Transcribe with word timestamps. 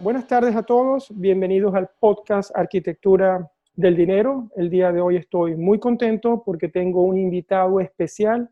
buenas 0.00 0.26
tardes, 0.26 0.56
a, 0.56 0.62
todos. 0.62 1.08
Bienvenidos 1.14 1.74
al 1.74 1.90
podcast 1.98 2.54
Arquitectura 2.54 3.50
del 3.74 3.96
Dinero. 3.96 4.50
El 4.56 4.68
día 4.68 4.92
de 4.92 5.00
hoy 5.00 5.16
estoy 5.16 5.56
muy 5.56 5.78
contento 5.78 6.42
porque 6.44 6.68
tengo 6.68 7.02
un 7.04 7.16
invitado 7.16 7.80
especial, 7.80 8.50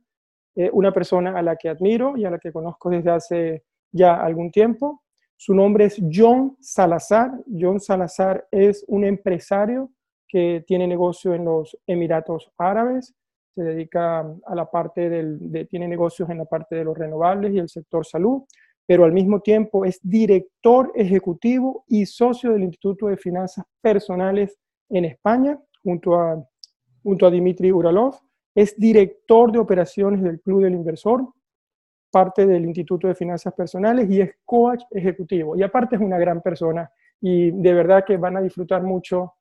eh, 0.55 0.71
una 0.73 0.93
persona 0.93 1.39
a 1.39 1.43
la 1.43 1.57
que 1.57 1.69
admiro 1.69 2.17
y 2.17 2.25
a 2.25 2.31
la 2.31 2.39
que 2.39 2.53
conozco 2.53 2.91
desde 2.91 3.11
hace 3.11 3.65
ya 3.93 4.15
algún 4.15 4.51
tiempo. 4.51 5.03
Su 5.37 5.55
nombre 5.55 5.85
es 5.87 6.01
John 6.13 6.57
Salazar. 6.61 7.33
John 7.49 7.81
Salazar 7.81 8.47
es 8.51 8.85
un 8.89 9.05
empresario 9.05 9.91
que 10.27 10.65
tiene 10.67 10.87
negocio 10.87 11.35
en 11.35 11.45
los 11.45 11.77
Emiratos 11.87 12.51
Árabes. 12.57 13.15
Se 13.55 13.63
dedica 13.63 14.21
a 14.21 14.55
la 14.55 14.71
parte 14.71 15.11
del, 15.11 15.39
de, 15.51 15.67
tiene 15.67 15.87
negocios 15.87 16.31
en 16.31 16.39
la 16.39 16.45
parte 16.45 16.77
de 16.77 16.85
los 16.85 16.97
renovables 16.97 17.53
y 17.53 17.59
el 17.59 17.69
sector 17.69 18.07
salud 18.07 18.43
pero 18.89 19.05
al 19.05 19.13
mismo 19.13 19.41
tiempo 19.41 19.85
es 19.85 20.01
director 20.03 20.91
ejecutivo 20.95 21.85
y 21.89 22.07
socio 22.07 22.53
del 22.53 22.63
Instituto 22.63 23.09
de 23.09 23.19
Finanzas 23.19 23.67
Personales 23.83 24.59
en 24.89 25.05
España, 25.05 25.61
junto 25.83 26.15
a, 26.15 26.43
junto 27.03 27.27
a 27.27 27.31
Dimitri 27.31 27.71
Uralov. 27.71 28.15
Es 28.55 28.79
director 28.79 29.53
de 29.53 29.59
operaciones 29.59 30.23
del 30.23 30.41
Club 30.41 30.63
del 30.63 30.73
Inversor, 30.73 31.23
parte 32.11 32.47
del 32.47 32.65
Instituto 32.65 33.09
de 33.09 33.15
Finanzas 33.15 33.53
Personales 33.53 34.09
y 34.11 34.23
es 34.23 34.31
coach 34.47 34.83
ejecutivo. 34.91 35.55
Y 35.55 35.63
aparte 35.63 35.97
es 35.97 36.01
una 36.01 36.17
gran 36.17 36.41
persona 36.41 36.91
y 37.21 37.51
de 37.51 37.75
verdad 37.75 38.07
que 38.07 38.17
van 38.17 38.39
a 38.39 38.41
disfrutar 38.41 38.83
mucho 38.83 39.35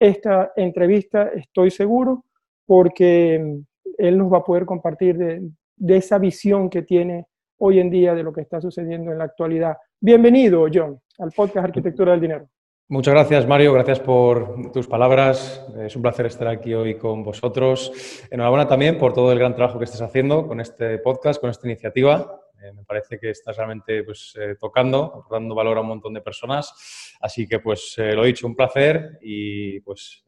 esta 0.00 0.52
entrevista, 0.56 1.28
estoy 1.28 1.70
seguro, 1.70 2.24
porque 2.64 3.60
él 3.98 4.16
nos 4.16 4.32
va 4.32 4.38
a 4.38 4.44
poder 4.44 4.64
compartir 4.64 5.18
de, 5.18 5.50
de 5.76 5.96
esa 5.98 6.16
visión 6.16 6.70
que 6.70 6.80
tiene 6.80 7.26
hoy 7.58 7.80
en 7.80 7.90
día 7.90 8.14
de 8.14 8.22
lo 8.22 8.32
que 8.32 8.40
está 8.40 8.60
sucediendo 8.60 9.12
en 9.12 9.18
la 9.18 9.24
actualidad. 9.24 9.76
Bienvenido, 10.00 10.66
John, 10.72 11.00
al 11.18 11.30
podcast 11.32 11.66
Arquitectura 11.66 12.12
del 12.12 12.20
Dinero. 12.20 12.48
Muchas 12.88 13.14
gracias, 13.14 13.46
Mario. 13.46 13.72
Gracias 13.72 13.98
por 13.98 14.70
tus 14.70 14.86
palabras. 14.86 15.66
Es 15.78 15.96
un 15.96 16.02
placer 16.02 16.26
estar 16.26 16.48
aquí 16.48 16.74
hoy 16.74 16.98
con 16.98 17.24
vosotros. 17.24 18.26
Enhorabuena 18.30 18.68
también 18.68 18.98
por 18.98 19.14
todo 19.14 19.32
el 19.32 19.38
gran 19.38 19.54
trabajo 19.54 19.78
que 19.78 19.86
estás 19.86 20.02
haciendo 20.02 20.46
con 20.46 20.60
este 20.60 20.98
podcast, 20.98 21.40
con 21.40 21.48
esta 21.48 21.66
iniciativa. 21.66 22.42
Eh, 22.62 22.72
me 22.74 22.84
parece 22.84 23.18
que 23.18 23.30
estás 23.30 23.56
realmente 23.56 24.04
pues, 24.04 24.34
eh, 24.38 24.56
tocando, 24.60 25.26
dando 25.30 25.54
valor 25.54 25.78
a 25.78 25.80
un 25.80 25.88
montón 25.88 26.12
de 26.12 26.20
personas. 26.20 27.16
Así 27.20 27.48
que, 27.48 27.58
pues, 27.58 27.94
eh, 27.96 28.12
lo 28.12 28.24
he 28.24 28.28
dicho, 28.28 28.46
un 28.46 28.54
placer 28.54 29.18
y 29.22 29.80
pues 29.80 30.22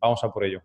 vamos 0.00 0.22
a 0.24 0.32
por 0.32 0.44
ello. 0.44 0.62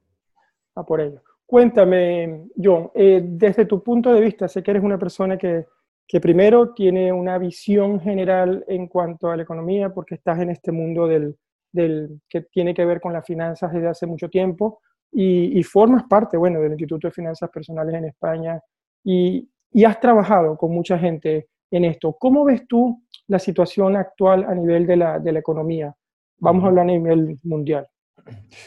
A 0.74 0.84
por 0.84 1.00
ello. 1.00 1.22
Cuéntame, 1.46 2.48
John, 2.58 2.90
desde 2.96 3.66
tu 3.66 3.84
punto 3.84 4.12
de 4.12 4.20
vista, 4.20 4.48
sé 4.48 4.64
que 4.64 4.72
eres 4.72 4.84
una 4.84 4.98
persona 4.98 5.38
que 5.38 5.68
que 6.08 6.22
primero 6.22 6.74
tiene 6.74 7.12
una 7.12 7.38
visión 7.38 8.00
general 8.00 8.64
en 8.68 8.88
cuanto 8.88 9.30
a 9.30 9.36
la 9.36 9.44
economía, 9.44 9.90
porque 9.94 10.16
estás 10.16 10.40
en 10.40 10.52
este 10.52 10.72
mundo 10.72 11.08
del, 11.08 11.36
del 11.72 12.22
que 12.30 12.42
tiene 12.42 12.74
que 12.74 12.86
ver 12.86 13.02
con 13.02 13.14
las 13.14 13.26
finanzas 13.26 13.74
desde 13.74 13.88
hace 13.88 14.06
mucho 14.06 14.30
tiempo 14.30 14.82
y, 15.12 15.64
formas 15.64 16.04
parte, 16.10 16.36
bueno, 16.36 16.60
del 16.60 16.74
Instituto 16.74 17.08
de 17.08 17.14
Finanzas 17.14 17.50
Personales 17.50 17.96
en 17.96 18.06
España 18.06 18.60
y, 19.04 19.50
y 19.72 19.86
has 19.86 20.00
trabajado 20.00 20.58
con 20.58 20.72
mucha 20.72 21.00
gente 21.00 21.48
en 21.72 21.86
esto. 21.86 22.18
¿Cómo 22.20 22.44
ves 22.44 22.68
tú 22.68 23.02
la 23.28 23.40
situación 23.40 23.96
actual 23.96 24.44
a 24.44 24.54
nivel 24.54 24.86
de 24.86 24.98
la, 24.98 25.20
de 25.20 25.32
la 25.32 25.40
economía? 25.40 25.96
Vamos 26.38 26.64
a 26.64 26.68
hablar 26.68 26.84
a 26.84 26.88
nivel 26.88 27.40
mundial. 27.44 27.88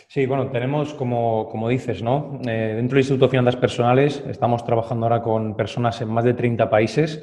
Sí, 0.07 0.27
bueno, 0.27 0.51
tenemos, 0.51 0.95
como, 0.95 1.49
como 1.49 1.69
dices, 1.69 2.03
¿no? 2.03 2.41
Eh, 2.47 2.75
dentro 2.77 2.97
del 2.97 3.03
Instituto 3.03 3.27
de 3.27 3.31
Finanzas 3.31 3.57
Personales 3.57 4.23
estamos 4.29 4.65
trabajando 4.65 5.07
ahora 5.07 5.23
con 5.23 5.57
personas 5.57 6.01
en 6.01 6.09
más 6.09 6.25
de 6.25 6.35
30 6.35 6.71
países. 6.71 7.23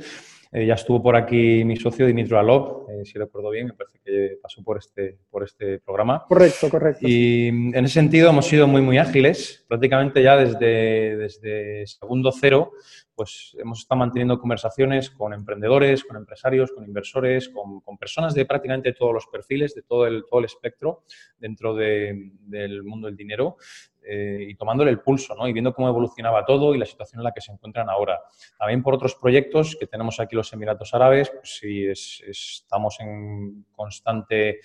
Eh, 0.51 0.65
ya 0.65 0.75
estuvo 0.75 1.01
por 1.01 1.15
aquí 1.15 1.65
mi 1.65 1.75
socio 1.75 2.05
Dimitri 2.05 2.35
Alov, 2.35 2.89
eh, 2.89 3.03
si 3.03 3.19
recuerdo 3.19 3.49
bien, 3.49 3.67
me 3.67 3.73
parece 3.73 3.99
que 4.03 4.37
pasó 4.41 4.63
por 4.63 4.77
este, 4.77 5.17
por 5.29 5.43
este 5.43 5.79
programa. 5.79 6.23
Correcto, 6.27 6.69
correcto. 6.69 7.05
Y 7.05 7.47
en 7.47 7.83
ese 7.83 7.95
sentido 7.95 8.29
hemos 8.29 8.45
sido 8.45 8.65
muy, 8.67 8.81
muy 8.81 8.97
ágiles. 8.97 9.64
Prácticamente 9.67 10.21
ya 10.21 10.37
desde, 10.37 11.17
desde 11.17 11.87
segundo 11.87 12.31
cero 12.31 12.71
pues 13.15 13.55
hemos 13.57 13.79
estado 13.79 13.99
manteniendo 13.99 14.39
conversaciones 14.39 15.09
con 15.09 15.33
emprendedores, 15.33 16.03
con 16.03 16.17
empresarios, 16.17 16.71
con 16.71 16.83
inversores, 16.83 17.49
con, 17.49 17.81
personas 17.97 18.33
de 18.33 18.45
prácticamente 18.45 18.91
todos 18.91 19.13
los 19.13 19.27
perfiles, 19.27 19.73
de 19.73 19.81
todo 19.81 20.05
el, 20.05 20.25
todo 20.29 20.39
el 20.39 20.45
espectro 20.45 21.03
dentro 21.39 21.73
del 21.73 22.83
mundo 22.83 23.07
del 23.07 23.15
dinero 23.15 23.55
eh, 24.03 24.45
y 24.49 24.55
tomándole 24.55 24.91
el 24.91 24.99
pulso 24.99 25.33
¿no? 25.33 25.47
y 25.47 25.53
viendo 25.53 25.73
cómo 25.73 25.87
evolucionaba 25.87 26.45
todo 26.45 26.75
y 26.75 26.77
la 26.77 26.85
situación 26.85 27.21
en 27.21 27.23
la 27.23 27.31
que 27.31 27.41
se 27.41 27.51
encuentran 27.51 27.89
ahora. 27.89 28.19
También 28.59 28.83
por 28.83 28.93
otros 28.93 29.15
proyectos 29.15 29.77
que 29.79 29.87
tenemos 29.87 30.19
aquí 30.19 30.35
los 30.35 30.51
Emiratos 30.53 30.93
Árabes, 30.93 31.31
pues 31.31 31.57
sí, 31.57 31.87
estamos 31.87 32.99
en 32.99 33.65
constante 33.71 34.59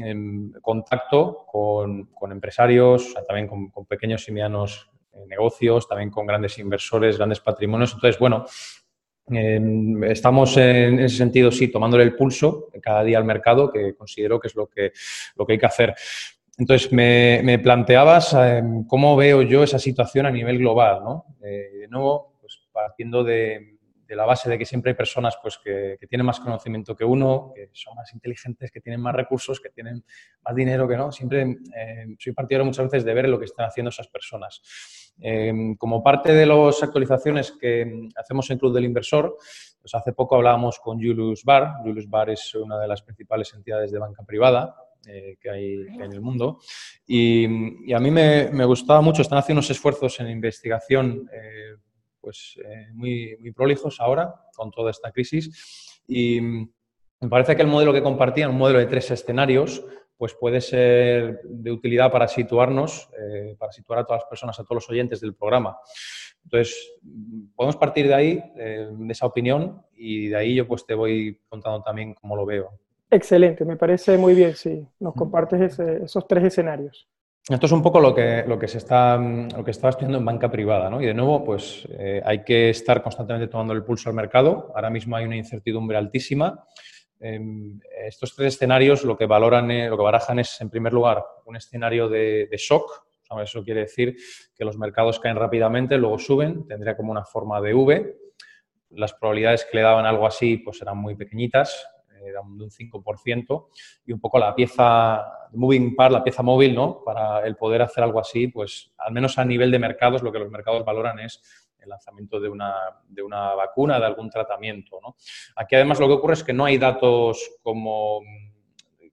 em, 0.00 0.52
contacto 0.60 1.44
con, 1.46 2.08
empresarios, 2.30 3.14
también 3.26 3.48
con, 3.48 3.86
pequeños 3.86 4.26
y 4.28 4.32
medianos 4.32 4.90
negocios, 5.26 5.88
también 5.88 6.10
con 6.10 6.26
grandes 6.26 6.58
inversores, 6.58 7.18
grandes 7.18 7.40
patrimonios. 7.40 7.92
Entonces, 7.94 8.18
bueno, 8.18 8.46
estamos 10.08 10.56
en 10.56 10.98
ese 11.00 11.16
sentido, 11.16 11.50
sí, 11.50 11.68
tomándole 11.68 12.04
el 12.04 12.16
pulso 12.16 12.68
cada 12.80 13.04
día 13.04 13.18
al 13.18 13.24
mercado, 13.24 13.70
que 13.70 13.94
considero 13.94 14.40
que 14.40 14.48
es 14.48 14.54
lo 14.54 14.66
que, 14.66 14.92
lo 15.36 15.46
que 15.46 15.52
hay 15.52 15.58
que 15.58 15.66
hacer. 15.66 15.94
Entonces, 16.58 16.92
me, 16.92 17.58
planteabas 17.58 18.34
em, 18.34 18.84
cómo 18.86 19.16
veo 19.16 19.42
yo 19.42 19.62
esa 19.62 19.78
situación 19.78 20.26
a 20.26 20.30
nivel 20.30 20.58
global, 20.58 21.02
¿no? 21.02 21.24
Eh, 21.42 21.70
de 21.80 21.88
nuevo, 21.88 22.34
pues 22.40 22.60
partiendo 22.72 23.24
de, 23.24 23.78
de 24.12 24.16
la 24.16 24.26
base 24.26 24.50
de 24.50 24.58
que 24.58 24.66
siempre 24.66 24.90
hay 24.90 24.94
personas 24.94 25.38
pues, 25.40 25.58
que, 25.64 25.96
tienen 26.06 26.26
más 26.26 26.38
conocimiento 26.38 26.94
que 26.94 27.02
uno, 27.02 27.50
que 27.54 27.70
son 27.72 27.94
más 27.94 28.12
inteligentes, 28.12 28.70
que 28.70 28.82
tienen 28.82 29.00
más 29.00 29.14
recursos, 29.14 29.58
que 29.58 29.70
tienen 29.70 30.04
más 30.44 30.54
dinero 30.54 30.86
que 30.86 30.98
no. 30.98 31.10
Siempre 31.10 31.40
eh, 31.74 32.14
soy 32.18 32.34
partidario 32.34 32.66
muchas 32.66 32.84
veces 32.90 33.06
de 33.06 33.14
ver 33.14 33.26
lo 33.26 33.38
que 33.38 33.46
están 33.46 33.64
haciendo 33.64 33.88
esas 33.88 34.08
personas. 34.08 34.60
Eh, 35.18 35.50
como 35.78 36.02
parte 36.02 36.34
de 36.34 36.44
las 36.44 36.82
actualizaciones 36.82 37.52
que 37.52 38.10
hacemos 38.14 38.50
en 38.50 38.58
Club 38.58 38.74
del 38.74 38.84
Inversor, 38.84 39.34
pues 39.80 39.94
hace 39.94 40.12
poco 40.12 40.36
hablábamos 40.36 40.78
con 40.78 40.98
Julius 40.98 41.42
Bar. 41.42 41.76
Julius 41.82 42.06
Bar 42.06 42.28
es 42.28 42.54
una 42.54 42.78
de 42.78 42.88
las 42.88 43.00
principales 43.00 43.54
entidades 43.54 43.92
de 43.92 43.98
banca 43.98 44.24
privada 44.24 44.76
eh, 45.06 45.38
que, 45.40 45.48
hay, 45.48 45.86
en 45.88 46.12
el 46.12 46.20
mundo. 46.20 46.58
Y, 47.06 47.90
a 47.94 47.98
mí 47.98 48.10
me, 48.10 48.50
me, 48.52 48.66
gustaba 48.66 49.00
mucho, 49.00 49.22
están 49.22 49.38
haciendo 49.38 49.60
unos 49.60 49.70
esfuerzos 49.70 50.20
en 50.20 50.28
investigación 50.28 51.30
pues, 52.22 52.58
eh, 52.64 52.86
muy, 52.94 53.36
muy 53.40 53.52
prolijos 53.52 54.00
ahora 54.00 54.34
con 54.56 54.70
toda 54.70 54.90
esta 54.90 55.12
crisis. 55.12 56.00
Y 56.08 56.40
me 56.40 57.28
parece 57.28 57.54
que 57.54 57.62
el 57.62 57.68
modelo 57.68 57.92
que 57.92 58.02
compartían, 58.02 58.50
un 58.50 58.58
modelo 58.58 58.78
de 58.78 58.86
tres 58.86 59.10
escenarios, 59.10 59.84
pues 60.16 60.34
puede 60.34 60.60
ser 60.60 61.40
de 61.42 61.72
utilidad 61.72 62.10
para 62.12 62.28
situarnos, 62.28 63.10
eh, 63.18 63.56
para 63.58 63.72
situar 63.72 63.98
a 63.98 64.04
todas 64.04 64.22
las 64.22 64.28
personas, 64.28 64.58
a 64.58 64.62
todos 64.62 64.76
los 64.76 64.90
oyentes 64.90 65.20
del 65.20 65.34
programa. 65.34 65.76
Entonces, 66.44 66.92
podemos 67.56 67.76
partir 67.76 68.06
de 68.06 68.14
ahí, 68.14 68.44
eh, 68.56 68.88
de 68.90 69.12
esa 69.12 69.26
opinión, 69.26 69.82
y 69.94 70.28
de 70.28 70.36
ahí 70.36 70.54
yo 70.54 70.66
pues 70.66 70.86
te 70.86 70.94
voy 70.94 71.40
contando 71.48 71.82
también 71.82 72.14
cómo 72.14 72.36
lo 72.36 72.46
veo. 72.46 72.70
Excelente, 73.10 73.64
me 73.64 73.76
parece 73.76 74.16
muy 74.16 74.34
bien, 74.34 74.54
sí. 74.54 74.86
Nos 75.00 75.14
compartes 75.14 75.78
esos 75.78 76.26
tres 76.26 76.44
escenarios. 76.44 77.08
Esto 77.48 77.66
es 77.66 77.72
un 77.72 77.82
poco 77.82 77.98
lo 77.98 78.14
que, 78.14 78.44
lo 78.46 78.56
que 78.56 78.68
se 78.68 78.78
está, 78.78 79.18
lo 79.18 79.64
que 79.64 79.72
estaba 79.72 79.90
estudiando 79.90 80.18
en 80.18 80.24
banca 80.24 80.48
privada, 80.48 80.88
¿no? 80.88 81.02
Y 81.02 81.06
de 81.06 81.14
nuevo, 81.14 81.42
pues 81.42 81.88
eh, 81.90 82.22
hay 82.24 82.44
que 82.44 82.70
estar 82.70 83.02
constantemente 83.02 83.48
tomando 83.48 83.72
el 83.72 83.82
pulso 83.82 84.08
al 84.08 84.14
mercado. 84.14 84.70
Ahora 84.76 84.90
mismo 84.90 85.16
hay 85.16 85.24
una 85.24 85.36
incertidumbre 85.36 85.98
altísima. 85.98 86.64
Em, 87.18 87.80
estos 88.06 88.36
tres 88.36 88.54
escenarios 88.54 89.02
lo 89.02 89.16
que 89.16 89.26
valoran, 89.26 89.68
eh, 89.72 89.88
lo 89.88 89.96
que 89.96 90.04
barajan 90.04 90.38
es, 90.38 90.60
en 90.60 90.70
primer 90.70 90.92
lugar, 90.92 91.24
un 91.44 91.56
escenario 91.56 92.08
de, 92.08 92.48
shock. 92.56 93.06
eso 93.42 93.64
quiere 93.64 93.80
decir 93.80 94.16
que 94.54 94.64
los 94.64 94.78
mercados 94.78 95.18
caen 95.18 95.36
rápidamente, 95.36 95.98
luego 95.98 96.20
suben, 96.20 96.64
tendría 96.68 96.96
como 96.96 97.10
una 97.10 97.24
forma 97.24 97.60
de 97.60 97.74
V. 97.74 98.18
Las 98.90 99.14
probabilidades 99.14 99.64
que 99.64 99.78
le 99.78 99.82
daban 99.82 100.06
algo 100.06 100.28
así 100.28 100.58
pues 100.58 100.80
eran 100.80 100.98
muy 100.98 101.16
pequeñitas, 101.16 101.88
de 102.22 102.64
un 102.64 102.70
5%, 102.70 103.68
y 104.06 104.12
un 104.12 104.20
poco 104.20 104.38
la 104.38 104.54
pieza 104.54 105.24
moving 105.52 105.94
part, 105.94 106.12
la 106.12 106.24
pieza 106.24 106.42
móvil, 106.42 106.74
¿no? 106.74 107.02
Para 107.04 107.46
el 107.46 107.56
poder 107.56 107.82
hacer 107.82 108.04
algo 108.04 108.20
así, 108.20 108.48
pues 108.48 108.92
al 108.98 109.12
menos 109.12 109.38
a 109.38 109.44
nivel 109.44 109.70
de 109.70 109.78
mercados, 109.78 110.22
lo 110.22 110.32
que 110.32 110.38
los 110.38 110.50
mercados 110.50 110.84
valoran 110.84 111.18
es 111.18 111.42
el 111.80 111.88
lanzamiento 111.88 112.40
de 112.40 112.48
una, 112.48 112.74
de 113.08 113.22
una 113.22 113.54
vacuna, 113.54 113.98
de 113.98 114.06
algún 114.06 114.30
tratamiento, 114.30 115.00
¿no? 115.02 115.16
Aquí 115.56 115.74
además 115.74 115.98
lo 116.00 116.06
que 116.06 116.14
ocurre 116.14 116.34
es 116.34 116.44
que 116.44 116.52
no 116.52 116.64
hay 116.64 116.78
datos 116.78 117.58
como 117.62 118.20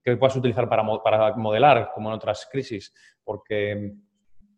que 0.03 0.17
puedas 0.17 0.35
utilizar 0.35 0.69
para, 0.69 0.83
para 1.03 1.35
modelar, 1.35 1.91
como 1.93 2.09
en 2.09 2.15
otras 2.15 2.47
crisis, 2.49 2.93
porque 3.23 3.93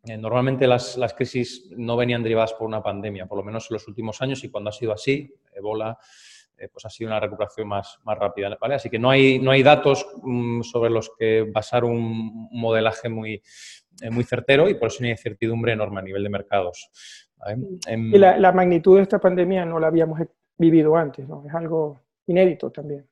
eh, 0.06 0.18
normalmente 0.18 0.68
las, 0.68 0.98
las, 0.98 1.14
crisis 1.14 1.70
no 1.76 1.98
venían 1.98 2.24
derivadas 2.24 2.54
por 2.54 2.68
una 2.68 2.82
pandemia, 2.84 3.26
por 3.26 3.38
lo 3.38 3.44
menos 3.44 3.70
en 3.70 3.76
los 3.76 3.88
últimos 3.88 4.22
años, 4.22 4.44
y 4.44 4.50
cuando 4.50 4.70
ha 4.70 4.74
sido 4.74 4.94
así, 4.94 5.34
Ebola, 5.54 5.98
eh, 6.62 6.70
pues 6.72 6.86
ha 6.86 6.90
sido 6.90 7.10
una 7.10 7.20
recuperación 7.20 7.68
más, 7.68 8.00
más 8.04 8.18
rápida. 8.18 8.56
¿vale? 8.60 8.76
Así 8.76 8.90
que 8.90 9.00
no 9.00 9.10
hay, 9.10 9.40
no 9.40 9.52
hay 9.52 9.64
datos 9.64 10.06
mm, 10.22 10.62
sobre 10.62 10.90
los 10.90 11.12
que 11.18 11.44
basar 11.52 11.84
un 11.84 12.50
modelaje 12.52 13.10
muy, 13.10 13.42
eh, 14.02 14.10
muy 14.10 14.24
certero 14.24 14.70
y 14.70 14.76
por 14.76 14.88
eso 14.88 14.98
hay 15.00 15.06
una 15.06 15.12
incertidumbre 15.12 15.74
enorme 15.74 16.00
a 16.00 16.04
nivel 16.04 16.24
de 16.24 16.30
mercados. 16.30 16.90
Em, 17.88 18.14
y 18.14 18.18
la, 18.20 18.38
la, 18.38 18.52
magnitud 18.52 18.98
de 18.98 19.04
esta 19.04 19.20
pandemia 19.20 19.66
no 19.66 19.80
la 19.80 19.88
habíamos 19.88 20.20
vivido 20.58 20.96
antes, 20.96 21.28
¿no? 21.28 21.44
es 21.48 21.54
algo 21.56 22.00
inédito 22.28 22.70
también. 22.72 23.08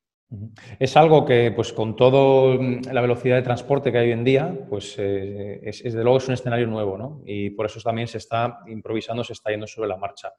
Es 0.77 0.95
algo 0.95 1.25
que, 1.25 1.51
pues 1.55 1.73
con 1.73 1.95
toda 1.95 2.55
la 2.91 3.01
velocidad 3.01 3.35
de 3.37 3.41
transporte 3.41 3.91
que 3.91 3.97
hay 3.97 4.07
hoy 4.07 4.11
en 4.11 4.23
día, 4.23 4.55
pues 4.69 4.95
eh, 4.99 5.59
es, 5.63 5.81
desde 5.81 6.03
luego 6.03 6.19
es 6.19 6.27
un 6.27 6.35
escenario 6.35 6.67
nuevo, 6.67 6.99
¿no? 6.99 7.21
Y 7.25 7.49
por 7.49 7.65
eso 7.65 7.79
también 7.81 8.07
se 8.07 8.19
está 8.19 8.59
improvisando, 8.67 9.23
se 9.23 9.33
está 9.33 9.49
yendo 9.49 9.65
sobre 9.65 9.89
la 9.89 9.97
marcha. 9.97 10.31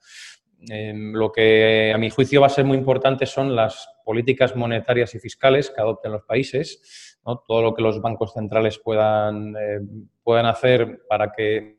Em, 0.69 1.13
lo 1.15 1.33
que 1.33 1.93
a 1.95 1.99
mi 1.99 2.11
juicio 2.11 2.41
va 2.41 2.49
a 2.49 2.51
ser 2.51 2.65
muy 2.65 2.77
importante 2.77 3.25
son 3.25 3.57
las 3.57 3.89
políticas 4.05 4.55
monetarias 4.55 5.15
y 5.15 5.19
fiscales 5.19 5.71
que 5.71 5.81
adopten 5.81 6.13
los 6.13 6.25
países, 6.25 7.19
todo 7.47 7.63
lo 7.63 7.75
que 7.75 7.83
los 7.83 8.01
bancos 8.03 8.33
centrales 8.35 8.79
puedan, 8.79 9.55
eh, 9.57 9.81
puedan 10.23 10.47
hacer 10.47 11.03
para 11.09 11.33
que 11.33 11.79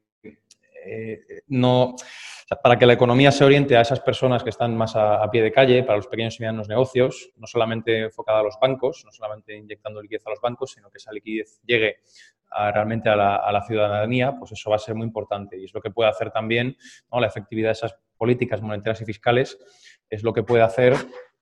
eh, 0.86 1.44
no 1.48 1.96
para 2.64 2.78
que 2.78 2.86
la 2.86 2.94
economía 2.94 3.32
se 3.32 3.46
oriente 3.46 3.78
a 3.78 3.82
esas 3.82 4.02
personas 4.02 4.44
que 4.44 4.50
están 4.50 4.76
más 4.76 4.96
a, 4.96 5.26
pie 5.32 5.42
de 5.42 5.52
calle, 5.52 5.84
para 5.84 5.96
los 5.96 6.08
pequeños 6.08 6.38
y 6.38 6.42
medianos 6.42 6.68
negocios, 6.68 7.32
no 7.38 7.48
solamente 7.48 8.00
enfocada 8.00 8.40
a 8.40 8.44
los 8.44 8.58
bancos, 8.60 9.04
no 9.06 9.12
solamente 9.12 9.56
inyectando 9.56 10.02
liquidez 10.02 10.28
a 10.28 10.32
los 10.32 10.42
bancos, 10.42 10.72
sino 10.72 10.90
que 10.90 10.98
esa 10.98 11.14
liquidez 11.14 11.62
llegue 11.66 12.00
realmente 12.74 13.10
a 13.10 13.16
la, 13.16 13.64
ciudadanía, 13.66 14.36
pues 14.38 14.52
eso 14.52 14.70
va 14.70 14.76
a 14.76 14.80
ser 14.80 14.96
muy 14.96 15.08
importante. 15.08 15.58
Y 15.58 15.66
es 15.66 15.74
lo 15.74 15.82
que 15.82 15.92
puede 15.92 16.10
hacer 16.10 16.32
también 16.32 16.76
la 17.10 17.28
efectividad 17.28 17.70
de 17.70 17.74
esas 17.74 17.96
políticas 18.22 18.62
monetarias 18.62 19.02
y 19.02 19.06
fiscales, 19.06 19.58
es 20.08 20.22
lo 20.22 20.32
que 20.32 20.44
puede 20.44 20.62
hacer 20.62 20.94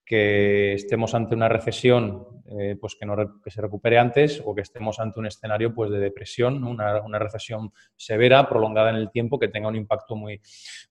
que 0.05 0.71
estemos 0.71 1.13
ante 1.13 1.35
una 1.35 1.49
recesión 1.49 2.25
eh, 2.57 2.77
pues 2.79 2.95
que, 2.95 3.05
no, 3.05 3.17
que, 3.43 3.51
se 3.51 3.61
recupere 3.61 3.97
antes 3.99 4.41
o 4.45 4.55
que 4.55 4.61
estemos 4.61 4.97
ante 4.97 5.19
un 5.19 5.25
escenario 5.25 5.73
pues, 5.75 5.91
de 5.91 5.99
depresión, 5.99 6.63
una, 6.63 7.01
una, 7.01 7.19
recesión 7.19 7.73
severa, 7.97 8.47
prolongada 8.47 8.91
en 8.91 8.95
el 8.95 9.11
tiempo, 9.11 9.37
que 9.37 9.49
tenga 9.49 9.67
un 9.67 9.75
impacto 9.75 10.15
muy, 10.15 10.39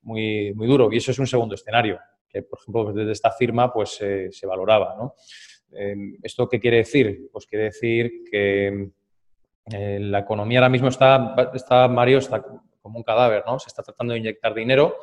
muy, 0.02 0.52
muy 0.54 0.66
duro. 0.66 0.90
Y 0.92 0.98
eso 0.98 1.10
es 1.10 1.18
un 1.18 1.26
segundo 1.26 1.54
escenario, 1.54 1.98
que 2.28 2.42
por 2.42 2.58
ejemplo 2.60 2.92
desde 2.92 3.12
esta 3.12 3.30
firma 3.30 3.72
pues, 3.72 3.92
se 4.30 4.46
valoraba. 4.46 4.94
¿no? 4.94 5.14
Em, 5.72 6.18
¿Esto 6.22 6.46
qué 6.50 6.60
quiere 6.60 6.76
decir? 6.76 7.30
Pues 7.32 7.46
quiere 7.46 7.64
decir 7.64 8.24
que 8.30 8.90
eh, 9.72 9.98
la 10.00 10.18
economía 10.18 10.58
ahora 10.58 10.68
mismo 10.68 10.88
está, 10.88 11.34
está, 11.54 11.88
Mario, 11.88 12.18
está 12.18 12.44
como 12.80 12.98
un 12.98 13.04
cadáver, 13.04 13.42
¿no? 13.46 13.58
Se 13.58 13.68
está 13.68 13.82
tratando 13.82 14.12
de 14.12 14.20
inyectar 14.20 14.54
dinero 14.54 14.96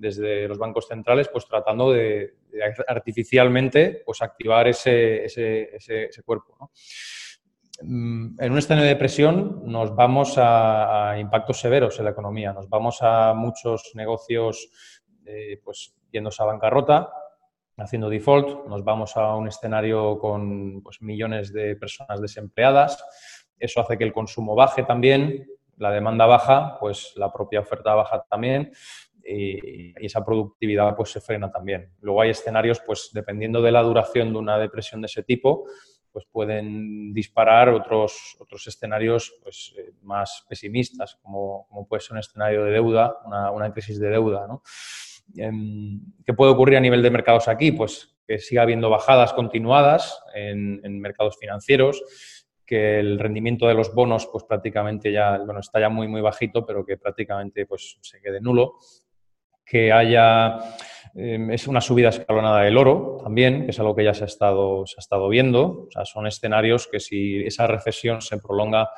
desde 0.00 0.48
los 0.48 0.58
bancos 0.58 0.88
centrales, 0.88 1.28
pues 1.28 1.46
tratando 1.46 1.92
de, 1.92 2.34
artificialmente 2.88 4.02
pues, 4.04 4.22
activar 4.22 4.66
ese, 4.66 5.26
ese, 5.26 6.22
cuerpo. 6.24 6.70
Mm, 7.82 8.40
en 8.40 8.52
un 8.52 8.58
escenario 8.58 8.84
de 8.84 8.94
depresión 8.94 9.62
nos 9.66 9.94
vamos 9.94 10.34
a, 10.38 11.16
impactos 11.18 11.60
severos 11.60 11.98
en 11.98 12.06
la 12.06 12.12
economía, 12.12 12.52
nos 12.52 12.68
vamos 12.68 12.98
a 13.02 13.34
muchos 13.34 13.92
negocios 13.94 14.70
eh, 15.26 15.60
pues, 15.62 15.94
yéndose 16.10 16.42
a 16.42 16.46
bancarrota, 16.46 17.12
haciendo 17.76 18.08
default, 18.08 18.66
nos 18.68 18.82
vamos 18.82 19.16
a 19.18 19.36
un 19.36 19.48
escenario 19.48 20.18
con 20.18 20.82
pues, 20.82 21.02
millones 21.02 21.52
de 21.52 21.76
personas 21.76 22.22
desempleadas, 22.22 23.04
eso 23.58 23.80
hace 23.82 23.98
que 23.98 24.04
el 24.04 24.14
consumo 24.14 24.54
baje 24.54 24.82
también, 24.82 25.46
la 25.76 25.90
demanda 25.90 26.26
baja, 26.26 26.78
pues 26.78 27.12
la 27.16 27.32
propia 27.32 27.60
oferta 27.60 27.94
baja 27.94 28.24
también, 28.28 28.72
y, 29.30 29.94
esa 30.04 30.24
productividad 30.24 30.94
pues 30.96 31.10
se 31.10 31.20
frena 31.20 31.50
también. 31.50 31.92
Luego 32.00 32.22
hay 32.22 32.30
escenarios, 32.30 32.80
pues 32.84 33.10
dependiendo 33.12 33.62
de 33.62 33.72
la 33.72 33.82
duración 33.82 34.32
de 34.32 34.38
una 34.38 34.58
depresión 34.58 35.00
de 35.00 35.06
ese 35.06 35.22
tipo, 35.22 35.64
pues 36.12 36.26
pueden 36.30 37.12
disparar 37.12 37.68
otros, 37.68 38.36
otros 38.40 38.66
escenarios 38.66 39.32
pues, 39.42 39.74
eh, 39.78 39.92
más 40.02 40.44
pesimistas, 40.48 41.16
como, 41.22 41.66
como, 41.68 41.86
puede 41.86 42.00
ser 42.00 42.14
un 42.14 42.18
escenario 42.18 42.64
de 42.64 42.72
deuda, 42.72 43.18
una, 43.24 43.50
una 43.52 43.72
crisis 43.72 44.00
de 44.00 44.08
deuda. 44.08 44.46
¿no? 44.48 44.62
Em, 45.36 46.00
¿Qué 46.24 46.34
puede 46.34 46.52
ocurrir 46.52 46.78
a 46.78 46.80
nivel 46.80 47.02
de 47.02 47.10
mercados 47.10 47.46
aquí? 47.46 47.72
Pues 47.72 48.16
que 48.26 48.38
siga 48.38 48.62
habiendo 48.62 48.90
bajadas 48.90 49.32
continuadas 49.32 50.20
en, 50.34 50.80
en 50.84 51.00
mercados 51.00 51.36
financieros, 51.38 52.02
que 52.64 53.00
el 53.00 53.18
rendimiento 53.18 53.66
de 53.66 53.74
los 53.74 53.92
bonos 53.92 54.28
pues 54.30 54.44
prácticamente 54.44 55.10
ya, 55.10 55.38
bueno, 55.38 55.60
está 55.60 55.80
ya 55.80 55.88
muy, 55.88 56.06
muy 56.06 56.20
bajito, 56.20 56.64
pero 56.64 56.84
que 56.84 56.96
prácticamente 56.96 57.66
pues 57.66 57.98
se 58.00 58.20
quede 58.20 58.40
nulo 58.40 58.76
que 59.70 59.92
haya 59.92 60.58
em, 61.14 61.52
es 61.52 61.68
una 61.68 61.80
subida 61.80 62.08
escalonada 62.08 62.62
del 62.62 62.76
oro 62.76 63.18
también, 63.22 63.64
que 63.64 63.70
es 63.70 63.78
algo 63.78 63.94
que 63.94 64.02
ya 64.02 64.14
se 64.14 64.24
ha 64.24 64.26
estado, 64.26 64.84
se 64.84 64.96
ha 64.98 65.00
estado 65.00 65.28
viendo. 65.28 65.86
O 65.86 65.88
sea, 65.90 66.04
son 66.04 66.26
escenarios 66.26 66.88
que 66.90 66.98
si 66.98 67.44
esa 67.46 67.68
recesión 67.68 68.20
se 68.20 68.38
prolonga 68.38 68.90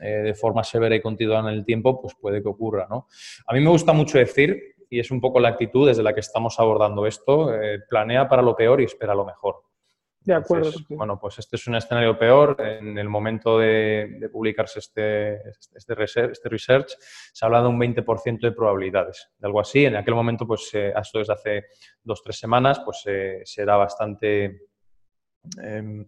eh, 0.00 0.22
de 0.22 0.34
forma 0.34 0.62
severa 0.62 0.94
y 0.94 1.02
continua 1.02 1.40
en 1.40 1.46
el 1.46 1.64
tiempo, 1.64 2.00
pues 2.00 2.14
puede 2.14 2.42
que 2.42 2.48
ocurra. 2.48 2.86
¿no? 2.88 3.08
A 3.46 3.54
mí 3.54 3.60
me 3.60 3.70
gusta 3.70 3.92
mucho 3.92 4.18
decir, 4.18 4.76
y 4.88 5.00
es 5.00 5.10
un 5.10 5.20
poco 5.20 5.40
la 5.40 5.48
actitud 5.48 5.88
desde 5.88 6.04
la 6.04 6.14
que 6.14 6.20
estamos 6.20 6.60
abordando 6.60 7.06
esto, 7.06 7.52
eh, 7.52 7.80
planea 7.88 8.28
para 8.28 8.42
lo 8.42 8.54
peor 8.54 8.80
y 8.80 8.84
espera 8.84 9.14
lo 9.14 9.24
mejor. 9.24 9.56
De 10.22 10.34
acuerdo. 10.34 10.70
bueno, 10.90 11.18
pues 11.18 11.38
este 11.38 11.56
es 11.56 11.66
un 11.66 11.76
escenario 11.76 12.18
peor. 12.18 12.56
En 12.60 12.98
el 12.98 13.08
momento 13.08 13.58
de, 13.58 14.28
publicarse 14.30 14.80
este, 14.80 15.40
este, 15.74 15.94
research, 15.94 16.32
este 16.32 16.48
research, 16.48 16.96
se 17.32 17.44
habla 17.44 17.62
de 17.62 17.68
un 17.68 17.80
20% 17.80 18.40
de 18.40 18.52
probabilidades, 18.52 19.30
de 19.38 19.46
algo 19.46 19.60
así. 19.60 19.86
En 19.86 19.96
aquel 19.96 20.14
momento, 20.14 20.46
pues 20.46 20.70
esto 20.74 21.18
desde 21.18 21.32
hace 21.32 21.64
dos, 22.02 22.22
tres 22.22 22.38
semanas, 22.38 22.80
pues 22.84 23.00
se 23.02 23.62
era 23.62 23.76
bastante 23.76 24.68
em, 25.62 26.06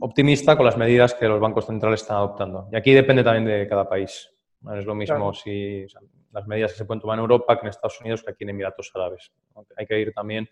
optimista 0.00 0.56
con 0.56 0.66
las 0.66 0.76
medidas 0.76 1.14
que 1.14 1.28
los 1.28 1.40
bancos 1.40 1.66
centrales 1.66 2.02
están 2.02 2.16
adoptando. 2.16 2.68
Y 2.72 2.76
aquí 2.76 2.92
depende 2.92 3.22
también 3.22 3.44
de 3.44 3.68
cada 3.68 3.88
país. 3.88 4.30
No 4.60 4.76
es 4.76 4.84
lo 4.84 4.94
mismo 4.94 5.32
si 5.32 5.86
las 6.32 6.46
medidas 6.46 6.72
que 6.72 6.78
se 6.78 6.84
pueden 6.84 7.00
tomar 7.00 7.18
en 7.18 7.20
Europa 7.20 7.56
que 7.56 7.66
en 7.66 7.70
Estados 7.70 8.00
Unidos 8.00 8.22
que 8.22 8.32
aquí 8.32 8.44
en 8.44 8.50
Emiratos 8.50 8.90
Árabes. 8.94 9.32
Hay 9.76 9.86
que 9.86 9.98
ir 10.00 10.12
también 10.12 10.48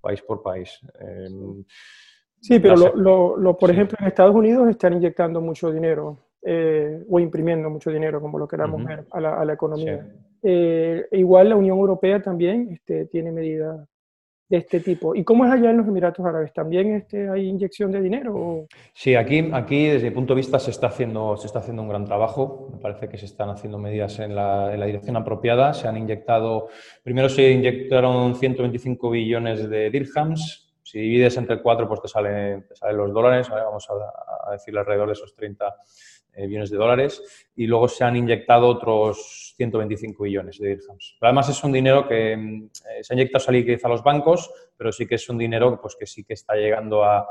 país 0.00 0.20
por 0.22 0.42
país. 0.42 0.80
Em, 1.00 1.64
Sí, 2.44 2.58
pero 2.60 2.76
lo, 2.94 3.38
lo, 3.38 3.56
por 3.56 3.70
ejemplo, 3.70 3.96
en 3.98 4.06
Estados 4.06 4.34
Unidos 4.34 4.68
están 4.68 4.92
inyectando 4.92 5.40
mucho 5.40 5.72
dinero 5.72 6.18
eh, 6.42 7.02
o 7.08 7.18
imprimiendo 7.18 7.70
mucho 7.70 7.90
dinero, 7.90 8.20
como 8.20 8.38
lo 8.38 8.46
queramos 8.46 8.84
ver, 8.84 9.06
a 9.12 9.18
la, 9.18 9.40
a 9.40 9.44
la 9.46 9.54
economía. 9.54 10.06
Eh, 10.42 11.06
igual 11.12 11.48
la 11.48 11.56
Unión 11.56 11.78
Europea 11.78 12.20
también 12.20 12.68
este, 12.70 13.06
tiene 13.06 13.32
medidas 13.32 13.88
de 14.46 14.58
este 14.58 14.80
tipo. 14.80 15.14
¿Y 15.14 15.24
cómo 15.24 15.46
es 15.46 15.52
allá 15.52 15.70
en 15.70 15.78
los 15.78 15.88
Emiratos 15.88 16.26
Árabes? 16.26 16.52
¿También 16.52 16.96
este, 16.96 17.30
hay 17.30 17.48
inyección 17.48 17.90
de 17.90 18.02
dinero? 18.02 18.66
Sí, 18.92 19.14
aquí, 19.14 19.48
aquí 19.50 19.86
desde 19.86 20.10
mi 20.10 20.14
punto 20.14 20.34
de 20.34 20.40
vista 20.40 20.58
se 20.58 20.70
está, 20.70 20.88
haciendo, 20.88 21.38
se 21.38 21.46
está 21.46 21.60
haciendo 21.60 21.80
un 21.80 21.88
gran 21.88 22.04
trabajo. 22.04 22.68
Me 22.74 22.78
parece 22.78 23.08
que 23.08 23.16
se 23.16 23.24
están 23.24 23.48
haciendo 23.48 23.78
medidas 23.78 24.18
en 24.18 24.34
la, 24.34 24.74
en 24.74 24.80
la 24.80 24.84
dirección 24.84 25.16
apropiada. 25.16 25.72
Se 25.72 25.88
han 25.88 25.96
inyectado, 25.96 26.68
primero 27.02 27.30
se 27.30 27.50
inyectaron 27.50 28.34
125 28.34 29.08
billones 29.08 29.70
de 29.70 29.88
dirhams, 29.88 30.63
si 30.94 31.00
divides 31.00 31.36
entre 31.38 31.60
cuatro, 31.60 31.88
pues 31.88 32.00
te 32.02 32.06
salen, 32.06 32.68
salen 32.72 32.96
los 32.96 33.12
dólares, 33.12 33.50
vamos 33.50 33.88
a, 33.90 34.52
decir 34.52 34.78
alrededor 34.78 35.08
de 35.08 35.14
esos 35.14 35.34
30 35.34 35.74
eh, 36.34 36.46
billones 36.46 36.70
de 36.70 36.76
dólares, 36.76 37.50
y 37.56 37.66
luego 37.66 37.88
se 37.88 38.04
han 38.04 38.14
inyectado 38.14 38.68
otros 38.68 39.54
125 39.56 40.22
billones 40.22 40.60
de 40.60 40.68
dirhams. 40.68 41.16
además 41.20 41.48
es 41.48 41.64
un 41.64 41.72
dinero 41.72 42.06
que 42.06 42.36
mm, 42.36 42.70
eh, 42.90 43.02
se 43.02 43.12
ha 43.12 43.16
inyectado 43.16 43.50
liquidez 43.50 43.84
a 43.84 43.88
los 43.88 44.04
bancos, 44.04 44.52
pero 44.76 44.92
sí 44.92 45.04
que 45.04 45.16
es 45.16 45.28
un 45.28 45.36
dinero 45.36 45.80
pues, 45.82 45.96
que 45.96 46.06
sí 46.06 46.22
que 46.22 46.34
está 46.34 46.54
llegando 46.54 47.02
a, 47.02 47.28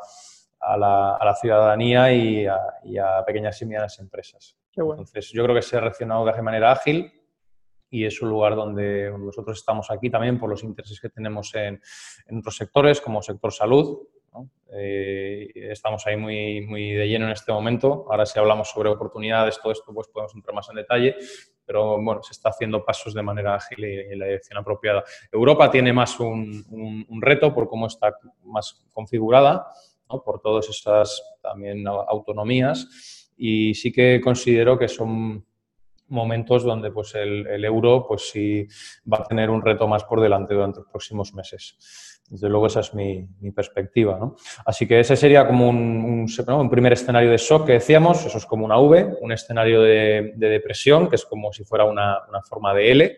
la, 0.78 1.38
ciudadanía 1.40 2.12
y 2.12 2.46
a, 2.46 3.24
pequeñas 3.26 3.62
y 3.62 3.66
medianas 3.66 3.98
empresas. 4.00 4.58
Entonces, 4.76 5.32
yo 5.32 5.42
creo 5.44 5.56
que 5.56 5.62
se 5.62 5.78
ha 5.78 5.80
reaccionado 5.80 6.26
de 6.26 6.42
manera 6.42 6.74
ágil, 6.74 7.14
y 7.94 8.06
es 8.06 8.20
un 8.24 8.30
lugar 8.30 8.56
donde 8.56 9.14
nosotros 9.20 9.60
estamos 9.60 9.92
aquí 9.92 10.10
también 10.10 10.40
por 10.40 10.50
los 10.50 10.64
intereses 10.64 11.00
que 11.00 11.10
tenemos 11.10 11.54
en, 11.54 11.80
otros 12.40 12.58
sectores, 12.58 13.00
como 13.00 13.22
sector 13.22 13.54
salud. 13.54 14.00
Eh, 14.76 15.52
estamos 15.54 16.08
ahí 16.08 16.18
muy, 16.18 16.62
muy 16.62 16.94
de 16.94 17.08
lleno 17.08 17.28
en 17.28 17.34
este 17.34 17.52
momento. 17.52 18.08
Ahora 18.10 18.26
si 18.26 18.40
hablamos 18.40 18.72
sobre 18.72 18.90
oportunidades, 18.90 19.60
todo 19.62 19.72
esto, 19.72 19.94
pues 19.94 20.08
podemos 20.08 20.34
entrar 20.34 20.56
más 20.56 20.68
en 20.72 20.78
detalle, 20.78 21.16
pero 21.64 22.02
bueno, 22.02 22.24
se 22.24 22.32
está 22.32 22.50
haciendo 22.50 22.84
pasos 22.84 23.14
de 23.14 23.22
manera 23.22 23.54
ágil 23.54 23.86
y 23.86 24.00
en 24.12 24.18
la 24.18 24.26
dirección 24.26 24.58
apropiada. 24.58 25.04
Europa 25.32 25.70
tiene 25.70 25.94
más 25.94 26.20
un, 26.20 26.66
un, 27.08 27.22
reto 27.22 27.54
por 27.54 27.68
cómo 27.68 27.86
está 27.86 28.12
más 28.44 28.84
configurada, 28.92 29.68
por 30.26 30.42
todas 30.42 30.68
esas 30.68 31.38
también 31.44 31.86
autonomías 31.88 33.30
y 33.38 33.76
sí 33.76 33.92
que 33.92 34.20
considero 34.20 34.80
que 34.80 34.88
son 34.88 35.46
momentos 36.14 36.64
donde 36.64 36.92
pues, 36.92 37.14
el, 37.16 37.66
euro 37.66 38.06
pues, 38.08 38.30
sí 38.30 38.66
va 39.12 39.18
a 39.18 39.24
tener 39.24 39.50
un 39.50 39.62
reto 39.62 39.88
más 39.88 40.06
por 40.06 40.22
delante 40.22 40.54
durante 40.54 40.80
los 40.80 40.88
próximos 40.88 41.34
meses. 41.34 42.22
Desde 42.30 42.48
luego 42.48 42.68
esa 42.68 42.80
es 42.80 42.94
mi, 42.94 43.28
perspectiva. 43.54 44.18
¿no? 44.18 44.36
Así 44.66 44.88
que 44.88 45.00
ese 45.00 45.16
sería 45.16 45.46
como 45.46 45.70
un, 45.70 46.26
un, 46.48 46.70
primer 46.70 46.94
escenario 46.94 47.30
de 47.30 47.38
shock 47.38 47.66
que 47.66 47.74
decíamos, 47.74 48.26
eso 48.26 48.38
es 48.38 48.46
como 48.46 48.66
una 48.66 48.80
V, 48.80 49.18
un 49.22 49.32
escenario 49.32 49.82
de, 49.82 50.34
depresión, 50.36 51.10
que 51.10 51.16
es 51.16 51.26
como 51.26 51.52
si 51.52 51.64
fuera 51.64 51.86
una, 51.86 52.20
forma 52.48 52.74
de 52.74 52.92
L, 52.92 53.18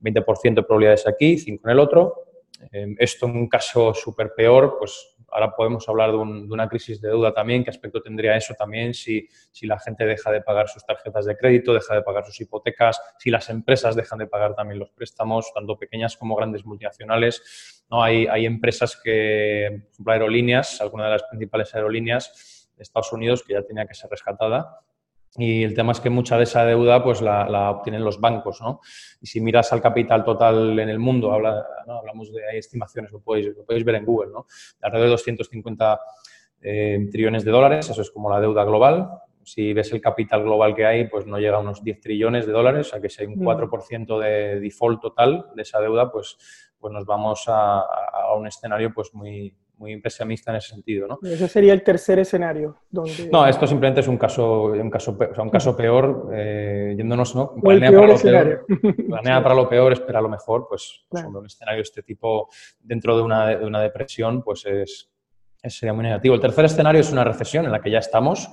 20% 0.00 0.54
de 0.54 0.62
probabilidades 0.62 1.06
aquí, 1.06 1.38
5 1.38 1.62
en 1.64 1.70
el 1.70 1.78
otro. 1.78 2.29
Em, 2.72 2.94
esto 2.98 3.26
en 3.26 3.36
un 3.36 3.48
caso 3.48 3.94
súper 3.94 4.32
peor, 4.34 4.76
pues 4.78 5.16
ahora 5.28 5.54
podemos 5.54 5.88
hablar 5.88 6.10
de, 6.10 6.16
una 6.16 6.68
crisis 6.68 7.00
de 7.00 7.08
deuda 7.08 7.32
también. 7.32 7.64
¿Qué 7.64 7.70
aspecto 7.70 8.02
tendría 8.02 8.36
eso 8.36 8.54
también 8.54 8.92
si, 8.94 9.26
si, 9.50 9.66
la 9.66 9.78
gente 9.78 10.04
deja 10.04 10.30
de 10.30 10.42
pagar 10.42 10.68
sus 10.68 10.84
tarjetas 10.84 11.24
de 11.24 11.36
crédito, 11.36 11.72
deja 11.72 11.94
de 11.94 12.02
pagar 12.02 12.24
sus 12.24 12.40
hipotecas, 12.40 13.00
si 13.18 13.30
las 13.30 13.48
empresas 13.48 13.96
dejan 13.96 14.18
de 14.18 14.26
pagar 14.26 14.54
también 14.54 14.78
los 14.78 14.90
préstamos, 14.90 15.52
tanto 15.54 15.78
pequeñas 15.78 16.16
como 16.16 16.36
grandes 16.36 16.64
multinacionales? 16.64 17.84
¿no? 17.90 18.02
Hay, 18.02 18.26
hay 18.26 18.46
empresas 18.46 19.00
que, 19.02 19.68
por 19.70 19.92
ejemplo, 19.92 20.12
aerolíneas, 20.12 20.80
algunas 20.80 21.06
de 21.06 21.12
las 21.12 21.22
principales 21.24 21.74
aerolíneas 21.74 22.68
de 22.76 22.82
Estados 22.82 23.12
Unidos 23.12 23.42
que 23.42 23.54
ya 23.54 23.62
tenía 23.62 23.86
que 23.86 23.94
ser 23.94 24.10
rescatada 24.10 24.80
y 25.36 25.62
el 25.62 25.74
tema 25.74 25.92
es 25.92 26.00
que 26.00 26.10
mucha 26.10 26.36
de 26.36 26.42
esa 26.42 26.64
deuda 26.64 27.02
pues 27.04 27.22
la, 27.22 27.70
obtienen 27.70 28.04
los 28.04 28.20
bancos, 28.20 28.60
¿no? 28.60 28.80
Y 29.20 29.26
si 29.26 29.40
miras 29.40 29.72
al 29.72 29.80
capital 29.80 30.24
total 30.24 30.78
en 30.78 30.88
el 30.88 30.98
mundo, 30.98 31.32
habla, 31.32 31.64
hablamos 31.86 32.32
de 32.32 32.48
hay 32.48 32.58
estimaciones, 32.58 33.12
lo 33.12 33.20
podéis, 33.20 33.56
lo 33.56 33.64
podéis 33.64 33.84
ver 33.84 33.94
en 33.96 34.04
Google, 34.04 34.32
¿no? 34.32 34.46
De 34.80 34.86
alrededor 34.86 35.08
de 35.08 35.12
250 35.12 36.00
eh, 36.62 37.08
trillones 37.10 37.44
de 37.44 37.50
dólares, 37.50 37.88
eso 37.88 38.02
es 38.02 38.10
como 38.10 38.28
la 38.28 38.40
deuda 38.40 38.64
global. 38.64 39.08
Si 39.44 39.72
ves 39.72 39.92
el 39.92 40.00
capital 40.00 40.42
global 40.42 40.74
que 40.74 40.84
hay, 40.84 41.06
pues 41.06 41.26
no 41.26 41.38
llega 41.38 41.56
a 41.56 41.60
unos 41.60 41.82
10 41.82 42.00
trillones 42.00 42.46
de 42.46 42.52
dólares, 42.52 42.88
o 42.88 42.90
sea 42.90 43.00
que 43.00 43.08
si 43.08 43.22
hay 43.22 43.28
un 43.28 43.36
4% 43.36 44.16
mm. 44.16 44.20
de 44.20 44.60
default 44.60 45.00
total 45.00 45.46
de 45.54 45.62
esa 45.62 45.80
deuda, 45.80 46.10
pues, 46.10 46.36
pues 46.78 46.92
nos 46.92 47.06
vamos 47.06 47.44
a, 47.46 47.80
a 47.80 48.34
un 48.34 48.46
escenario 48.48 48.92
pues 48.92 49.14
muy, 49.14 49.54
muy 49.80 49.98
pesimista 49.98 50.50
en 50.50 50.58
ese 50.58 50.68
sentido. 50.68 51.08
¿no? 51.08 51.18
Ese 51.22 51.48
sería 51.48 51.72
el 51.72 51.82
tercer 51.82 52.18
escenario. 52.18 52.76
Donde... 52.90 53.30
No, 53.32 53.46
esto 53.46 53.66
simplemente 53.66 54.02
es 54.02 54.08
un 54.08 54.18
caso, 54.18 54.64
un 54.66 54.90
caso, 54.90 55.16
un 55.38 55.48
caso 55.48 55.74
peor, 55.74 56.28
eh, 56.34 56.94
yéndonos, 56.96 57.34
¿no? 57.34 57.54
Planea, 57.54 57.90
para, 57.90 58.06
lo 58.06 58.18
peor, 58.18 58.66
planea 59.08 59.42
para 59.42 59.54
lo 59.54 59.68
peor, 59.68 59.92
espera 59.94 60.20
lo 60.20 60.28
mejor, 60.28 60.66
pues, 60.68 61.06
pues 61.08 61.24
un 61.24 61.46
escenario 61.46 61.78
de 61.78 61.82
este 61.82 62.02
tipo 62.02 62.50
dentro 62.78 63.16
de 63.16 63.22
una, 63.22 63.46
de 63.46 63.64
una 63.64 63.80
depresión, 63.80 64.42
pues 64.42 64.66
es, 64.66 65.09
sería 65.68 65.92
muy 65.92 66.04
negativo. 66.04 66.34
El 66.34 66.40
tercer 66.40 66.64
escenario 66.64 67.02
es 67.02 67.12
una 67.12 67.24
recesión 67.24 67.66
en 67.66 67.72
la 67.72 67.82
que 67.82 67.90
ya 67.90 67.98
estamos, 67.98 68.48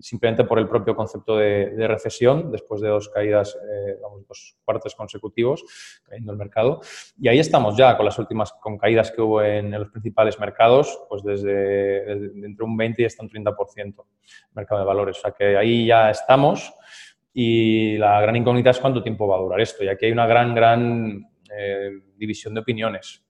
simplemente 0.00 0.44
por 0.44 0.58
el 0.58 0.68
propio 0.68 0.96
concepto 0.96 1.36
de, 1.36 1.86
recesión, 1.86 2.50
después 2.50 2.80
de 2.80 2.88
dos 2.88 3.08
caídas, 3.10 3.56
eh, 3.56 3.96
dos 4.26 4.56
cuartos 4.64 4.94
consecutivos 4.96 5.64
cayendo 6.04 6.32
el 6.32 6.38
mercado. 6.38 6.80
Y 7.20 7.28
ahí 7.28 7.38
estamos 7.38 7.76
ya 7.76 7.96
con 7.96 8.06
las 8.06 8.18
últimas 8.18 8.52
con 8.60 8.76
caídas 8.76 9.12
que 9.12 9.22
hubo 9.22 9.42
en, 9.42 9.70
los 9.70 9.90
principales 9.90 10.40
mercados, 10.40 10.98
pues 11.08 11.22
desde, 11.22 12.10
entre 12.10 12.64
un 12.64 12.76
20 12.76 13.02
y 13.02 13.04
hasta 13.04 13.22
un 13.22 13.30
30% 13.30 14.04
mercado 14.54 14.80
de 14.80 14.86
valores. 14.86 15.18
O 15.18 15.20
sea 15.20 15.30
que 15.30 15.56
ahí 15.56 15.86
ya 15.86 16.10
estamos 16.10 16.72
y 17.32 17.96
la 17.98 18.20
gran 18.20 18.34
incógnita 18.34 18.70
es 18.70 18.80
cuánto 18.80 19.02
tiempo 19.02 19.28
va 19.28 19.36
a 19.36 19.40
durar 19.40 19.60
esto. 19.60 19.84
Y 19.84 19.88
aquí 19.88 20.06
hay 20.06 20.12
una 20.12 20.26
gran, 20.26 20.54
gran 20.54 21.24
eh, 21.56 21.90
división 22.16 22.54
de 22.54 22.60
opiniones 22.60 23.22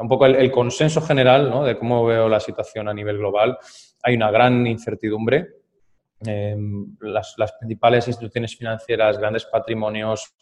un 0.00 0.08
poco 0.08 0.26
el, 0.26 0.50
consenso 0.50 1.00
general 1.02 1.64
de 1.64 1.78
cómo 1.78 2.04
veo 2.04 2.28
la 2.28 2.40
situación 2.40 2.88
a 2.88 2.94
nivel 2.94 3.18
global. 3.18 3.58
Hay 4.02 4.14
una 4.14 4.30
gran 4.30 4.66
incertidumbre. 4.66 5.48
Em, 6.24 6.96
las, 7.00 7.34
principales 7.58 8.06
instituciones 8.08 8.56
financieras, 8.56 9.18
grandes 9.18 9.44
patrimonios, 9.44 10.34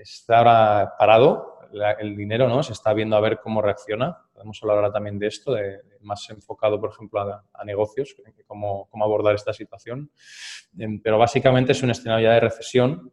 está 0.00 0.38
ahora 0.38 0.94
parado 0.98 1.58
el 2.00 2.16
dinero, 2.16 2.48
¿no? 2.48 2.62
Se 2.62 2.72
está 2.72 2.92
viendo 2.92 3.16
a 3.16 3.20
ver 3.20 3.38
cómo 3.40 3.62
reacciona. 3.62 4.18
Podemos 4.32 4.58
hablar 4.62 4.78
ahora 4.78 4.92
también 4.92 5.18
de 5.18 5.28
esto, 5.28 5.56
más 6.00 6.28
enfocado, 6.30 6.80
por 6.80 6.90
ejemplo, 6.90 7.20
a, 7.20 7.64
negocios, 7.64 8.16
cómo, 8.46 8.88
cómo, 8.90 9.04
abordar 9.04 9.34
esta 9.34 9.52
situación. 9.52 10.10
Em, 10.76 11.00
pero 11.00 11.18
básicamente 11.18 11.72
es 11.72 11.82
un 11.82 11.90
escenario 11.90 12.28
ya 12.28 12.34
de 12.34 12.40
recesión 12.40 13.12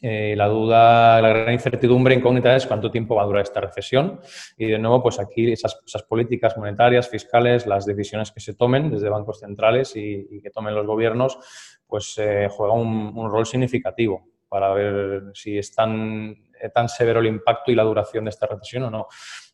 eh, 0.00 0.34
la 0.36 0.46
duda, 0.46 1.20
la 1.20 1.28
gran 1.30 1.52
incertidumbre 1.52 2.14
incógnita 2.14 2.54
es 2.54 2.66
cuánto 2.66 2.90
tiempo 2.90 3.16
va 3.16 3.22
a 3.22 3.26
durar 3.26 3.42
esta 3.42 3.60
recesión. 3.60 4.20
Y 4.56 4.66
de 4.66 4.78
nuevo, 4.78 5.02
pues 5.02 5.18
aquí 5.18 5.50
esas, 5.52 5.76
políticas 6.08 6.56
monetarias, 6.56 7.08
fiscales, 7.08 7.66
las 7.66 7.84
decisiones 7.84 8.30
que 8.30 8.40
se 8.40 8.54
tomen 8.54 8.90
desde 8.90 9.08
bancos 9.08 9.40
centrales 9.40 9.96
y, 9.96 10.40
que 10.40 10.50
tomen 10.50 10.74
los 10.74 10.86
gobiernos, 10.86 11.38
pues 11.86 12.14
eh, 12.18 12.48
juega 12.50 12.74
un, 12.74 13.30
rol 13.30 13.46
significativo 13.46 14.28
para 14.48 14.72
ver 14.72 15.24
si 15.34 15.58
es 15.58 15.74
tan, 15.74 16.30
eh, 16.60 16.70
tan 16.72 16.88
severo 16.88 17.20
el 17.20 17.26
impacto 17.26 17.72
y 17.72 17.74
la 17.74 17.82
duración 17.82 18.24
de 18.24 18.30
esta 18.30 18.46
recesión 18.46 18.84
o 18.84 18.90
no. 18.90 19.06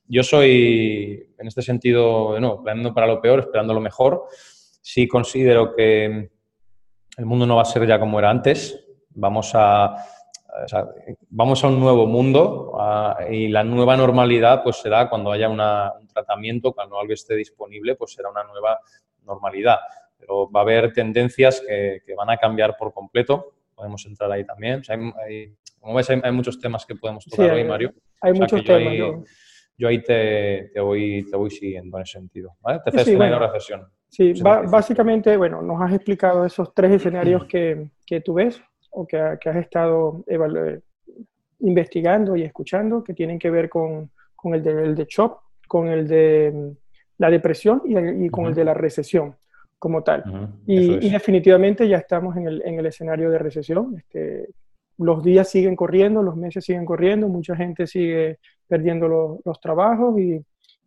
Yo 0.07 0.23
soy, 0.23 1.35
en 1.39 1.47
este 1.47 1.63
sentido, 1.63 2.39
no, 2.39 2.63
planeando 2.63 2.93
para 2.93 3.07
lo 3.07 3.23
peor, 3.23 3.41
esperando 3.41 3.73
lo 3.73 3.81
mejor. 3.81 4.27
Sí 4.83 5.09
considero 5.09 5.75
que 5.75 6.31
el 7.17 7.27
mundo 7.27 7.47
no 7.47 7.57
va 7.57 7.63
a 7.63 7.67
ser 7.67 7.87
ya 7.87 7.99
como 7.99 8.19
era 8.19 8.29
antes. 8.29 8.79
Vamos 9.17 9.53
a, 9.55 9.97
vamos 11.31 11.65
a 11.65 11.69
un 11.69 11.81
nuevo 11.81 12.07
mundo 12.07 12.79
y 13.31 13.49
la 13.49 13.65
nueva 13.65 13.97
normalidad 13.97 14.63
pues 14.63 14.77
será 14.77 15.09
cuando 15.09 15.33
haya 15.33 15.49
un 15.49 16.07
tratamiento, 16.09 16.73
cuando 16.73 16.99
algo 16.99 17.13
esté 17.13 17.35
disponible, 17.35 17.97
pues 17.97 18.13
será 18.13 18.31
una 18.31 18.45
nueva 18.45 18.79
normalidad. 19.25 19.79
Pero 20.19 20.51
va 20.51 20.61
a 20.61 20.63
haber 20.63 20.93
tendencias 20.93 21.61
que, 21.61 22.15
van 22.17 22.31
a 22.31 22.37
cambiar 22.37 22.77
por 22.77 22.93
completo. 22.93 23.55
Podemos 23.75 24.05
entrar 24.07 24.31
ahí 24.31 24.45
también. 24.45 24.83
como 25.81 25.95
ves, 25.95 26.11
hay, 26.11 26.33
muchos 26.33 26.59
temas 26.61 26.87
que 26.87 26.95
podemos 26.95 27.25
tocar 27.25 27.53
hoy, 27.53 27.65
Mario. 27.65 27.93
Hay 28.21 28.33
muchos 28.33 28.65
temas. 28.65 28.95
Yo 29.77 29.89
ahí, 29.89 30.01
te, 30.05 30.71
voy, 30.81 31.27
te 31.29 31.37
voy 31.37 31.51
siguiendo 31.51 31.97
en 31.97 32.05
ese 32.05 32.13
sentido. 32.13 32.53
¿vale? 32.61 32.81
sí, 33.05 33.17
recesión. 33.17 33.89
Sí, 34.09 34.33
básicamente, 34.43 35.37
bueno, 35.37 35.61
nos 35.61 35.83
has 35.83 35.93
explicado 35.93 36.47
esos 36.47 36.73
tres 36.73 36.93
escenarios 36.93 37.45
que, 37.49 37.89
que 38.07 38.21
tú 38.21 38.35
ves 38.35 38.63
o 38.95 39.07
que, 39.07 39.17
has 39.19 39.57
estado 39.57 40.25
investigando 41.61 42.37
y 42.37 42.43
escuchando 42.43 43.03
que 43.03 43.15
tienen 43.15 43.39
que 43.39 43.51
ver 43.51 43.69
con, 43.69 44.11
con 44.35 44.55
el, 44.55 44.63
de, 44.63 44.95
de 44.95 45.07
shock, 45.09 45.41
con 45.67 45.89
el 45.89 46.07
de 46.07 46.53
mm, 46.55 46.71
la 47.19 47.31
depresión 47.31 47.83
y, 47.85 48.29
con 48.29 48.47
el 48.47 48.55
de 48.55 48.65
la 48.65 48.75
recesión 48.75 49.37
como 49.79 50.03
tal. 50.03 50.25
y, 50.67 51.11
definitivamente 51.11 51.87
ya 51.89 51.99
estamos 51.99 52.37
en 52.37 52.47
el, 52.47 52.63
en 52.65 52.79
el 52.79 52.87
escenario 52.87 53.31
de 53.31 53.39
recesión. 53.39 53.97
Este, 53.99 54.49
los 54.99 55.23
días 55.23 55.49
siguen 55.49 55.77
corriendo, 55.77 56.23
los 56.23 56.37
meses 56.37 56.65
siguen 56.65 56.85
corriendo, 56.85 57.29
mucha 57.29 57.57
gente 57.57 57.87
sigue 57.87 58.39
perdiendo 58.67 59.41
los 59.45 59.61
trabajos 59.61 60.19
y, 60.19 60.41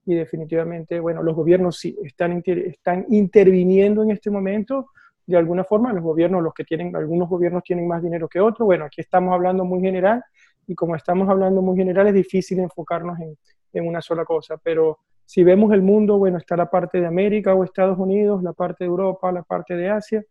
y, 0.06 0.16
definitivamente, 0.16 1.00
bueno, 1.00 1.22
los 1.22 1.36
gobiernos 1.36 1.78
sí 1.78 1.98
están, 2.04 2.42
están 2.46 3.06
interviniendo 3.10 4.04
en 4.04 4.12
este 4.12 4.30
momento 4.30 4.88
de 5.28 5.38
alguna 5.38 5.64
forma, 5.64 5.94
los 5.94 6.04
gobiernos, 6.04 6.42
los 6.42 6.54
que 6.54 6.64
tienen, 6.64 6.96
algunos 6.96 7.30
gobiernos 7.30 7.64
tienen 7.64 7.88
más 7.88 8.02
dinero 8.02 8.28
que 8.28 8.40
otros, 8.40 8.66
bueno, 8.66 8.86
aquí 8.86 9.02
estamos 9.02 9.34
hablando 9.34 9.66
muy 9.66 9.82
general 9.82 10.24
y 10.66 10.74
como 10.74 10.96
estamos 10.96 11.30
hablando 11.30 11.62
muy 11.62 11.78
general 11.78 12.08
es 12.08 12.14
difícil 12.14 12.60
enfocarnos 12.60 13.20
en, 13.20 13.38
en 13.74 13.88
una 13.88 14.02
sola 14.02 14.26
cosa, 14.26 14.58
pero 14.58 15.00
si 15.26 15.44
vemos 15.44 15.74
el 15.74 15.82
mundo, 15.82 16.18
bueno, 16.18 16.38
está 16.38 16.56
la 16.56 16.70
parte 16.70 17.02
de 17.02 17.08
América 17.08 17.54
o 17.54 17.64
Estados 17.64 18.00
Unidos, 18.00 18.42
la 18.42 18.54
parte 18.54 18.86
de 18.86 18.88
Europa, 18.88 19.32
la 19.32 19.44
parte 19.44 19.76
de 19.76 19.90
Asia, 19.90 20.24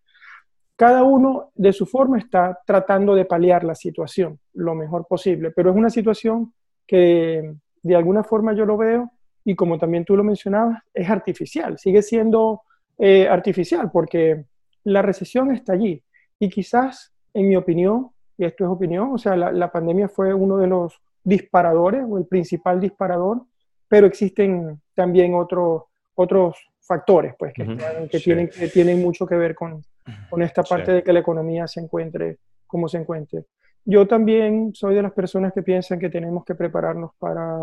cada 0.76 1.04
uno 1.04 1.50
de 1.54 1.72
su 1.72 1.86
forma 1.86 2.18
está 2.18 2.58
tratando 2.66 3.14
de 3.14 3.24
paliar 3.24 3.64
la 3.64 3.74
situación 3.74 4.38
lo 4.54 4.74
mejor 4.74 5.06
posible, 5.06 5.50
pero 5.50 5.70
es 5.70 5.76
una 5.76 5.90
situación 5.90 6.52
que 6.86 7.54
de 7.82 7.96
alguna 7.96 8.22
forma 8.22 8.54
yo 8.54 8.66
lo 8.66 8.76
veo 8.76 9.10
y 9.44 9.54
como 9.54 9.78
también 9.78 10.04
tú 10.04 10.16
lo 10.16 10.24
mencionabas, 10.24 10.82
es 10.92 11.08
artificial, 11.08 11.78
sigue 11.78 12.02
siendo 12.02 12.62
eh, 12.98 13.28
artificial 13.28 13.90
porque 13.90 14.44
la 14.86 15.02
recesión 15.02 15.50
está 15.50 15.72
allí. 15.72 16.02
Y 16.38 16.48
quizás, 16.48 17.12
en 17.34 17.48
mi 17.48 17.56
opinión, 17.56 18.10
y 18.38 18.44
esto 18.44 18.64
es 18.64 18.70
opinión, 18.70 19.10
o 19.12 19.18
sea, 19.18 19.34
la, 19.36 19.72
pandemia 19.72 20.08
fue 20.08 20.32
uno 20.32 20.58
de 20.58 20.68
los 20.68 21.00
disparadores 21.24 22.04
o 22.08 22.18
el 22.18 22.26
principal 22.26 22.80
disparador, 22.80 23.42
pero 23.88 24.06
existen 24.06 24.80
también 24.94 25.34
otros 25.34 25.82
otros 26.14 26.56
factores 26.80 27.34
pues, 27.38 27.52
que, 27.52 27.64
que, 28.10 28.20
tienen, 28.20 28.48
que 28.48 28.68
tienen 28.68 29.02
mucho 29.02 29.26
que 29.26 29.34
ver 29.34 29.54
con, 29.54 29.82
con 30.30 30.40
esta 30.42 30.62
parte 30.62 30.92
de 30.92 31.02
que 31.02 31.12
la 31.12 31.20
economía 31.20 31.66
se 31.66 31.80
encuentre 31.80 32.38
como 32.66 32.88
se 32.88 32.98
encuentre. 32.98 33.44
Yo 33.84 34.06
también 34.06 34.72
soy 34.72 34.94
de 34.94 35.02
las 35.02 35.12
personas 35.12 35.52
que 35.52 35.62
piensan 35.62 35.98
que 35.98 36.08
tenemos 36.08 36.44
que 36.44 36.54
prepararnos 36.54 37.10
para, 37.18 37.58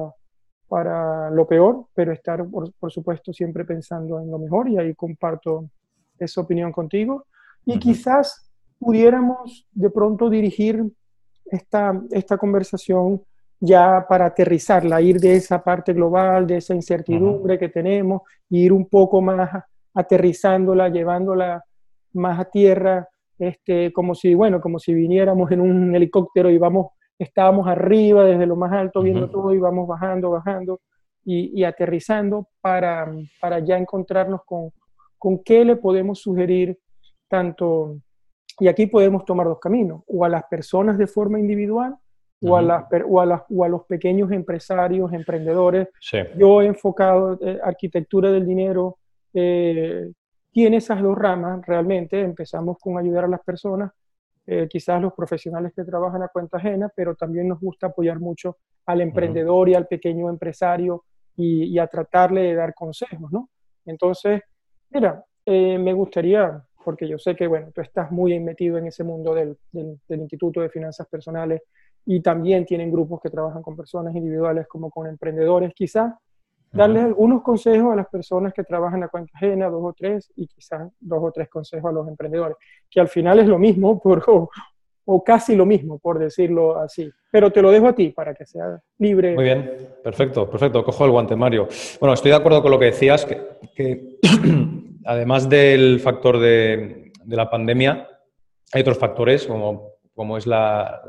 para 0.68 1.30
lo 1.32 1.48
peor, 1.48 1.86
pero 1.96 2.12
estar, 2.12 2.46
por, 2.48 2.72
por 2.74 2.92
supuesto, 2.92 3.34
siempre 3.34 3.66
pensando 3.66 4.20
en 4.20 4.30
lo 4.30 4.38
mejor 4.38 4.70
y 4.70 4.78
ahí 4.78 4.94
comparto 4.94 5.70
esa 6.24 6.42
opinión 6.42 6.72
contigo. 6.72 7.26
Y 7.66 7.80
quizás 7.80 8.52
pudiéramos 8.80 9.68
de 9.72 9.90
pronto 9.90 10.30
dirigir 10.30 10.84
esta, 11.46 12.02
esta 12.12 12.38
conversación 12.38 13.22
ya 13.60 14.06
para 14.10 14.26
aterrizarla, 14.26 15.02
ir 15.02 15.20
de 15.20 15.36
esa 15.36 15.64
parte 15.64 15.94
global, 15.94 16.46
de 16.46 16.58
esa 16.58 16.76
incertidumbre 16.76 17.58
que 17.58 17.70
tenemos, 17.70 18.24
e 18.50 18.58
ir 18.58 18.74
un 18.74 18.90
poco 18.90 19.22
más 19.22 19.64
aterrizándola, 19.94 20.90
llevándola 20.90 21.64
más 22.14 22.40
a 22.40 22.46
tierra, 22.46 23.08
este, 23.40 23.94
como 23.94 24.16
si, 24.16 24.34
bueno, 24.36 24.60
como 24.60 24.80
si 24.80 24.94
viniéramos 24.94 25.50
en 25.52 25.62
un 25.62 25.96
helicóptero 25.96 26.50
y 26.50 26.58
vamos, 26.58 26.88
estábamos 27.18 27.68
arriba 27.68 28.26
desde 28.26 28.46
lo 28.46 28.58
más 28.58 28.74
alto 28.74 29.02
viendo 29.02 29.30
todo 29.30 29.54
y 29.54 29.60
vamos 29.60 29.88
bajando, 29.88 30.32
bajando 30.32 30.82
y, 31.24 31.58
y 31.60 31.64
aterrizando 31.64 32.50
para, 32.60 33.10
para 33.40 33.60
ya 33.60 33.78
encontrarnos 33.78 34.42
con, 34.46 34.72
con 35.24 35.42
qué 35.42 35.64
le 35.64 35.78
podemos 35.78 36.20
sugerir 36.20 36.78
tanto, 37.30 37.96
y 38.60 38.68
aquí 38.68 38.88
podemos 38.88 39.24
tomar 39.24 39.48
dos 39.48 39.58
caminos, 39.58 40.04
o 40.06 40.26
a 40.26 40.28
las 40.28 40.44
personas 40.50 40.98
de 40.98 41.08
forma 41.08 41.40
individual 41.40 41.96
o, 42.42 42.58
a 42.58 42.62
las, 42.62 42.84
o, 43.08 43.22
a 43.22 43.46
o, 43.50 43.64
a 43.64 43.70
los 43.70 43.86
pequeños 43.86 44.34
empresarios, 44.34 45.14
emprendedores. 45.14 45.88
Yo 46.38 46.62
he 46.62 46.66
enfocado 46.66 47.40
eh, 47.42 47.58
arquitectura 47.64 48.34
del 48.34 48.46
dinero, 48.46 48.98
eh, 49.34 50.12
tiene 50.52 50.76
esas 50.76 51.02
dos 51.02 51.18
ramas 51.18 51.66
realmente. 51.66 52.20
Empezamos 52.20 52.78
con 52.82 52.98
ayudar 52.98 53.24
a 53.24 53.30
las 53.30 53.44
personas, 53.46 53.94
eh, 54.46 54.68
quizás 54.70 55.02
los 55.02 55.14
profesionales 55.14 55.72
que 55.74 55.86
trabajan 55.86 56.22
a 56.22 56.28
cuenta 56.28 56.58
ajena, 56.58 56.92
pero 56.94 57.16
también 57.16 57.48
nos 57.48 57.62
gusta 57.62 57.88
apoyar 57.88 58.20
mucho 58.20 58.58
al 58.88 59.00
emprendedor 59.00 59.70
y 59.70 59.76
al 59.76 59.88
pequeño 59.88 60.30
empresario 60.30 61.06
y, 61.38 61.80
a 61.80 61.88
tratarle 61.88 62.42
de 62.42 62.56
dar 62.56 62.74
consejos, 62.74 63.32
¿no? 63.32 63.48
Entonces, 63.86 64.42
mira, 64.94 65.26
me 65.46 65.94
gustaría 65.94 66.64
porque 66.84 67.08
yo 67.08 67.18
sé 67.18 67.36
que, 67.36 67.48
bueno, 67.48 67.72
tú 67.74 67.82
estás 67.82 68.12
muy 68.12 68.40
metido 68.40 68.78
en 68.78 68.88
ese 68.88 69.04
mundo 69.04 69.34
del, 69.34 69.58
del, 69.72 70.20
Instituto 70.20 70.62
de 70.62 70.70
Finanzas 70.70 71.08
Personales 71.08 71.62
y 72.06 72.22
también 72.22 72.66
tienen 72.66 72.92
grupos 72.92 73.22
que 73.22 73.30
trabajan 73.30 73.62
con 73.62 73.78
personas 73.78 74.14
individuales 74.16 74.68
como 74.68 74.90
con 74.90 75.08
emprendedores, 75.08 75.74
quizás 75.74 76.14
darles 76.72 77.04
algunos 77.04 77.44
consejos 77.44 77.94
a 77.94 77.96
las 77.96 78.08
personas 78.08 78.52
que 78.52 78.64
trabajan 78.64 78.96
en 78.96 79.02
la 79.02 79.08
cuenta 79.08 79.32
ajena, 79.36 79.70
dos 79.70 79.84
o 79.84 79.94
tres, 79.94 80.32
y 80.36 80.48
quizás 80.48 80.92
dos 81.00 81.20
o 81.22 81.32
tres 81.32 81.48
consejos 81.48 81.90
a 81.90 81.94
los 81.94 82.08
emprendedores, 82.08 82.58
que 82.90 83.00
al 83.00 83.08
final 83.08 83.40
es 83.40 83.48
lo 83.48 83.60
mismo, 83.60 84.00
por, 84.02 84.50
o, 85.06 85.24
casi 85.24 85.56
lo 85.56 85.66
mismo, 85.66 86.00
por 86.00 86.20
decirlo 86.20 86.78
así. 86.78 87.10
Pero 87.32 87.52
te 87.52 87.62
lo 87.62 87.72
dejo 87.72 87.88
a 87.88 87.96
ti 87.96 88.10
para 88.10 88.34
que 88.34 88.46
sea 88.46 88.80
libre. 89.00 89.34
Muy 89.36 89.44
bien, 89.46 89.90
perfecto, 90.04 90.50
perfecto. 90.50 90.84
Cojo 90.84 91.06
el 91.06 91.12
guante, 91.12 91.36
Mario. 91.36 91.68
Bueno, 92.00 92.14
estoy 92.14 92.32
de 92.32 92.38
acuerdo 92.38 92.62
con 92.62 92.72
lo 92.72 92.80
que 92.80 92.86
decías, 92.86 93.26
que, 93.26 93.42
que 93.76 94.20
además 95.06 95.50
del 95.50 96.00
factor 96.00 96.40
de, 96.40 97.12
la 97.26 97.50
pandemia, 97.50 98.08
hay 98.72 98.82
otros 98.82 98.98
factores 98.98 99.46
como, 99.46 99.93
como 100.14 100.38
es 100.38 100.46
la, 100.46 101.02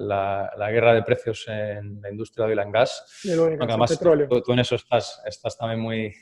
guerra 0.71 0.95
de 0.95 1.03
precios 1.03 1.47
en 1.49 2.01
la 2.01 2.11
industria 2.11 2.47
del 2.47 2.59
oil 2.59 2.67
and 2.67 2.75
gas. 2.75 3.23
además, 3.61 3.99
tú, 3.99 4.53
en 4.53 4.59
eso 4.59 4.75
estás, 4.75 5.23
estás 5.27 5.59
también 5.59 5.81
muy, 5.81 6.15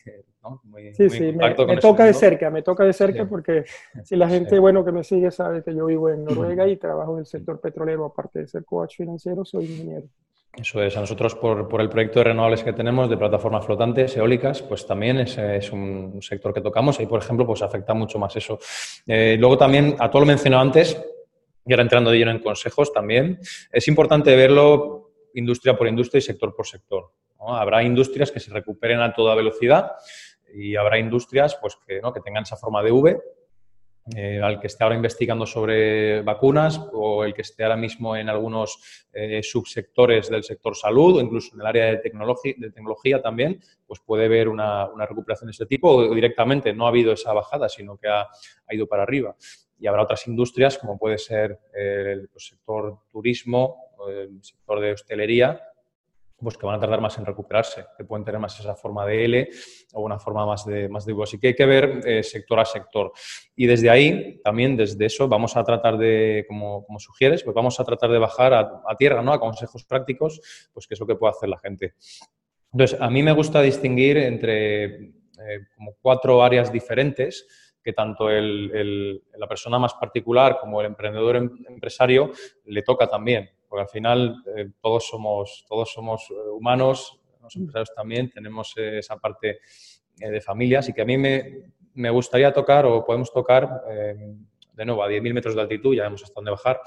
sí, 0.95 1.09
sí, 1.11 1.33
me, 1.33 1.55
toca 1.77 2.05
de 2.05 2.15
cerca, 2.15 2.51
me 2.51 2.63
toca 2.63 2.85
de 2.85 2.93
cerca 2.93 3.27
porque 3.27 3.65
si 4.05 4.17
la 4.17 4.29
gente 4.29 4.59
bueno 4.59 4.85
que 4.85 4.93
me 4.93 5.05
sigue 5.05 5.31
sabe 5.31 5.63
que 5.63 5.75
yo 5.75 5.87
vivo 5.87 6.11
en 6.11 6.25
Noruega 6.25 6.67
y 6.67 6.77
trabajo 6.77 7.15
en 7.15 7.21
el 7.21 7.27
sector 7.27 7.61
petrolero, 7.61 8.05
aparte 8.05 8.41
de 8.41 8.49
ser 8.49 8.65
coach 8.65 8.97
financiero, 8.97 9.45
soy 9.45 9.65
ingeniero. 9.65 10.07
Eso 10.55 10.83
es, 10.83 10.95
a 10.99 11.01
nosotros 11.01 11.35
por, 11.35 11.81
el 11.81 11.89
proyecto 11.89 12.19
de 12.19 12.25
renovables 12.25 12.63
que 12.63 12.75
tenemos 12.75 13.09
de 13.09 13.17
plataformas 13.17 13.65
flotantes, 13.65 14.15
eólicas, 14.19 14.61
pues 14.61 14.87
también 14.87 15.19
es, 15.21 15.39
es 15.39 15.73
un 15.73 16.21
sector 16.21 16.53
que 16.53 16.61
tocamos 16.61 17.01
y, 17.01 17.07
por 17.07 17.23
ejemplo, 17.23 17.47
pues 17.47 17.63
afecta 17.63 17.95
mucho 17.95 18.19
más 18.19 18.37
eso. 18.37 18.59
Eh, 19.07 19.37
luego 19.39 19.57
también, 19.57 19.97
a 19.99 20.11
todo 20.11 20.21
lo 20.21 20.27
mencionado 20.27 20.61
antes, 20.61 21.01
y 21.65 21.73
ahora 21.73 21.83
entrando 21.83 22.11
de 22.11 22.19
lleno 22.19 22.31
en 22.31 22.41
consejos 22.41 22.93
también, 22.93 23.39
es 23.71 23.89
importante 23.89 24.35
verlo 24.35 25.13
industria 25.35 25.77
por 25.77 25.89
industria 25.89 26.19
y 26.19 26.23
sector 26.23 26.55
por 26.55 26.67
sector. 26.67 27.13
Habrá 27.39 27.83
industrias 27.83 28.31
que 28.31 28.41
se 28.41 28.53
recuperen 28.53 29.01
a 29.01 29.13
toda 29.13 29.35
velocidad 29.35 29.93
y 30.55 30.77
habrá 30.77 30.99
industrias 30.99 31.57
pues, 31.61 31.77
que, 31.87 32.01
¿no? 32.01 32.13
que 32.13 32.21
tengan 32.21 32.43
esa 32.43 32.57
forma 32.57 32.83
de 32.83 32.93
V 32.93 33.21
eh, 34.17 34.41
al 34.43 34.59
que 34.59 34.67
esté 34.67 34.83
ahora 34.83 34.97
investigando 34.97 35.47
sobre 35.47 36.23
vacunas 36.23 36.81
o 36.93 37.23
el 37.23 37.33
que 37.33 37.43
esté 37.43 37.63
ahora 37.63 37.77
mismo 37.77 38.17
en 38.17 38.29
algunos 38.29 39.07
eh, 39.13 39.41
subsectores 39.45 40.29
del 40.29 40.43
sector 40.43 40.75
salud 40.75 41.19
o 41.19 41.21
incluso 41.21 41.55
en 41.55 41.61
el 41.61 41.67
área 41.69 41.85
de, 41.85 41.93
de 42.57 42.71
tecnología 42.73 43.23
también, 43.23 43.61
pues 43.87 44.01
puede 44.01 44.27
ver 44.27 44.49
una, 44.49 44.89
recuperación 45.07 45.47
de 45.47 45.53
este 45.53 45.67
tipo 45.67 45.89
o 45.89 46.15
directamente 46.17 46.73
no 46.73 46.87
ha 46.87 46.89
habido 46.89 47.13
esa 47.13 47.33
bajada, 47.33 47.69
sino 47.69 47.97
que 47.97 48.09
ha, 48.09 48.27
ido 48.71 48.89
para 48.89 49.05
arriba. 49.05 49.37
Y 49.83 49.89
habrá 49.89 50.05
otras 50.05 50.29
industrias 50.29 50.79
como 50.79 50.97
puede 50.97 51.19
ser 51.19 51.59
el 51.75 52.31
sector 52.37 53.01
turismo, 53.11 53.97
el 54.09 54.39
sector 54.41 54.79
de 54.79 54.93
hostelería, 54.93 55.61
pues 56.39 56.57
que 56.57 56.67
van 56.67 56.77
a 56.77 56.79
tardar 56.79 57.01
más 57.01 57.19
en 57.19 57.27
recuperarse, 57.27 57.85
que 57.99 58.05
pueden 58.05 58.25
tener 58.25 58.41
más 58.41 58.59
esa 58.61 58.77
forma 58.77 59.05
de 59.05 59.25
L 59.25 59.49
o 59.95 60.03
una 60.03 60.21
forma 60.21 60.47
más 60.47 60.65
de, 60.65 60.89
más 60.89 61.05
de. 61.05 61.17
Así 61.21 61.41
que 61.41 61.49
hay 61.49 61.55
que 61.55 61.67
ver 61.67 62.01
eh, 62.05 62.23
sector 62.23 62.61
a 62.61 62.65
sector. 62.65 63.13
Y 63.57 63.67
desde 63.67 63.91
ahí, 63.91 64.41
también 64.45 64.77
desde 64.77 65.05
eso, 65.05 65.27
vamos 65.27 65.57
a 65.57 65.65
tratar 65.65 65.99
de, 65.99 66.45
como, 66.47 66.87
sugieres, 66.99 67.43
pues 67.43 67.53
vamos 67.53 67.81
a 67.81 67.85
tratar 67.85 68.13
de 68.13 68.19
bajar 68.19 68.55
a, 68.55 68.97
tierra, 68.97 69.21
¿no? 69.21 69.33
A 69.33 69.41
consejos 69.41 69.85
prácticos, 69.85 70.71
pues 70.73 70.87
que 70.87 70.95
es 70.95 71.01
lo 71.01 71.09
que 71.09 71.17
puede 71.17 71.33
hacer 71.33 71.49
la 71.49 71.59
gente. 71.59 71.95
Entonces, 72.73 73.01
a 73.01 73.11
mí 73.11 73.21
me 73.21 73.33
gusta 73.33 73.61
distinguir 73.63 74.17
entre 74.17 74.85
eh, 74.85 75.13
cuatro 76.01 76.41
áreas 76.41 76.73
diferentes 76.73 77.72
que 77.83 77.93
tanto 77.93 78.31
el, 78.31 79.23
la 79.37 79.47
persona 79.47 79.79
más 79.79 79.95
particular 79.95 80.59
como 80.61 80.81
el 80.81 80.87
emprendedor 80.87 81.37
em, 81.37 81.51
empresario 81.69 82.31
le 82.65 82.83
toca 82.83 83.07
también 83.07 83.51
porque 83.73 83.85
al 83.85 83.89
final 83.89 84.45
eh, 84.55 84.69
todos 84.83 85.09
somos, 85.09 85.65
todos 85.67 85.91
somos 85.91 86.29
eh, 86.31 86.35
humanos, 86.35 87.19
los 87.41 87.57
empresarios 87.57 87.95
también, 87.95 88.29
tenemos 88.29 88.75
eh, 88.77 88.99
esa 88.99 89.17
parte 89.17 89.61
de 90.15 90.41
familia, 90.43 90.81
así 90.81 90.93
que 90.93 91.01
a 91.01 91.07
mí 91.07 91.17
me, 91.17 91.63
me 91.95 92.11
gustaría 92.11 92.53
tocar 92.53 92.85
o 92.85 93.03
podemos 93.03 93.33
tocar, 93.33 93.83
de 93.87 94.85
nuevo, 94.85 95.03
a 95.03 95.09
10.000 95.09 95.33
metros 95.33 95.55
de 95.55 95.63
altitud, 95.63 95.97
ya 95.97 96.03
vemos 96.03 96.23
hasta 96.23 96.35
dónde 96.35 96.51
bajar, 96.51 96.83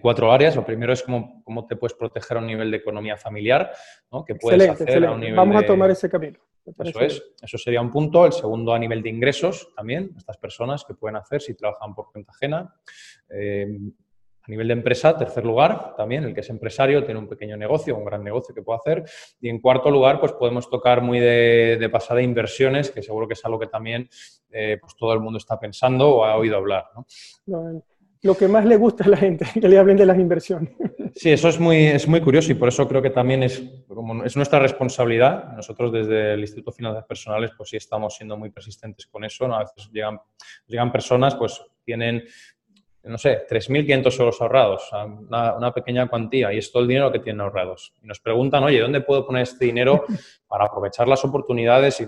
cuatro 0.00 0.32
áreas. 0.32 0.56
Lo 0.56 0.64
primero 0.64 0.92
es 0.92 1.02
cómo, 1.02 1.42
cómo, 1.44 1.66
te 1.66 1.76
puedes 1.76 1.94
proteger 1.94 2.36
a 2.36 2.40
un 2.40 2.46
nivel 2.46 2.70
de 2.70 2.76
economía 2.78 3.16
familiar, 3.16 3.72
¿no? 4.10 4.24
que 4.24 4.34
puedes 4.34 4.68
hacer 4.68 5.04
a 5.04 5.12
un 5.12 5.20
nivel 5.20 5.36
Vamos 5.36 5.62
a 5.62 5.66
tomar 5.66 5.90
ese 5.90 6.08
camino. 6.08 6.38
Eso 6.78 7.00
es, 7.00 7.22
eso 7.42 7.58
sería 7.58 7.80
un 7.80 7.90
punto. 7.90 8.24
El 8.24 8.32
segundo 8.32 8.72
a 8.72 8.78
nivel 8.78 9.02
de 9.02 9.10
ingresos 9.10 9.72
también, 9.74 10.14
estas 10.16 10.36
personas 10.36 10.84
que 10.84 10.94
pueden 10.94 11.16
hacer 11.16 11.40
si 11.40 11.54
trabajan 11.54 11.94
por 11.94 12.12
cuenta 12.12 12.32
ajena. 12.32 12.74
A 14.44 14.50
nivel 14.50 14.66
de 14.66 14.72
empresa, 14.72 15.16
tercer 15.16 15.44
lugar, 15.44 15.94
también 15.96 16.24
el 16.24 16.34
que 16.34 16.40
es 16.40 16.50
empresario, 16.50 17.04
tiene 17.04 17.20
un 17.20 17.28
pequeño 17.28 17.56
negocio, 17.56 17.96
un 17.96 18.04
gran 18.04 18.24
negocio 18.24 18.52
que 18.52 18.62
puede 18.62 18.80
hacer. 18.80 19.04
Y 19.40 19.48
en 19.48 19.60
cuarto 19.60 19.88
lugar, 19.88 20.18
pues 20.18 20.32
podemos 20.32 20.68
tocar 20.68 21.00
muy 21.00 21.20
de, 21.20 21.88
pasada 21.92 22.22
inversiones, 22.22 22.90
que 22.90 23.02
seguro 23.02 23.28
que 23.28 23.34
es 23.34 23.44
algo 23.44 23.60
que 23.60 23.68
también 23.68 24.08
eh, 24.50 24.78
pues 24.80 24.96
todo 24.96 25.12
el 25.12 25.20
mundo 25.20 25.38
está 25.38 25.60
pensando 25.60 26.16
o 26.16 26.24
ha 26.24 26.36
oído 26.36 26.56
hablar. 26.56 26.86
Lo 28.22 28.36
que 28.36 28.48
más 28.48 28.64
le 28.64 28.76
gusta 28.76 29.04
a 29.04 29.08
la 29.08 29.16
gente, 29.16 29.44
que 29.60 29.68
le 29.68 29.78
hablen 29.78 29.96
de 29.96 30.06
las 30.06 30.18
inversiones. 30.18 30.74
Sí, 31.14 31.30
eso 31.30 31.48
es 31.48 31.58
muy, 31.58 31.86
es 31.86 32.06
muy 32.08 32.20
curioso 32.20 32.52
y 32.52 32.54
por 32.54 32.68
eso 32.68 32.88
creo 32.88 33.02
que 33.02 33.10
también 33.10 33.42
es, 33.42 33.62
como 33.86 34.24
es 34.24 34.36
nuestra 34.36 34.58
responsabilidad. 34.58 35.52
Nosotros 35.54 35.92
desde 35.92 36.34
el 36.34 36.40
Instituto 36.40 36.70
de 36.70 36.76
Finanzas 36.76 37.04
Personales, 37.04 37.50
pues 37.56 37.70
sí 37.70 37.76
estamos 37.76 38.14
siendo 38.14 38.36
muy 38.36 38.50
persistentes 38.50 39.06
con 39.06 39.24
eso. 39.24 39.44
A 39.52 39.60
veces 39.60 39.90
llegan, 39.92 40.20
llegan 40.66 40.90
personas, 40.90 41.34
pues 41.34 41.60
tienen 41.84 42.22
no 43.04 43.18
sé, 43.18 43.46
3.500 43.48 44.20
euros 44.20 44.40
ahorrados, 44.40 44.90
una, 45.28 45.74
pequeña 45.74 46.06
cuantía, 46.08 46.52
y 46.52 46.58
es 46.58 46.70
todo 46.70 46.82
el 46.82 46.88
dinero 46.88 47.10
que 47.10 47.18
tienen 47.18 47.40
ahorrados. 47.40 47.92
Y 48.02 48.06
nos 48.06 48.20
preguntan, 48.20 48.62
oye, 48.62 48.78
¿dónde 48.78 49.00
puedo 49.00 49.26
poner 49.26 49.42
este 49.42 49.64
dinero 49.64 50.04
para 50.46 50.66
aprovechar 50.66 51.08
las 51.08 51.24
oportunidades? 51.24 52.00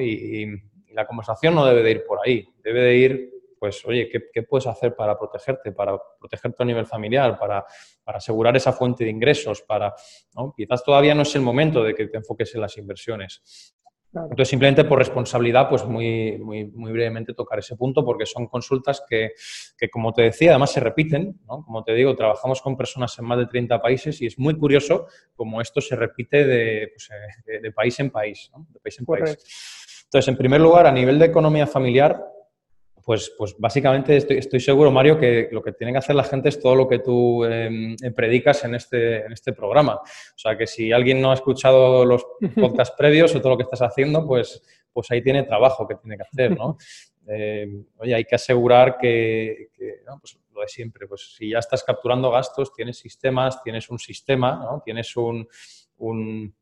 Y, 0.00 0.46
la 0.92 1.06
conversación 1.06 1.54
no 1.54 1.64
debe 1.64 1.82
de 1.82 1.90
ir 1.90 2.04
por 2.04 2.18
ahí, 2.22 2.46
debe 2.62 2.82
de 2.82 2.96
ir, 2.96 3.31
pues, 3.62 3.84
oye, 3.84 4.08
¿qué, 4.08 4.42
puedes 4.42 4.66
hacer 4.66 4.96
para 4.96 5.16
protegerte, 5.16 5.70
para 5.70 5.96
protegerte 6.18 6.64
a 6.64 6.66
nivel 6.66 6.84
familiar, 6.84 7.38
para, 7.38 7.64
asegurar 8.06 8.56
esa 8.56 8.72
fuente 8.72 9.04
de 9.04 9.10
ingresos? 9.10 9.62
Para, 9.62 9.94
Quizás 10.56 10.82
todavía 10.82 11.14
no 11.14 11.22
es 11.22 11.32
el 11.36 11.42
momento 11.42 11.84
de 11.84 11.94
que 11.94 12.08
te 12.08 12.16
enfoques 12.16 12.52
en 12.56 12.60
las 12.60 12.76
inversiones. 12.76 13.76
Entonces, 14.12 14.48
simplemente 14.48 14.82
por 14.82 14.98
responsabilidad, 14.98 15.68
pues 15.68 15.84
muy, 15.84 16.38
muy, 16.38 16.64
muy, 16.72 16.90
brevemente 16.90 17.34
tocar 17.34 17.60
ese 17.60 17.76
punto, 17.76 18.04
porque 18.04 18.26
son 18.26 18.48
consultas 18.48 19.00
que, 19.08 19.30
que, 19.78 19.88
como 19.88 20.12
te 20.12 20.22
decía, 20.22 20.50
además 20.50 20.72
se 20.72 20.80
repiten. 20.80 21.40
¿no? 21.46 21.64
Como 21.64 21.84
te 21.84 21.94
digo, 21.94 22.16
trabajamos 22.16 22.60
con 22.62 22.76
personas 22.76 23.16
en 23.20 23.26
más 23.26 23.38
de 23.38 23.46
30 23.46 23.80
países 23.80 24.20
y 24.22 24.26
es 24.26 24.40
muy 24.40 24.58
curioso 24.58 25.06
cómo 25.36 25.60
esto 25.60 25.80
se 25.80 25.94
repite 25.94 26.44
de, 26.44 26.90
pues, 26.92 27.10
eh, 27.46 27.60
de, 27.60 27.70
país 27.70 28.00
en 28.00 28.10
país. 28.10 28.50
¿no? 28.52 28.66
De 28.70 28.80
país 28.80 28.98
en 28.98 29.06
país. 29.06 30.02
Entonces, 30.06 30.28
en 30.28 30.36
primer 30.36 30.60
lugar, 30.60 30.88
a 30.88 30.92
nivel 30.92 31.20
de 31.20 31.26
economía 31.26 31.68
familiar, 31.68 32.20
pues, 33.04 33.32
pues 33.36 33.56
básicamente 33.58 34.16
estoy, 34.16 34.60
seguro, 34.60 34.90
Mario, 34.90 35.18
que 35.18 35.48
lo 35.50 35.62
que 35.62 35.72
tiene 35.72 35.92
que 35.92 35.98
hacer 35.98 36.14
la 36.14 36.24
gente 36.24 36.48
es 36.48 36.60
todo 36.60 36.76
lo 36.76 36.88
que 36.88 37.00
tú 37.00 37.44
em, 37.44 37.96
eh, 38.02 38.10
predicas 38.10 38.64
en 38.64 38.74
este, 38.74 39.24
en 39.26 39.32
este 39.32 39.52
programa. 39.52 39.96
O 39.96 40.38
sea, 40.38 40.56
que 40.56 40.66
si 40.66 40.92
alguien 40.92 41.20
no 41.20 41.30
ha 41.30 41.34
escuchado 41.34 42.04
los 42.04 42.24
podcasts 42.54 42.94
previos 42.96 43.34
o 43.34 43.40
todo 43.40 43.50
lo 43.50 43.56
que 43.56 43.64
estás 43.64 43.82
haciendo, 43.82 44.26
pues, 44.26 44.62
pues 44.92 45.10
ahí 45.10 45.22
tiene 45.22 45.42
trabajo 45.44 45.86
que 45.86 45.96
tiene 45.96 46.16
que 46.16 46.24
hacer, 46.24 46.56
¿no? 46.56 46.76
Eh, 47.28 47.68
oye, 47.98 48.16
hay 48.16 48.24
que 48.24 48.34
asegurar 48.34 48.98
que, 48.98 49.68
pues 50.20 50.36
lo 50.52 50.60
de 50.60 50.66
siempre, 50.66 51.06
pues 51.06 51.36
si 51.36 51.50
ya 51.50 51.60
estás 51.60 51.84
capturando 51.84 52.32
gastos, 52.32 52.74
tienes 52.74 52.98
sistemas, 52.98 53.62
tienes 53.62 53.88
un 53.90 54.00
sistema, 54.00 54.56
¿no? 54.56 54.82
Tienes 54.84 55.16
un, 55.16 55.46
un 55.98 56.52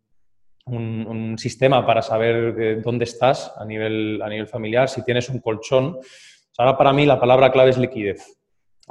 un, 0.76 1.36
sistema 1.38 1.86
para 1.86 2.02
saber 2.02 2.54
eh, 2.58 2.76
dónde 2.82 3.04
estás 3.04 3.52
a 3.56 3.64
nivel, 3.64 4.20
a 4.22 4.28
nivel 4.28 4.46
familiar, 4.46 4.88
si 4.88 5.04
tienes 5.04 5.28
un 5.28 5.40
colchón. 5.40 5.98
ahora 6.58 6.76
para 6.76 6.92
mí 6.92 7.06
la 7.06 7.18
palabra 7.18 7.50
clave 7.50 7.70
es 7.70 7.78
liquidez. 7.78 8.40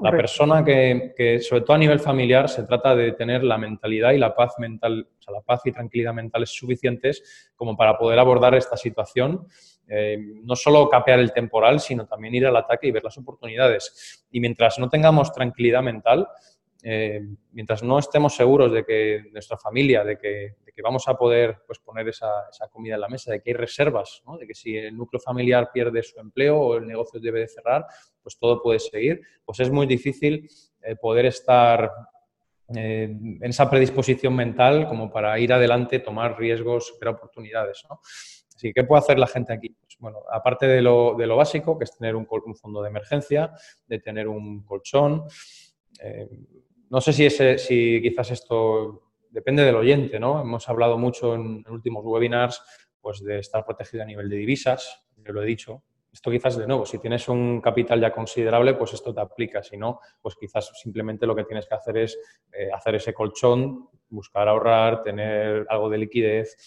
La 0.01 0.11
persona 0.11 0.63
que, 0.63 1.39
sobre 1.41 1.61
todo 1.61 1.73
a 1.73 1.77
nivel 1.79 1.99
familiar, 1.99 2.47
se 2.47 2.63
trata 2.63 2.95
de 2.95 3.11
tener 3.13 3.43
la 3.43 3.57
mentalidad 3.57 4.11
y 4.11 4.17
la 4.17 4.33
paz 4.33 4.53
mental, 4.57 5.09
o 5.19 5.21
sea, 5.21 5.33
la 5.33 5.41
paz 5.41 5.61
y 5.65 5.73
tranquilidad 5.73 6.13
mentales 6.13 6.51
suficientes 6.51 7.51
como 7.55 7.75
para 7.75 7.97
poder 7.97 8.17
abordar 8.17 8.55
esta 8.55 8.77
situación. 8.77 9.45
Eh, 9.87 10.17
no 10.43 10.55
solo 10.55 10.87
capear 10.87 11.19
el 11.19 11.33
temporal, 11.33 11.79
sino 11.79 12.05
también 12.05 12.35
ir 12.35 12.47
al 12.47 12.55
ataque 12.55 12.87
y 12.87 12.91
ver 12.91 13.03
las 13.03 13.17
oportunidades. 13.17 14.25
Y 14.31 14.39
mientras 14.39 14.79
no 14.79 14.87
tengamos 14.87 15.33
tranquilidad 15.33 15.83
mental, 15.83 16.27
eh, 16.81 17.21
mientras 17.51 17.83
no 17.83 17.99
estemos 17.99 18.35
seguros 18.35 18.71
de 18.71 18.85
que 18.85 19.25
nuestra 19.31 19.57
familia, 19.57 20.03
de 20.03 20.17
que, 20.17 20.55
vamos 20.81 21.09
a 21.09 21.15
poder 21.15 21.57
pues, 21.67 21.77
poner 21.79 22.07
esa, 22.07 22.29
comida 22.71 22.95
en 22.95 23.01
la 23.01 23.09
mesa, 23.09 23.33
de 23.33 23.41
que 23.41 23.49
hay 23.49 23.53
reservas, 23.53 24.23
de 24.39 24.47
que 24.47 24.53
si 24.53 24.77
el 24.77 24.95
núcleo 24.95 25.19
familiar 25.19 25.71
pierde 25.73 26.01
su 26.01 26.17
empleo 26.21 26.57
o 26.57 26.77
el 26.77 26.87
negocio 26.87 27.19
debe 27.19 27.41
de 27.41 27.49
cerrar, 27.49 27.85
pues 28.23 28.39
todo 28.39 28.61
puede 28.61 28.79
seguir, 28.79 29.21
pues 29.43 29.59
es 29.59 29.69
muy 29.69 29.85
difícil 29.87 30.47
eh, 30.81 30.95
poder 30.95 31.25
estar 31.25 31.91
eh, 32.73 33.03
en 33.11 33.43
esa 33.43 33.69
predisposición 33.69 34.33
mental 34.33 34.87
como 34.87 35.11
para 35.11 35.37
ir 35.37 35.51
adelante, 35.51 35.99
tomar 35.99 36.39
riesgos, 36.39 36.95
ver 36.97 37.09
oportunidades. 37.09 37.83
Así 38.55 38.67
que, 38.69 38.73
¿qué 38.73 38.83
puede 38.85 38.99
hacer 38.99 39.19
la 39.19 39.27
gente 39.27 39.51
aquí? 39.51 39.75
Pues, 39.81 39.97
bueno, 39.99 40.19
aparte 40.31 40.65
de 40.65 40.81
lo, 40.81 41.35
básico, 41.35 41.77
que 41.77 41.83
es 41.83 41.97
tener 41.97 42.15
un, 42.15 42.25
fondo 42.55 42.81
de 42.81 42.87
emergencia, 42.87 43.51
de 43.85 43.99
tener 43.99 44.29
un 44.29 44.63
colchón, 44.63 45.25
no 46.89 47.01
sé 47.01 47.13
si, 47.13 47.25
ese, 47.25 47.57
si 47.57 48.01
quizás 48.01 48.31
esto 48.31 49.03
depende 49.29 49.63
del 49.63 49.75
oyente, 49.75 50.19
¿no? 50.19 50.41
Hemos 50.41 50.67
hablado 50.69 50.97
mucho 50.97 51.35
en, 51.35 51.63
últimos 51.69 52.03
webinars 52.03 52.61
pues, 53.01 53.23
de 53.23 53.39
estar 53.39 53.65
protegido 53.65 54.03
a 54.03 54.05
nivel 54.05 54.29
de 54.29 54.37
divisas, 54.37 55.05
yo 55.17 55.33
lo 55.33 55.43
he 55.43 55.45
dicho. 55.45 55.83
Esto 56.11 56.31
quizás 56.31 56.57
de 56.57 56.65
nuevo, 56.65 56.87
si 56.87 56.97
tienes 56.97 57.29
un 57.29 57.61
capital 57.61 58.01
ya 58.01 58.11
considerable, 58.11 58.73
pues 58.73 58.93
esto 58.93 59.13
te 59.13 59.21
aplica. 59.21 59.61
Si 59.61 59.77
no, 59.77 59.99
pues 60.19 60.35
quizás 60.35 60.71
simplemente 60.81 61.27
lo 61.27 61.35
que 61.35 61.43
tienes 61.43 61.67
que 61.67 61.75
hacer 61.75 61.97
es 61.97 62.17
eh, 62.51 62.69
hacer 62.73 62.95
ese 62.95 63.13
colchón, 63.13 63.87
buscar 64.09 64.47
ahorrar, 64.47 65.03
tener 65.03 65.67
algo 65.69 65.87
de 65.87 65.99
liquidez. 65.99 66.57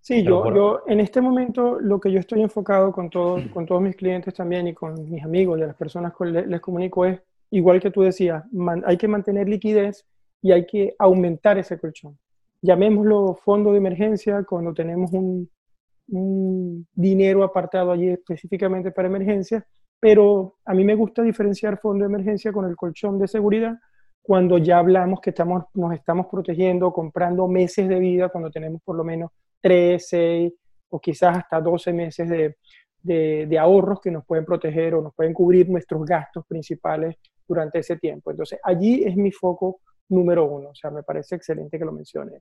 Sí, 0.00 0.22
yo, 0.22 0.54
yo 0.54 0.84
en 0.86 1.00
este 1.00 1.20
momento 1.20 1.78
lo 1.78 2.00
que 2.00 2.10
yo 2.10 2.18
estoy 2.18 2.40
enfocado 2.40 2.90
con, 2.90 3.10
todos 3.10 3.46
con 3.48 3.66
todos 3.66 3.82
mis 3.82 3.94
clientes 3.94 4.32
también 4.32 4.66
y 4.68 4.72
con 4.72 5.10
mis 5.10 5.22
amigos 5.22 5.58
y 5.58 5.62
a 5.64 5.66
las 5.66 5.76
personas 5.76 6.14
que 6.16 6.24
les 6.24 6.60
comunico 6.62 7.04
es 7.04 7.20
igual 7.50 7.80
que 7.80 7.90
tú 7.90 8.02
decías, 8.02 8.44
hay 8.84 8.96
que 8.96 9.08
mantener 9.08 9.48
liquidez 9.48 10.06
y 10.42 10.52
hay 10.52 10.66
que 10.66 10.94
aumentar 10.98 11.58
ese 11.58 11.78
colchón. 11.78 12.18
Llamémoslo 12.62 13.34
fondo 13.34 13.72
de 13.72 13.78
emergencia 13.78 14.44
cuando 14.44 14.74
tenemos 14.74 15.12
un, 15.12 15.48
dinero 16.94 17.44
apartado 17.44 17.92
allí 17.92 18.08
específicamente 18.08 18.90
para 18.90 19.08
emergencias, 19.08 19.62
pero 20.00 20.56
a 20.64 20.72
mí 20.72 20.82
me 20.82 20.94
gusta 20.94 21.22
diferenciar 21.22 21.78
fondo 21.78 22.04
de 22.04 22.08
emergencia 22.08 22.50
con 22.50 22.64
el 22.64 22.76
colchón 22.76 23.18
de 23.18 23.28
seguridad 23.28 23.76
cuando 24.22 24.58
ya 24.58 24.78
hablamos 24.78 25.20
que 25.20 25.30
estamos, 25.30 25.64
nos 25.74 25.92
estamos 25.94 26.26
protegiendo, 26.30 26.92
comprando 26.92 27.46
meses 27.48 27.88
de 27.88 27.98
vida, 27.98 28.28
cuando 28.28 28.50
tenemos 28.50 28.80
por 28.82 28.96
lo 28.96 29.04
menos 29.04 29.30
3, 29.60 30.06
6 30.06 30.52
o 30.90 31.00
quizás 31.00 31.38
hasta 31.38 31.60
12 31.60 31.92
meses 31.92 32.28
de, 32.28 32.56
de, 33.02 33.58
ahorros 33.58 34.00
que 34.00 34.10
nos 34.10 34.24
pueden 34.24 34.44
proteger 34.44 34.94
o 34.94 35.02
nos 35.02 35.14
pueden 35.14 35.32
cubrir 35.32 35.68
nuestros 35.68 36.04
gastos 36.04 36.44
principales 36.46 37.16
durante 37.48 37.78
ese 37.78 37.96
tiempo. 37.96 38.30
Entonces, 38.30 38.60
allí 38.62 39.02
es 39.04 39.16
mi 39.16 39.32
foco 39.32 39.80
número 40.10 40.44
uno. 40.44 40.70
O 40.70 40.74
sea, 40.74 40.90
me 40.90 41.02
parece 41.02 41.36
excelente 41.36 41.78
que 41.78 41.84
lo 41.84 41.92
mencione. 41.92 42.40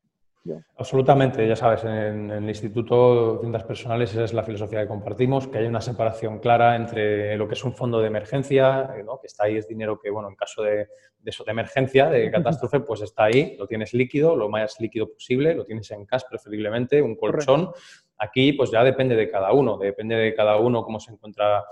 Absolutamente, 0.78 1.48
ya 1.48 1.56
sabes, 1.56 1.84
en, 1.84 2.32
el 2.32 2.48
Instituto 2.48 3.34
de 3.34 3.40
Tiendas 3.40 3.64
Personales 3.64 4.12
esa 4.12 4.24
es 4.24 4.34
la 4.34 4.44
filosofía 4.44 4.82
que 4.82 4.88
compartimos, 4.88 5.48
que 5.48 5.58
hay 5.58 5.66
una 5.66 5.82
separación 5.82 6.40
clara 6.40 6.76
entre 6.76 7.36
lo 7.38 7.48
que 7.48 7.56
es 7.56 7.64
un 7.64 7.74
fondo 7.74 8.00
de 8.00 8.08
emergencia, 8.08 8.90
eh, 8.96 9.04
que 9.22 9.28
está 9.28 9.46
ahí, 9.46 9.58
es 9.58 9.68
dinero 9.68 10.00
que, 10.00 10.10
bueno, 10.10 10.30
en 10.30 10.36
caso 10.36 10.64
de, 10.64 10.88
de, 11.20 11.32
de 11.46 11.52
emergencia, 11.52 12.10
de 12.10 12.32
catástrofe, 12.32 12.80
pues 12.82 13.02
está 13.02 13.26
ahí, 13.26 13.56
lo 13.58 13.68
tienes 13.68 13.94
líquido, 13.94 14.36
lo 14.36 14.50
más 14.50 14.80
líquido 14.80 15.12
posible, 15.12 15.54
lo 15.56 15.66
tienes 15.66 15.90
en 15.92 16.06
cash 16.06 16.24
preferiblemente, 16.30 17.02
un 17.02 17.16
colchón. 17.16 17.72
Aquí, 18.20 18.54
pues 18.54 18.72
ya 18.72 18.84
depende 18.84 19.16
de 19.16 19.30
cada 19.30 19.52
uno, 19.52 19.78
depende 19.78 20.16
de 20.16 20.34
cada 20.34 20.58
uno 20.58 20.84
cómo 20.84 21.00
se 21.00 21.12
encuentra 21.12 21.64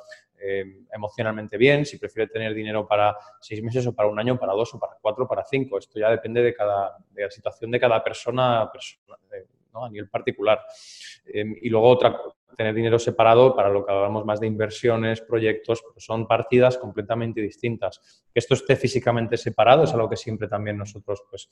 eh, 0.47 0.86
emocionalmente 0.93 1.58
bien, 1.58 1.86
si 1.86 1.97
prefiere 1.97 2.29
tener 2.29 2.53
dinero 2.53 2.88
para 2.88 3.15
seis 3.39 3.63
meses 3.63 3.88
o 3.88 3.93
para 3.93 4.10
un 4.10 4.19
año, 4.19 4.38
para 4.38 4.53
dos 4.53 4.73
o 4.73 4.79
para 4.79 4.93
cuatro, 5.01 5.27
para 5.27 5.43
cinco. 5.43 5.77
Esto 5.77 5.99
ya 5.99 6.10
depende 6.10 6.41
de, 6.41 6.53
cada, 6.53 6.97
de 7.12 7.23
la 7.23 7.31
situación 7.31 7.71
de 7.71 7.79
cada 7.79 8.03
persona, 8.03 8.69
a 9.73 9.89
nivel 9.89 10.10
particular. 10.10 10.62
Em, 11.25 11.55
y 11.62 11.69
luego 11.69 11.89
otra, 11.89 12.17
tener 12.55 12.73
dinero 12.73 12.99
separado 12.99 13.55
para 13.55 13.69
lo 13.69 13.86
que 13.86 13.91
hablamos 13.91 14.25
más 14.25 14.39
de 14.39 14.47
inversiones, 14.47 15.21
proyectos, 15.21 15.84
son 15.97 16.27
partidas 16.27 16.77
completamente 16.77 17.41
distintas. 17.41 18.23
Que 18.34 18.39
esto 18.39 18.53
esté 18.53 18.75
físicamente 18.75 19.38
separado 19.38 19.84
es 19.84 19.93
algo 19.93 20.10
que 20.10 20.15
siempre 20.15 20.47
también 20.47 20.77
nosotros 20.77 21.23
pues, 21.29 21.49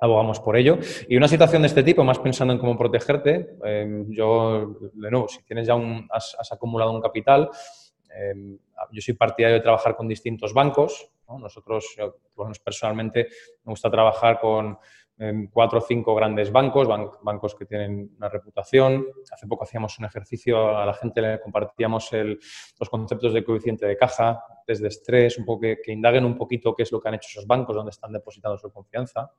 abogamos 0.00 0.40
por 0.40 0.56
ello. 0.56 0.78
Y 1.08 1.16
una 1.16 1.28
situación 1.28 1.62
de 1.62 1.68
este 1.68 1.82
tipo, 1.82 2.02
más 2.04 2.18
pensando 2.18 2.54
en 2.54 2.58
cómo 2.58 2.76
protegerte, 2.76 3.56
em, 3.64 4.10
yo, 4.10 4.76
de 4.92 5.10
nuevo, 5.10 5.28
si 5.28 5.42
tienes 5.44 5.66
ya 5.66 5.74
un, 5.74 6.08
has, 6.10 6.36
acumulado 6.50 6.92
un 6.92 7.00
capital, 7.00 7.50
Em, 8.14 8.58
yo 8.92 9.00
soy 9.00 9.14
partidario 9.14 9.56
de 9.56 9.62
trabajar 9.62 9.96
con 9.96 10.08
distintos 10.08 10.52
bancos. 10.52 11.10
Nosotros, 11.28 11.96
personalmente, 12.64 13.28
me 13.64 13.70
gusta 13.70 13.88
trabajar 13.90 14.40
con 14.40 14.78
em, 15.16 15.48
cuatro 15.48 15.78
o 15.78 15.82
cinco 15.82 16.14
grandes 16.14 16.50
bancos, 16.50 16.88
bancos 17.22 17.54
que 17.54 17.66
tienen 17.66 18.14
una 18.16 18.28
reputación. 18.28 19.06
Hace 19.30 19.46
poco 19.46 19.64
hacíamos 19.64 19.98
un 19.98 20.06
ejercicio, 20.06 20.76
a 20.76 20.84
la 20.84 20.94
gente 20.94 21.20
le 21.20 21.40
compartíamos 21.40 22.10
los 22.12 22.90
conceptos 22.90 23.32
de 23.32 23.44
coeficiente 23.44 23.86
de 23.86 23.96
caja, 23.96 24.42
test 24.66 24.82
de 24.82 24.88
estrés, 24.88 25.38
un 25.38 25.44
poco 25.44 25.60
que, 25.60 25.78
que 25.84 25.92
indaguen 25.92 26.24
un 26.24 26.36
poquito 26.36 26.74
qué 26.74 26.82
es 26.82 26.90
lo 26.90 27.00
que 27.00 27.08
han 27.08 27.14
hecho 27.14 27.28
esos 27.30 27.46
bancos, 27.46 27.76
dónde 27.76 27.90
están 27.90 28.12
depositando 28.12 28.58
su 28.58 28.72
confianza. 28.72 29.30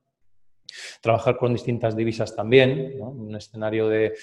Trabajar 1.02 1.38
con 1.38 1.54
distintas 1.54 1.96
divisas 1.96 2.36
también, 2.36 2.96
un 3.00 3.36
escenario 3.36 3.88
de, 3.88 4.14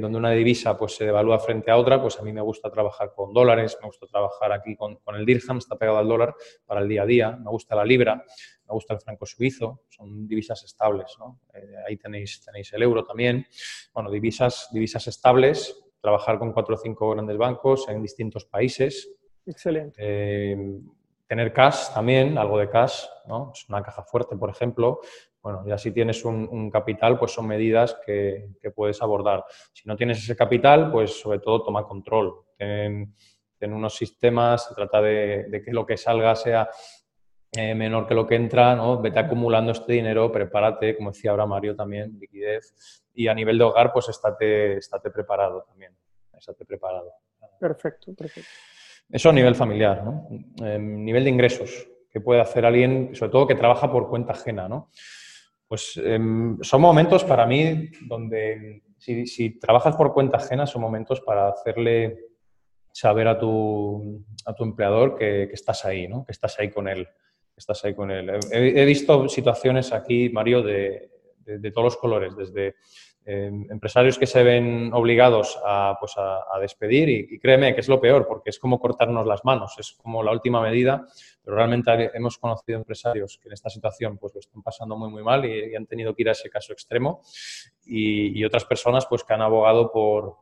donde 0.00 0.18
una 0.18 0.30
divisa 0.30 0.76
pues, 0.76 0.96
se 0.96 1.04
devalúa 1.04 1.38
frente 1.38 1.70
a 1.70 1.76
otra, 1.76 2.00
pues 2.00 2.18
a 2.18 2.22
mí 2.22 2.32
me 2.32 2.40
gusta 2.40 2.70
trabajar 2.70 3.12
con 3.14 3.32
dólares, 3.32 3.76
me 3.80 3.86
gusta 3.86 4.06
trabajar 4.06 4.52
aquí 4.52 4.76
con, 4.76 4.98
el 5.14 5.26
dirham, 5.26 5.58
está 5.58 5.76
pegado 5.76 5.98
al 5.98 6.08
dólar 6.08 6.34
para 6.66 6.80
el 6.80 6.88
día 6.88 7.02
a 7.02 7.06
día, 7.06 7.30
me 7.32 7.50
gusta 7.50 7.76
la 7.76 7.84
libra, 7.84 8.16
me 8.16 8.72
gusta 8.72 8.94
el 8.94 9.00
franco 9.00 9.26
suizo, 9.26 9.82
son 9.88 10.26
divisas 10.26 10.62
estables. 10.64 11.16
Eh, 11.54 11.74
ahí 11.86 11.96
tenéis, 11.96 12.42
tenéis 12.44 12.72
el 12.72 12.82
euro 12.82 13.04
también. 13.04 13.46
Bueno, 13.92 14.10
divisas, 14.10 14.68
divisas 14.72 15.06
estables, 15.06 15.76
trabajar 16.00 16.38
con 16.38 16.52
cuatro 16.52 16.74
o 16.74 16.78
cinco 16.78 17.10
grandes 17.10 17.36
bancos 17.36 17.88
en 17.88 18.02
distintos 18.02 18.44
países. 18.44 19.08
Excelente. 19.46 19.96
Eh, 19.98 20.80
tener 21.32 21.52
cash 21.52 21.94
también, 21.94 22.36
algo 22.36 22.58
de 22.58 22.68
cash, 22.68 23.06
¿no? 23.26 23.52
Es 23.54 23.66
una 23.68 23.82
caja 23.82 24.02
fuerte, 24.02 24.36
por 24.36 24.50
ejemplo, 24.50 25.00
bueno, 25.42 25.64
ya 25.66 25.76
si 25.76 25.90
tienes 25.90 26.24
un, 26.24 26.70
capital, 26.70 27.18
pues 27.18 27.32
son 27.32 27.48
medidas 27.48 27.98
que, 28.06 28.50
puedes 28.74 29.02
abordar. 29.02 29.44
Si 29.72 29.88
no 29.88 29.96
tienes 29.96 30.18
ese 30.18 30.36
capital, 30.36 30.92
pues 30.92 31.20
sobre 31.20 31.40
todo 31.40 31.64
toma 31.64 31.84
control. 31.84 32.44
Ten, 32.56 33.12
unos 33.72 33.94
sistemas, 33.94 34.68
se 34.68 34.74
trata 34.74 35.02
de, 35.02 35.62
que 35.64 35.72
lo 35.72 35.84
que 35.84 35.96
salga 35.96 36.34
sea 36.36 36.68
eh, 37.52 37.74
menor 37.74 38.06
que 38.06 38.14
lo 38.14 38.26
que 38.26 38.36
entra, 38.36 38.74
¿no? 38.74 39.00
Vete 39.00 39.18
acumulando 39.18 39.72
este 39.72 39.92
dinero, 39.94 40.30
prepárate, 40.32 40.96
como 40.96 41.10
decía 41.10 41.32
ahora 41.32 41.44
Mario 41.44 41.74
también, 41.74 42.18
liquidez. 42.18 43.02
Y 43.14 43.28
a 43.28 43.34
nivel 43.34 43.58
de 43.58 43.64
hogar, 43.64 43.92
pues 43.92 44.08
estate, 44.08 44.78
estate 44.78 45.10
preparado 45.10 45.62
también. 45.64 45.92
Estate 46.36 46.64
preparado. 46.64 47.12
Perfecto, 47.58 48.14
perfecto. 48.14 48.48
Eso 49.10 49.28
a 49.28 49.32
nivel 49.32 49.54
familiar, 49.54 50.02
¿no? 50.02 50.28
Em, 50.64 51.04
nivel 51.04 51.24
de 51.24 51.30
ingresos, 51.30 51.88
que 52.10 52.20
puede 52.20 52.40
hacer 52.40 52.64
alguien, 52.64 53.14
sobre 53.14 53.30
todo 53.30 53.46
que 53.46 53.54
trabaja 53.54 53.90
por 53.90 54.08
cuenta 54.08 54.32
ajena, 54.32 54.68
¿no? 54.68 54.90
Pues 55.72 55.98
em, 56.04 56.58
son 56.60 56.82
momentos 56.82 57.24
para 57.24 57.46
mí 57.46 57.88
donde 58.06 58.82
si, 58.98 59.58
trabajas 59.58 59.96
por 59.96 60.12
cuenta 60.12 60.36
ajena 60.36 60.66
son 60.66 60.82
momentos 60.82 61.22
para 61.22 61.48
hacerle 61.48 62.26
saber 62.92 63.26
a 63.26 63.38
tu, 63.38 64.22
a 64.44 64.54
tu 64.54 64.64
empleador 64.64 65.16
que, 65.16 65.44
estás 65.44 65.86
ahí, 65.86 66.06
¿no? 66.06 66.26
que 66.26 66.32
estás 66.32 66.60
ahí 66.60 66.68
con 66.68 66.88
él. 66.88 67.08
Estás 67.56 67.82
ahí 67.86 67.94
con 67.94 68.10
él. 68.10 68.38
He, 68.52 68.84
visto 68.84 69.30
situaciones 69.30 69.94
aquí, 69.94 70.28
Mario, 70.28 70.62
de, 70.62 71.10
de 71.38 71.70
todos 71.70 71.86
los 71.86 71.96
colores, 71.96 72.36
desde 72.36 72.74
Em, 73.24 73.70
empresarios 73.70 74.18
que 74.18 74.26
se 74.26 74.42
ven 74.42 74.90
obligados 74.92 75.56
a, 75.64 75.96
pues 76.00 76.14
a, 76.16 76.58
despedir 76.60 77.08
y, 77.08 77.38
créeme 77.38 77.72
que 77.72 77.80
es 77.80 77.88
lo 77.88 78.00
peor 78.00 78.26
porque 78.26 78.50
es 78.50 78.58
como 78.58 78.80
cortarnos 78.80 79.24
las 79.24 79.44
manos, 79.44 79.76
es 79.78 79.92
como 79.92 80.24
la 80.24 80.32
última 80.32 80.60
medida, 80.60 81.06
pero 81.44 81.56
realmente 81.56 82.10
hemos 82.14 82.36
conocido 82.38 82.78
empresarios 82.78 83.38
que 83.40 83.48
en 83.48 83.52
esta 83.52 83.70
situación 83.70 84.18
pues 84.18 84.34
lo 84.34 84.40
están 84.40 84.60
pasando 84.62 84.96
muy 84.96 85.08
muy 85.08 85.22
mal 85.22 85.44
y, 85.44 85.72
han 85.76 85.86
tenido 85.86 86.16
que 86.16 86.22
ir 86.22 86.30
a 86.30 86.32
ese 86.32 86.50
caso 86.50 86.72
extremo 86.72 87.22
y, 87.86 88.44
otras 88.44 88.64
personas 88.64 89.06
pues 89.06 89.22
que 89.22 89.32
han 89.32 89.42
abogado 89.42 89.92
por, 89.92 90.38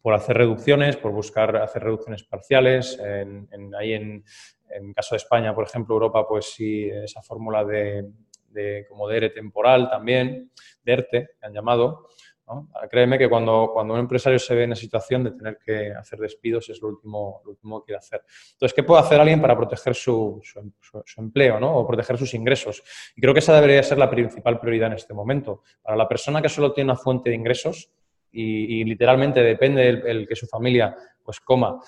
por 0.00 0.14
hacer 0.14 0.36
reducciones, 0.36 0.96
por 0.96 1.10
buscar 1.10 1.56
hacer 1.56 1.82
reducciones 1.82 2.22
parciales. 2.22 2.96
En, 3.00 3.74
ahí 3.74 3.94
en, 3.94 4.24
en 4.70 4.92
caso 4.92 5.16
de 5.16 5.16
España, 5.16 5.52
por 5.52 5.66
ejemplo, 5.66 5.96
Europa, 5.96 6.28
pues 6.28 6.46
sí, 6.46 6.88
esa 6.88 7.22
fórmula 7.22 7.64
de, 7.64 8.04
de, 8.48 8.86
como 8.88 9.08
de 9.08 9.16
ERE 9.16 9.30
temporal 9.30 9.88
también, 9.90 10.50
de 10.82 10.92
ERTE, 10.92 11.28
que 11.38 11.46
han 11.46 11.52
llamado. 11.52 12.08
Créeme 12.90 13.18
que 13.18 13.28
cuando, 13.28 13.70
cuando 13.74 13.94
un 13.94 14.00
empresario 14.00 14.38
se 14.38 14.54
ve 14.54 14.64
en 14.64 14.70
la 14.70 14.76
situación 14.76 15.22
de 15.24 15.32
tener 15.32 15.58
que 15.58 15.92
hacer 15.92 16.18
despidos 16.18 16.70
es 16.70 16.80
lo 16.80 16.88
último, 16.88 17.42
lo 17.44 17.50
último 17.50 17.80
que 17.80 17.86
quiere 17.86 17.98
hacer. 17.98 18.22
Entonces, 18.52 18.74
¿qué 18.74 18.82
puede 18.82 19.02
hacer 19.02 19.20
alguien 19.20 19.40
para 19.40 19.56
proteger 19.56 19.94
su, 19.94 20.40
su, 20.42 21.20
empleo 21.20 21.60
¿no? 21.60 21.76
o 21.76 21.86
proteger 21.86 22.16
sus 22.16 22.32
ingresos? 22.32 22.82
Y 23.14 23.20
creo 23.20 23.34
que 23.34 23.40
esa 23.40 23.54
debería 23.54 23.82
ser 23.82 23.98
la 23.98 24.08
principal 24.08 24.58
prioridad 24.58 24.88
en 24.88 24.94
este 24.94 25.12
momento. 25.12 25.62
Para 25.82 25.96
la 25.96 26.08
persona 26.08 26.40
que 26.40 26.48
solo 26.48 26.72
tiene 26.72 26.92
una 26.92 26.98
fuente 26.98 27.28
de 27.28 27.36
ingresos 27.36 27.90
y, 28.32 28.84
literalmente 28.84 29.40
depende 29.40 29.88
el, 29.88 30.26
que 30.26 30.36
su 30.36 30.46
familia 30.46 30.94
pues 31.22 31.40
coma, 31.40 31.80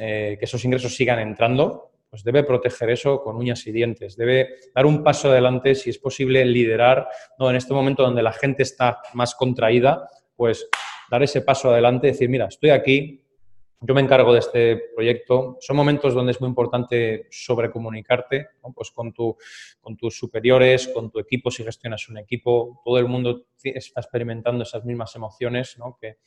eh, 0.00 0.36
que 0.38 0.44
esos 0.44 0.64
ingresos 0.64 0.94
sigan 0.94 1.18
entrando, 1.20 1.87
pues 2.10 2.24
debe 2.24 2.42
proteger 2.42 2.90
eso 2.90 3.20
con 3.20 3.36
uñas 3.36 3.66
y 3.66 3.72
dientes, 3.72 4.16
debe 4.16 4.56
dar 4.74 4.86
un 4.86 5.02
paso 5.02 5.30
adelante, 5.30 5.74
si 5.74 5.90
es 5.90 5.98
posible, 5.98 6.44
liderar, 6.44 7.08
¿no? 7.38 7.50
en 7.50 7.56
este 7.56 7.74
momento 7.74 8.02
donde 8.02 8.22
la 8.22 8.32
gente 8.32 8.62
está 8.62 8.98
más 9.14 9.34
contraída, 9.34 10.08
pues 10.34 10.68
dar 11.10 11.22
ese 11.22 11.42
paso 11.42 11.70
adelante, 11.70 12.08
decir, 12.08 12.28
mira, 12.28 12.46
estoy 12.46 12.70
aquí, 12.70 13.22
yo 13.80 13.94
me 13.94 14.00
encargo 14.00 14.32
de 14.32 14.40
este 14.40 14.76
proyecto. 14.94 15.56
Son 15.60 15.76
momentos 15.76 16.12
donde 16.12 16.32
es 16.32 16.40
muy 16.40 16.48
importante 16.48 17.26
sobrecomunicarte 17.30 18.48
pues 18.74 18.90
con, 18.90 19.12
tu, 19.12 19.36
con 19.80 19.96
tus 19.96 20.18
superiores, 20.18 20.88
con 20.88 21.10
tu 21.10 21.20
equipo, 21.20 21.50
si 21.50 21.62
gestionas 21.62 22.08
un 22.08 22.18
equipo. 22.18 22.80
Todo 22.84 22.98
el 22.98 23.06
mundo 23.06 23.46
está 23.62 24.00
experimentando 24.00 24.64
esas 24.64 24.84
mismas 24.84 25.14
emociones 25.14 25.76
¿no? 25.78 25.96
que, 26.00 26.18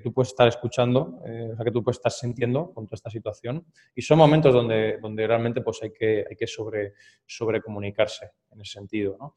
tú 0.00 0.12
puedes 0.12 0.30
estar 0.30 0.48
escuchando, 0.48 1.20
eh, 1.24 1.52
que 1.64 1.70
tú 1.70 1.82
puedes 1.84 1.98
estar 1.98 2.10
sintiendo 2.10 2.72
con 2.72 2.86
toda 2.86 2.96
esta 2.96 3.10
situación. 3.10 3.64
Y 3.94 4.02
son 4.02 4.18
momentos 4.18 4.52
donde, 4.52 4.98
realmente 5.26 5.60
pues, 5.62 5.80
hay 5.82 5.92
que, 5.92 6.46
sobre, 6.46 6.94
sobrecomunicarse 7.26 8.30
en 8.52 8.60
ese 8.60 8.72
sentido. 8.72 9.16
¿no? 9.18 9.34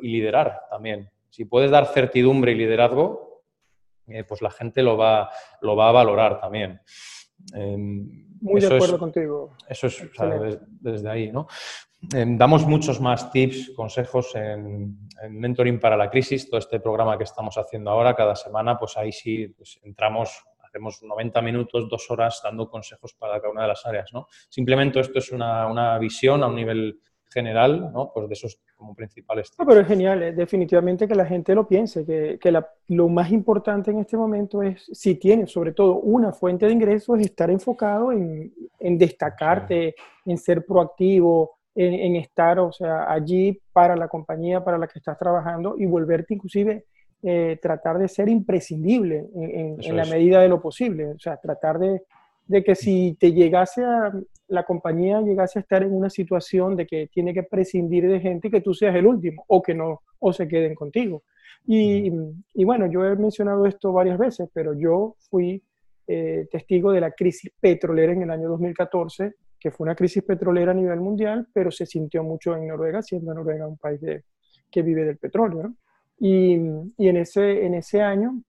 y 0.00 0.08
liderar 0.08 0.62
también. 0.70 1.10
Si 1.28 1.44
puedes 1.44 1.70
dar 1.70 1.86
certidumbre 1.92 2.52
y 2.52 2.54
liderazgo, 2.54 3.37
eh, 4.08 4.24
pues 4.24 4.42
la 4.42 4.50
gente 4.50 4.82
lo 4.82 4.96
va, 4.96 5.30
lo 5.60 5.76
va 5.76 5.88
a 5.88 5.92
valorar 5.92 6.40
también. 6.40 6.80
Em, 7.54 8.26
Muy 8.40 8.60
de 8.60 8.74
acuerdo 8.74 8.98
contigo. 8.98 9.54
Eso 9.68 9.86
es 9.86 10.02
desde, 10.80 11.10
ahí, 11.10 11.32
¿no? 11.32 11.46
Em, 12.14 12.36
damos 12.36 12.66
muchos 12.66 13.00
más 13.00 13.30
tips, 13.30 13.72
consejos 13.74 14.34
en, 14.34 15.08
Mentoring 15.30 15.80
para 15.80 15.96
la 15.96 16.08
Crisis, 16.10 16.48
todo 16.48 16.58
este 16.58 16.78
programa 16.78 17.18
que 17.18 17.24
estamos 17.24 17.58
haciendo 17.58 17.90
ahora, 17.90 18.14
cada 18.14 18.36
semana, 18.36 18.78
pues 18.78 18.96
ahí 18.96 19.10
sí 19.10 19.48
pues 19.48 19.80
entramos, 19.82 20.44
hacemos 20.62 21.02
90 21.02 21.42
minutos, 21.42 21.88
dos 21.88 22.08
horas 22.10 22.40
dando 22.42 22.70
consejos 22.70 23.14
para 23.14 23.40
cada 23.40 23.50
una 23.50 23.62
de 23.62 23.68
las 23.68 23.84
áreas, 23.84 24.12
¿no? 24.12 24.28
Simplemente 24.48 25.00
esto 25.00 25.18
es 25.18 25.32
una, 25.32 25.66
una 25.66 25.98
visión 25.98 26.42
a 26.44 26.46
un 26.46 26.54
nivel 26.54 27.00
general, 27.30 27.92
¿no? 27.92 28.10
Pues 28.12 28.28
de 28.28 28.34
esos 28.34 28.60
como 28.76 28.94
principales. 28.94 29.52
No, 29.58 29.66
pero 29.66 29.80
es 29.80 29.86
genial, 29.86 30.22
eh, 30.22 30.32
definitivamente 30.32 31.06
que 31.06 31.14
la 31.14 31.26
gente 31.26 31.54
lo 31.54 31.66
piense, 31.66 32.04
que, 32.04 32.38
que 32.40 32.62
lo 32.88 33.08
más 33.08 33.30
importante 33.30 33.90
en 33.90 33.98
este 33.98 34.16
momento 34.16 34.62
es, 34.62 34.88
si 34.92 35.16
tienes 35.16 35.50
sobre 35.50 35.72
todo 35.72 35.96
una 35.96 36.32
fuente 36.32 36.66
de 36.66 36.72
ingresos, 36.72 37.20
estar 37.20 37.50
enfocado 37.50 38.12
en, 38.12 38.52
en 38.80 38.98
destacarte, 38.98 39.94
en 40.24 40.38
ser 40.38 40.64
proactivo, 40.64 41.58
en, 41.74 41.94
en, 41.94 42.16
estar, 42.16 42.58
o 42.58 42.72
sea, 42.72 43.10
allí 43.10 43.60
para 43.72 43.94
la 43.94 44.08
compañía 44.08 44.64
para 44.64 44.78
la 44.78 44.88
que 44.88 44.98
estás 44.98 45.18
trabajando 45.18 45.76
y 45.78 45.86
volverte 45.86 46.34
inclusive 46.34 46.86
eh, 47.22 47.58
tratar 47.60 47.98
de 47.98 48.08
ser 48.08 48.28
imprescindible 48.28 49.26
en, 49.34 49.76
en 49.82 49.96
la 49.96 50.04
medida 50.04 50.40
de 50.40 50.48
lo 50.48 50.60
posible, 50.60 51.08
o 51.08 51.18
sea, 51.18 51.36
tratar 51.36 51.78
de, 51.78 52.02
de 52.46 52.64
que 52.64 52.74
si 52.74 53.16
te 53.20 53.32
llegase 53.32 53.84
a, 53.84 54.12
la 54.48 54.64
compañía 54.64 55.20
llegase 55.20 55.58
a 55.58 55.62
estar 55.62 55.82
en 55.82 55.92
una 55.94 56.10
situación 56.10 56.74
de 56.76 56.86
que 56.86 57.08
tiene 57.08 57.34
que 57.34 57.42
prescindir 57.42 58.08
de 58.08 58.20
gente 58.20 58.50
que 58.50 58.60
tú 58.60 58.74
seas 58.74 58.96
el 58.96 59.06
último 59.06 59.44
o 59.46 59.62
que 59.62 59.74
no, 59.74 60.02
o 60.18 60.32
se 60.32 60.48
queden 60.48 60.74
contigo. 60.74 61.22
Y, 61.66 62.10
y 62.54 62.64
bueno, 62.64 62.86
yo 62.86 63.04
he 63.04 63.14
mencionado 63.16 63.66
esto 63.66 63.92
varias 63.92 64.18
veces, 64.18 64.48
pero 64.52 64.72
yo 64.74 65.16
fui 65.30 65.62
eh, 66.06 66.48
testigo 66.50 66.90
de 66.90 67.02
la 67.02 67.10
crisis 67.10 67.52
petrolera 67.60 68.12
en 68.12 68.22
el 68.22 68.30
año 68.30 68.48
2014, 68.48 69.34
que 69.60 69.70
fue 69.70 69.84
una 69.84 69.94
crisis 69.94 70.22
petrolera 70.22 70.70
a 70.70 70.74
nivel 70.74 71.00
mundial, 71.00 71.46
pero 71.52 71.70
se 71.70 71.84
sintió 71.84 72.24
mucho 72.24 72.56
en 72.56 72.66
Noruega, 72.66 73.02
siendo 73.02 73.34
Noruega 73.34 73.68
un 73.68 73.76
país 73.76 74.00
que 74.70 74.82
vive 74.82 75.04
del 75.04 75.18
petróleo. 75.18 75.74
Y, 76.18 76.56
y 76.96 77.08
en, 77.08 77.18
ese, 77.18 77.66
en 77.66 77.74
ese 77.74 78.00
año, 78.00 78.42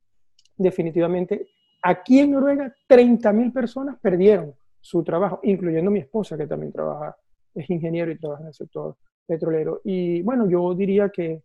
definitivamente, 0.55 1.47
aquí 1.81 2.19
en 2.19 2.31
Noruega, 2.31 2.73
30.000 2.87 3.51
personas 3.51 3.97
perdieron 4.01 4.53
su 4.79 5.03
trabajo, 5.03 5.39
incluyendo 5.43 5.91
mi 5.91 5.99
esposa, 5.99 6.37
que 6.37 6.47
también 6.47 6.71
trabaja, 6.71 7.15
es 7.53 7.69
ingeniero 7.69 8.11
y 8.11 8.17
trabaja 8.17 8.41
en 8.41 8.47
el 8.47 8.53
sector 8.53 8.95
petrolero. 9.25 9.81
Y 9.83 10.21
bueno, 10.21 10.49
yo 10.49 10.73
diría 10.73 11.09
que 11.09 11.43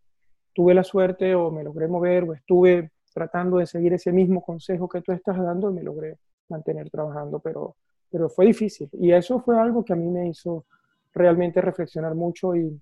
tuve 0.52 0.74
la 0.74 0.84
suerte 0.84 1.34
o 1.34 1.50
me 1.50 1.64
logré 1.64 1.88
mover 1.88 2.24
o 2.24 2.34
estuve 2.34 2.92
tratando 3.12 3.58
de 3.58 3.66
seguir 3.66 3.92
ese 3.92 4.12
mismo 4.12 4.42
consejo 4.42 4.88
que 4.88 5.00
tú 5.00 5.12
estás 5.12 5.36
dando 5.38 5.70
y 5.70 5.74
me 5.74 5.82
logré 5.82 6.18
mantener 6.48 6.90
trabajando, 6.90 7.38
pero, 7.38 7.76
pero 8.10 8.28
fue 8.28 8.46
difícil. 8.46 8.88
Y 8.92 9.12
eso 9.12 9.40
fue 9.40 9.58
algo 9.58 9.84
que 9.84 9.92
a 9.92 9.96
mí 9.96 10.08
me 10.08 10.28
hizo 10.28 10.64
realmente 11.12 11.60
reflexionar 11.60 12.14
mucho 12.14 12.56
y, 12.56 12.80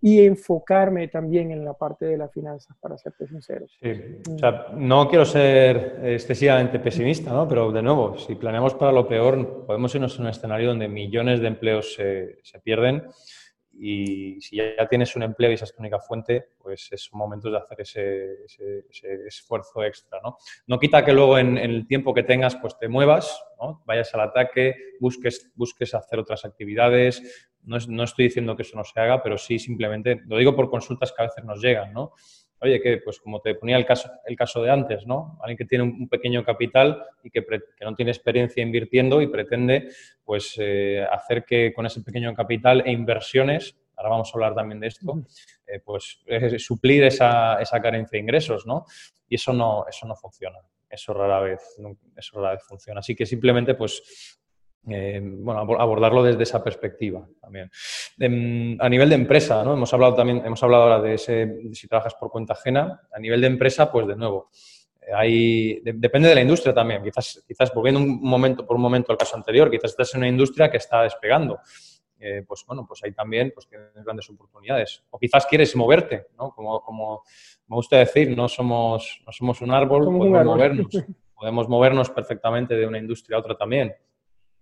y 0.00 0.26
enfocarme 0.26 1.06
también 1.06 1.52
en 1.52 1.64
la 1.64 1.74
parte 1.74 2.06
de 2.06 2.18
las 2.18 2.32
finanzas, 2.32 2.76
para 2.80 2.98
serte 2.98 3.28
sincero. 3.28 3.66
Sí. 3.80 3.92
O 4.34 4.38
sea, 4.38 4.66
no 4.74 5.08
quiero 5.08 5.24
ser 5.24 6.00
excesivamente 6.02 6.80
pesimista, 6.80 7.32
¿no? 7.32 7.46
pero 7.46 7.70
de 7.70 7.82
nuevo, 7.82 8.18
si 8.18 8.34
planeamos 8.34 8.74
para 8.74 8.90
lo 8.90 9.06
peor, 9.06 9.64
podemos 9.64 9.94
irnos 9.94 10.18
a 10.18 10.22
un 10.22 10.28
escenario 10.28 10.70
donde 10.70 10.88
millones 10.88 11.40
de 11.40 11.46
empleos 11.46 11.94
se, 11.94 12.40
se 12.42 12.58
pierden 12.58 13.04
y 13.74 14.40
si 14.40 14.56
ya 14.56 14.86
tienes 14.88 15.16
un 15.16 15.22
empleo 15.22 15.50
y 15.50 15.54
esa 15.54 15.64
es 15.64 15.74
tu 15.74 15.80
única 15.80 15.98
fuente, 15.98 16.50
pues 16.58 16.88
es 16.92 17.08
momento 17.12 17.50
de 17.50 17.58
hacer 17.58 17.80
ese, 17.80 18.84
esfuerzo 19.26 19.82
extra. 19.82 20.20
¿no? 20.22 20.36
no 20.66 20.78
quita 20.78 21.04
que 21.04 21.12
luego 21.12 21.38
en, 21.38 21.56
el 21.58 21.86
tiempo 21.86 22.12
que 22.12 22.22
tengas 22.22 22.56
pues 22.56 22.78
te 22.78 22.88
muevas, 22.88 23.42
¿no? 23.60 23.82
vayas 23.86 24.12
al 24.14 24.20
ataque, 24.20 24.74
busques, 25.00 25.50
busques 25.54 25.94
hacer 25.94 26.18
otras 26.18 26.44
actividades. 26.44 27.48
No, 27.64 27.78
no, 27.88 28.02
estoy 28.02 28.24
diciendo 28.26 28.56
que 28.56 28.62
eso 28.62 28.76
no 28.76 28.84
se 28.84 28.98
haga, 28.98 29.22
pero 29.22 29.38
sí 29.38 29.58
simplemente, 29.58 30.20
lo 30.26 30.36
digo 30.36 30.56
por 30.56 30.68
consultas 30.68 31.12
que 31.12 31.22
a 31.22 31.26
veces 31.26 31.44
nos 31.44 31.62
llegan, 31.62 31.92
¿no? 31.92 32.12
Oye, 32.62 32.80
que 32.80 32.98
pues 32.98 33.18
como 33.18 33.40
te 33.40 33.56
ponía 33.56 33.76
el 33.76 33.84
caso, 33.84 34.08
el 34.24 34.36
caso 34.36 34.62
de 34.62 34.70
antes, 34.70 35.04
¿no? 35.04 35.36
Alguien 35.40 35.58
que 35.58 35.64
tiene 35.64 35.82
un 35.82 36.08
pequeño 36.08 36.44
capital 36.44 37.04
y 37.24 37.30
que, 37.30 37.44
que 37.44 37.84
no 37.84 37.94
tiene 37.96 38.12
experiencia 38.12 38.62
invirtiendo 38.62 39.20
y 39.20 39.26
pretende 39.26 39.88
pues 40.24 40.54
eh, 40.58 41.04
hacer 41.10 41.44
que 41.44 41.72
con 41.72 41.86
ese 41.86 42.02
pequeño 42.02 42.32
capital 42.34 42.82
e 42.86 42.92
inversiones, 42.92 43.76
ahora 43.96 44.10
vamos 44.10 44.30
a 44.30 44.32
hablar 44.34 44.54
también 44.54 44.78
de 44.78 44.86
esto, 44.86 45.24
eh, 45.66 45.80
pues 45.84 46.20
suplir 46.58 47.02
esa, 47.04 47.60
esa, 47.60 47.82
carencia 47.82 48.16
de 48.16 48.22
ingresos, 48.22 48.64
¿no? 48.64 48.86
Y 49.28 49.34
eso 49.34 49.52
no, 49.52 49.84
eso 49.88 50.06
no 50.06 50.14
funciona. 50.14 50.58
Eso 50.88 51.14
rara 51.14 51.40
vez, 51.40 51.78
eso 52.16 52.36
rara 52.36 52.52
vez 52.52 52.62
funciona. 52.64 53.00
Así 53.00 53.16
que 53.16 53.24
simplemente, 53.26 53.74
pues, 53.74 54.38
eh, 54.88 55.20
bueno, 55.22 55.60
abordarlo 55.60 56.22
desde 56.24 56.42
esa 56.42 56.62
perspectiva 56.62 57.26
también. 57.40 57.70
Em, 58.18 58.76
a 58.80 58.88
nivel 58.88 59.08
de 59.08 59.14
empresa, 59.14 59.62
¿no? 59.62 59.74
Hemos 59.74 59.92
hablado 59.94 60.14
también, 60.14 60.42
hemos 60.44 60.62
hablado 60.62 60.82
ahora 60.84 61.00
de, 61.00 61.14
ese, 61.14 61.70
si 61.72 61.86
trabajas 61.86 62.14
por 62.14 62.30
cuenta 62.30 62.54
ajena. 62.54 63.00
A 63.12 63.20
nivel 63.20 63.40
de 63.40 63.46
empresa, 63.46 63.90
pues 63.92 64.06
de 64.06 64.16
nuevo, 64.16 64.50
eh, 65.00 65.12
hay, 65.14 65.80
depende 65.84 66.28
de 66.28 66.34
la 66.34 66.42
industria 66.42 66.74
también. 66.74 67.02
Quizás, 67.02 67.44
quizás 67.46 67.72
volviendo 67.72 68.00
un 68.00 68.20
momento, 68.22 68.66
por 68.66 68.76
un 68.76 68.82
momento 68.82 69.12
al 69.12 69.18
caso 69.18 69.36
anterior, 69.36 69.70
quizás 69.70 69.92
estás 69.92 70.14
en 70.14 70.20
una 70.20 70.28
industria 70.28 70.70
que 70.70 70.78
está 70.78 71.02
despegando. 71.02 71.60
Eh, 72.18 72.44
pues 72.46 72.64
bueno, 72.66 72.84
pues 72.86 73.02
ahí 73.02 73.12
también 73.12 73.50
pues, 73.52 73.68
tienes 73.68 74.04
grandes 74.04 74.30
oportunidades. 74.30 75.02
O 75.10 75.18
quizás 75.18 75.44
quieres 75.46 75.74
moverte, 75.74 76.26
¿no? 76.38 76.50
Como, 76.50 76.80
como 76.80 77.22
me 77.66 77.76
gusta 77.76 77.98
decir, 77.98 78.36
no 78.36 78.48
somos, 78.48 79.22
no 79.26 79.32
somos 79.32 79.60
un 79.60 79.72
árbol, 79.72 80.04
podemos 80.04 80.44
movernos. 80.44 80.88
Podemos 81.42 81.68
movernos 81.68 82.08
perfectamente 82.10 82.76
de 82.76 82.86
una 82.86 82.98
industria 82.98 83.36
a 83.36 83.40
otra 83.40 83.56
también. 83.56 83.92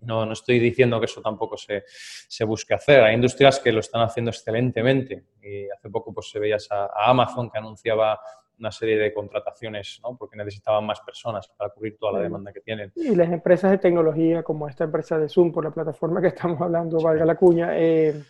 No, 0.02 0.24
no 0.24 0.32
estoy 0.32 0.58
diciendo 0.58 0.98
que 0.98 1.06
eso 1.06 1.20
tampoco 1.20 1.56
se, 1.56 1.84
se, 1.86 2.44
busque 2.44 2.74
hacer. 2.74 3.02
Hay 3.02 3.14
industrias 3.14 3.58
que 3.58 3.72
lo 3.72 3.80
están 3.80 4.02
haciendo 4.02 4.30
excelentemente. 4.30 5.24
Y 5.42 5.68
hace 5.70 5.90
poco 5.90 6.12
pues, 6.12 6.30
se 6.30 6.38
veías 6.38 6.68
a, 6.70 6.88
Amazon 7.10 7.50
que 7.50 7.58
anunciaba 7.58 8.18
una 8.58 8.70
serie 8.70 8.98
de 8.98 9.12
contrataciones, 9.12 10.00
¿no? 10.02 10.16
porque 10.16 10.36
necesitaban 10.36 10.84
más 10.84 11.00
personas 11.00 11.48
para 11.48 11.70
cubrir 11.70 11.96
toda 11.98 12.12
la 12.12 12.20
demanda 12.20 12.52
que 12.52 12.60
tienen. 12.60 12.92
Y 12.94 13.14
las 13.14 13.32
empresas 13.32 13.70
de 13.70 13.78
tecnología, 13.78 14.42
como 14.42 14.68
esta 14.68 14.84
empresa 14.84 15.18
de 15.18 15.28
Zoom, 15.28 15.50
por 15.50 15.64
la 15.64 15.70
plataforma 15.70 16.20
que 16.20 16.28
estamos 16.28 16.60
hablando, 16.60 17.00
valga 17.00 17.24
la 17.24 17.36
cuña, 17.36 17.70
eh, 17.72 18.22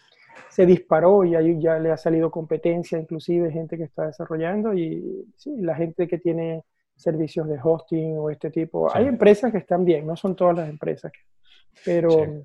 se 0.49 0.67
disparó 0.67 1.25
y 1.25 1.35
ahí 1.35 1.61
ya 1.61 1.79
le 1.79 1.91
ha 1.91 1.97
salido 1.97 2.31
competencia, 2.31 2.99
inclusive 2.99 3.51
gente 3.51 3.77
que 3.77 3.85
está 3.85 4.07
desarrollando 4.07 4.73
y 4.73 5.27
sí, 5.37 5.61
la 5.61 5.75
gente 5.75 6.07
que 6.07 6.19
tiene 6.19 6.65
servicios 6.97 7.49
de 7.49 7.59
hosting 7.63 8.19
o 8.19 8.31
este 8.31 8.51
tipo. 8.51 8.95
Hay 8.95 9.07
empresas 9.07 9.51
que 9.51 9.59
están 9.59 9.85
bien, 9.85 10.07
no 10.07 10.17
son 10.17 10.37
todas 10.37 10.57
las 10.57 10.69
empresas 10.69 11.11
que 11.11 11.21
pero... 11.85 12.45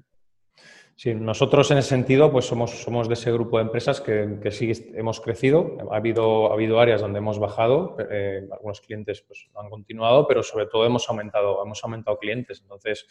Sí. 0.97 1.13
nosotros 1.13 1.69
en 1.71 1.79
ese 1.79 1.89
sentido 1.89 2.31
pues 2.31 2.45
somos, 2.45 2.71
somos 2.71 3.09
de 3.09 3.15
ese 3.15 3.31
grupo 3.31 3.57
de 3.57 3.63
empresas 3.63 3.99
que, 3.99 4.39
que 4.41 4.51
sí 4.51 4.71
hemos 4.93 5.19
crecido. 5.19 5.77
Ha 5.91 5.97
habido, 5.97 6.49
ha 6.49 6.53
habido 6.53 6.79
áreas 6.79 7.01
donde 7.01 7.19
hemos 7.19 7.37
bajado, 7.37 7.97
eh, 8.09 8.47
algunos 8.51 8.79
clientes 8.79 9.21
pues, 9.21 9.49
han 9.55 9.69
continuado, 9.69 10.25
pero 10.25 10.41
sobre 10.41 10.67
todo 10.67 10.85
hemos 10.85 11.09
aumentado, 11.09 11.61
hemos 11.63 11.83
aumentado 11.83 12.17
clientes. 12.17 12.61
Entonces, 12.61 13.05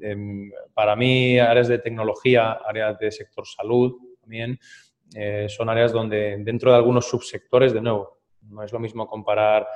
em, 0.00 0.50
para 0.74 0.96
mí, 0.96 1.38
áreas 1.38 1.68
de 1.68 1.78
tecnología, 1.78 2.52
áreas 2.52 2.98
de 2.98 3.12
sector 3.12 3.46
salud 3.46 3.96
también, 4.20 4.58
eh, 5.14 5.46
son 5.48 5.68
áreas 5.68 5.92
donde 5.92 6.36
dentro 6.40 6.70
de 6.70 6.76
algunos 6.76 7.08
subsectores, 7.08 7.72
de 7.72 7.80
nuevo, 7.80 8.20
no 8.42 8.62
es 8.62 8.72
lo 8.72 8.78
mismo 8.78 9.06
comparar 9.06 9.66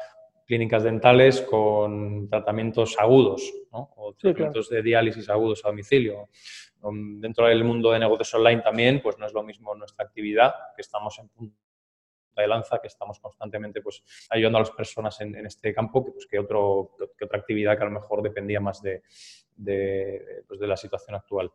clínicas 0.47 0.83
dentales 0.83 1.41
con 1.43 2.29
tratamientos 2.29 2.97
agudos 2.99 3.53
¿no? 3.73 3.93
o 3.97 4.15
tratamientos 4.15 4.69
de 4.69 4.83
diálisis 4.83 5.29
agudos 5.29 5.65
a 5.65 5.69
domicilio. 5.69 6.29
Um, 6.83 7.19
dentro 7.19 7.47
del 7.47 7.65
mundo 7.65 7.91
de 7.93 7.99
negocios 7.99 8.35
online 8.35 8.61
también, 8.61 9.01
pues 9.03 9.19
no 9.19 9.27
es 9.27 9.33
lo 9.33 9.43
mismo 9.43 9.75
nuestra 9.75 10.05
actividad, 10.05 10.55
que 10.77 10.83
estamos 10.83 11.19
en 11.19 11.29
punta 11.29 11.57
de 12.37 12.47
lanza, 12.47 12.79
que 12.81 12.89
estamos 12.89 13.21
constantemente 13.21 13.81
pues, 13.81 14.03
ayudando 14.31 14.59
a 14.59 14.63
las 14.63 14.71
personas 14.71 15.21
en, 15.21 15.47
este 15.47 15.73
campo, 15.73 16.05
que, 16.05 16.13
pues, 16.13 16.27
que, 16.27 16.39
otro, 16.39 16.95
que 17.17 17.25
otra 17.25 17.39
actividad 17.39 17.77
que 17.77 17.83
a 17.85 17.87
lo 17.87 17.93
mejor 17.93 18.23
dependía 18.23 18.61
más 18.61 18.83
de, 18.83 19.03
de, 19.57 20.45
pues, 20.47 20.61
de 20.61 20.67
la 20.67 20.77
situación 20.77 21.17
actual. 21.17 21.51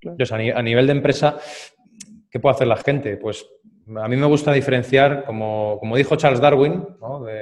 Entonces, 0.00 0.32
a, 0.32 0.62
nivel 0.62 0.86
de 0.86 0.92
empresa, 0.92 1.38
¿qué 2.30 2.40
puede 2.40 2.54
hacer 2.54 2.66
la 2.66 2.76
gente? 2.76 3.16
Pues 3.16 3.46
a 3.94 4.08
mí 4.08 4.16
me 4.16 4.26
gusta 4.26 4.52
diferenciar, 4.52 5.24
como, 5.24 5.80
dijo 5.96 6.16
Charles 6.16 6.40
Darwin, 6.40 6.84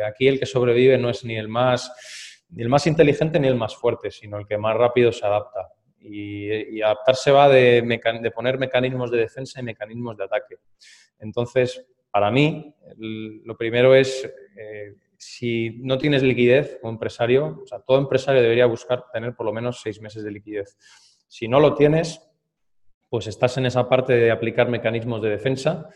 aquí 0.07 0.29
el 0.29 0.39
que 0.39 0.47
sobrevive 0.47 0.99
no 0.99 1.09
es 1.09 1.25
ni 1.25 1.37
el, 1.37 1.49
más, 1.49 2.45
ni 2.51 2.63
el 2.63 2.69
más 2.69 2.87
inteligente 2.87 3.41
ni 3.41 3.49
el 3.49 3.57
más 3.57 3.75
fuerte, 3.75 4.11
sino 4.11 4.39
el 4.39 4.47
que 4.47 4.59
más 4.59 4.77
rápido 4.77 5.11
se 5.11 5.25
adapta. 5.25 5.69
Y, 6.01 6.83
adaptarse 6.83 7.31
va 7.31 7.49
de, 7.49 7.81
de, 7.81 8.31
poner 8.31 8.59
mecanismos 8.59 9.11
de 9.11 9.19
defensa 9.19 9.61
y 9.61 9.63
mecanismos 9.63 10.17
de 10.19 10.25
ataque. 10.25 10.57
Entonces, 11.19 11.87
para 12.11 12.31
mí, 12.31 12.75
lo 12.99 13.57
primero 13.57 13.95
es, 13.95 14.31
eh, 14.57 14.95
si 15.17 15.79
no 15.81 15.97
tienes 15.97 16.23
liquidez 16.23 16.79
como 16.81 16.93
empresario, 16.93 17.61
o 17.63 17.67
sea, 17.67 17.81
todo 17.81 17.99
empresario 17.99 18.43
debería 18.43 18.67
buscar 18.67 19.05
tener 19.11 19.35
por 19.35 19.47
lo 19.47 19.53
menos 19.53 19.81
seis 19.83 19.99
meses 20.01 20.23
de 20.23 20.31
liquidez. 20.31 20.77
Si 21.27 21.49
no 21.49 21.59
lo 21.59 21.75
tienes, 21.75 22.21
pues 23.09 23.27
estás 23.27 23.57
en 23.57 23.67
esa 23.67 23.89
parte 23.89 24.13
de 24.13 24.31
aplicar 24.31 24.69
mecanismos 24.69 25.23
de 25.23 25.31
defensa, 25.31 25.89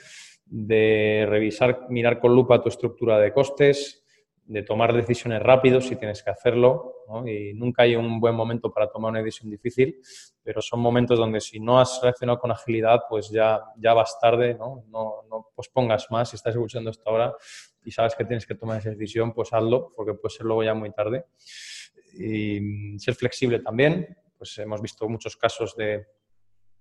de 0.50 1.26
revisar, 1.28 1.86
mirar 1.90 2.18
con 2.18 2.34
lupa 2.34 2.62
tu 2.62 2.68
estructura 2.68 3.18
de 3.18 3.32
costes, 3.32 4.04
de 4.44 4.62
tomar 4.62 4.94
decisiones 4.94 5.42
rápido 5.42 5.80
si 5.80 5.96
tienes 5.96 6.22
que 6.22 6.30
hacerlo. 6.30 6.94
Y 7.26 7.52
nunca 7.54 7.82
hay 7.82 7.96
un 7.96 8.18
buen 8.18 8.34
momento 8.34 8.72
para 8.72 8.90
tomar 8.90 9.10
una 9.10 9.22
decisión 9.22 9.50
difícil, 9.50 10.00
pero 10.42 10.60
son 10.62 10.80
momentos 10.80 11.18
donde 11.18 11.40
si 11.40 11.60
no 11.60 11.78
has 11.78 12.00
reaccionado 12.02 12.38
con 12.38 12.50
agilidad, 12.50 13.00
pues 13.08 13.30
ya, 13.30 13.60
ya 13.76 13.94
vas 13.94 14.18
tarde, 14.20 14.54
¿no? 14.54 14.84
No, 14.88 15.22
no 15.30 15.48
pospongas 15.54 16.10
más. 16.10 16.30
Si 16.30 16.36
estás 16.36 16.54
escuchando 16.54 16.90
esto 16.90 17.08
ahora 17.08 17.34
y 17.84 17.90
sabes 17.90 18.14
que 18.14 18.24
tienes 18.24 18.46
que 18.46 18.54
tomar 18.54 18.78
esa 18.78 18.90
decisión, 18.90 19.32
pues 19.32 19.52
hazlo, 19.52 19.92
porque 19.94 20.14
puede 20.14 20.34
ser 20.34 20.46
luego 20.46 20.62
ya 20.62 20.74
muy 20.74 20.90
tarde. 20.92 21.26
Y 22.14 22.98
ser 22.98 23.14
flexible 23.14 23.60
también, 23.60 24.16
pues 24.36 24.56
hemos 24.58 24.80
visto 24.80 25.08
muchos 25.08 25.36
casos 25.36 25.76
de, 25.76 26.06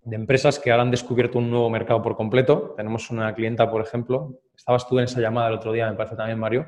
de 0.08 0.16
empresas 0.16 0.58
que 0.58 0.72
ahora 0.72 0.84
han 0.84 0.92
descubierto 0.92 1.38
un 1.38 1.52
nuevo 1.52 1.70
mercado 1.70 2.02
por 2.02 2.16
completo. 2.16 2.74
Tenemos 2.78 3.10
una 3.10 3.36
clienta, 3.36 3.70
por 3.70 3.82
ejemplo, 3.82 4.40
estabas 4.56 4.88
tú 4.88 4.98
en 4.98 5.04
esa 5.04 5.20
llamada 5.20 5.50
el 5.50 5.56
otro 5.56 5.74
día, 5.74 5.90
me 5.90 5.98
parece 5.98 6.16
también, 6.16 6.40
Mario, 6.40 6.66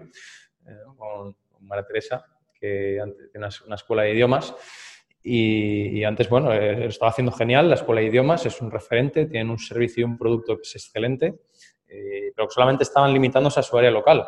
eh, 0.67 0.75
con, 0.97 1.36
María 1.62 1.86
Teresa, 1.86 2.25
que 2.54 3.02
tiene 3.32 3.47
una, 3.65 3.75
escuela 3.75 4.04
de 4.04 4.13
idiomas. 4.13 4.54
Y, 5.23 6.04
antes, 6.04 6.28
bueno, 6.30 6.52
eh, 6.52 6.88
estaba 6.88 7.12
haciendo 7.12 7.32
genial, 7.32 7.69
la 7.69 7.75
escuela 7.75 8.02
de 8.02 8.08
idiomas 8.08 8.45
es 8.45 8.60
un 8.60 8.71
referente, 8.71 9.25
tienen 9.25 9.49
un 9.49 9.60
servicio 9.60 10.02
y 10.02 10.04
un 10.04 10.17
producto 10.17 10.58
que 10.58 10.63
es 10.63 10.75
excelente, 10.75 11.39
eh, 11.88 12.34
pero 12.36 12.49
solamente 12.49 12.84
estaban 12.84 13.13
limitándose 13.13 13.62
a 13.62 13.63
su 13.63 13.78
área 13.78 13.91
local. 13.91 14.25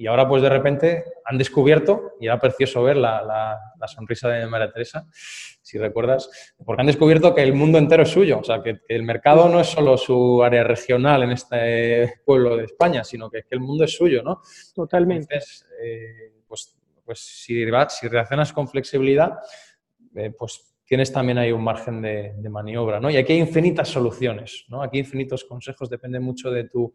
Y 0.00 0.06
ahora, 0.06 0.26
pues 0.26 0.40
de 0.40 0.48
repente, 0.48 1.04
han 1.26 1.36
descubierto, 1.36 2.14
y 2.18 2.24
era 2.24 2.40
precioso 2.40 2.82
ver 2.82 2.96
la, 2.96 3.60
sonrisa 3.86 4.30
de 4.30 4.46
María 4.46 4.72
Teresa, 4.72 5.06
si 5.12 5.76
recuerdas, 5.76 6.54
porque 6.64 6.80
han 6.80 6.86
descubierto 6.86 7.34
que 7.34 7.42
el 7.42 7.52
mundo 7.52 7.76
entero 7.76 8.04
es 8.04 8.08
suyo, 8.08 8.38
o 8.38 8.42
sea, 8.42 8.62
que, 8.62 8.78
el 8.88 9.02
mercado 9.02 9.50
no 9.50 9.60
es 9.60 9.66
solo 9.66 9.98
su 9.98 10.42
área 10.42 10.64
regional 10.64 11.24
en 11.24 11.32
este 11.32 12.14
pueblo 12.24 12.56
de 12.56 12.64
España, 12.64 13.04
sino 13.04 13.28
que, 13.28 13.42
que 13.42 13.54
el 13.54 13.60
mundo 13.60 13.84
es 13.84 13.94
suyo, 13.94 14.22
¿no? 14.22 14.40
Totalmente. 14.74 15.34
Entonces, 15.34 15.66
eh, 15.84 16.32
pues, 16.48 16.78
pues 17.04 17.18
si, 17.18 17.62
si 17.90 18.08
reaccionas 18.08 18.54
con 18.54 18.68
flexibilidad, 18.68 19.34
eh, 20.14 20.30
pues 20.30 20.78
tienes 20.86 21.12
también 21.12 21.36
ahí 21.36 21.52
un 21.52 21.62
margen 21.62 22.00
de, 22.00 22.32
de, 22.38 22.48
maniobra, 22.48 23.00
¿no? 23.00 23.10
Y 23.10 23.18
aquí 23.18 23.34
hay 23.34 23.38
infinitas 23.38 23.88
soluciones, 23.88 24.64
¿no? 24.68 24.82
Aquí 24.82 24.98
infinitos 24.98 25.44
consejos, 25.44 25.90
depende 25.90 26.20
mucho 26.20 26.50
de 26.50 26.64
tu, 26.64 26.94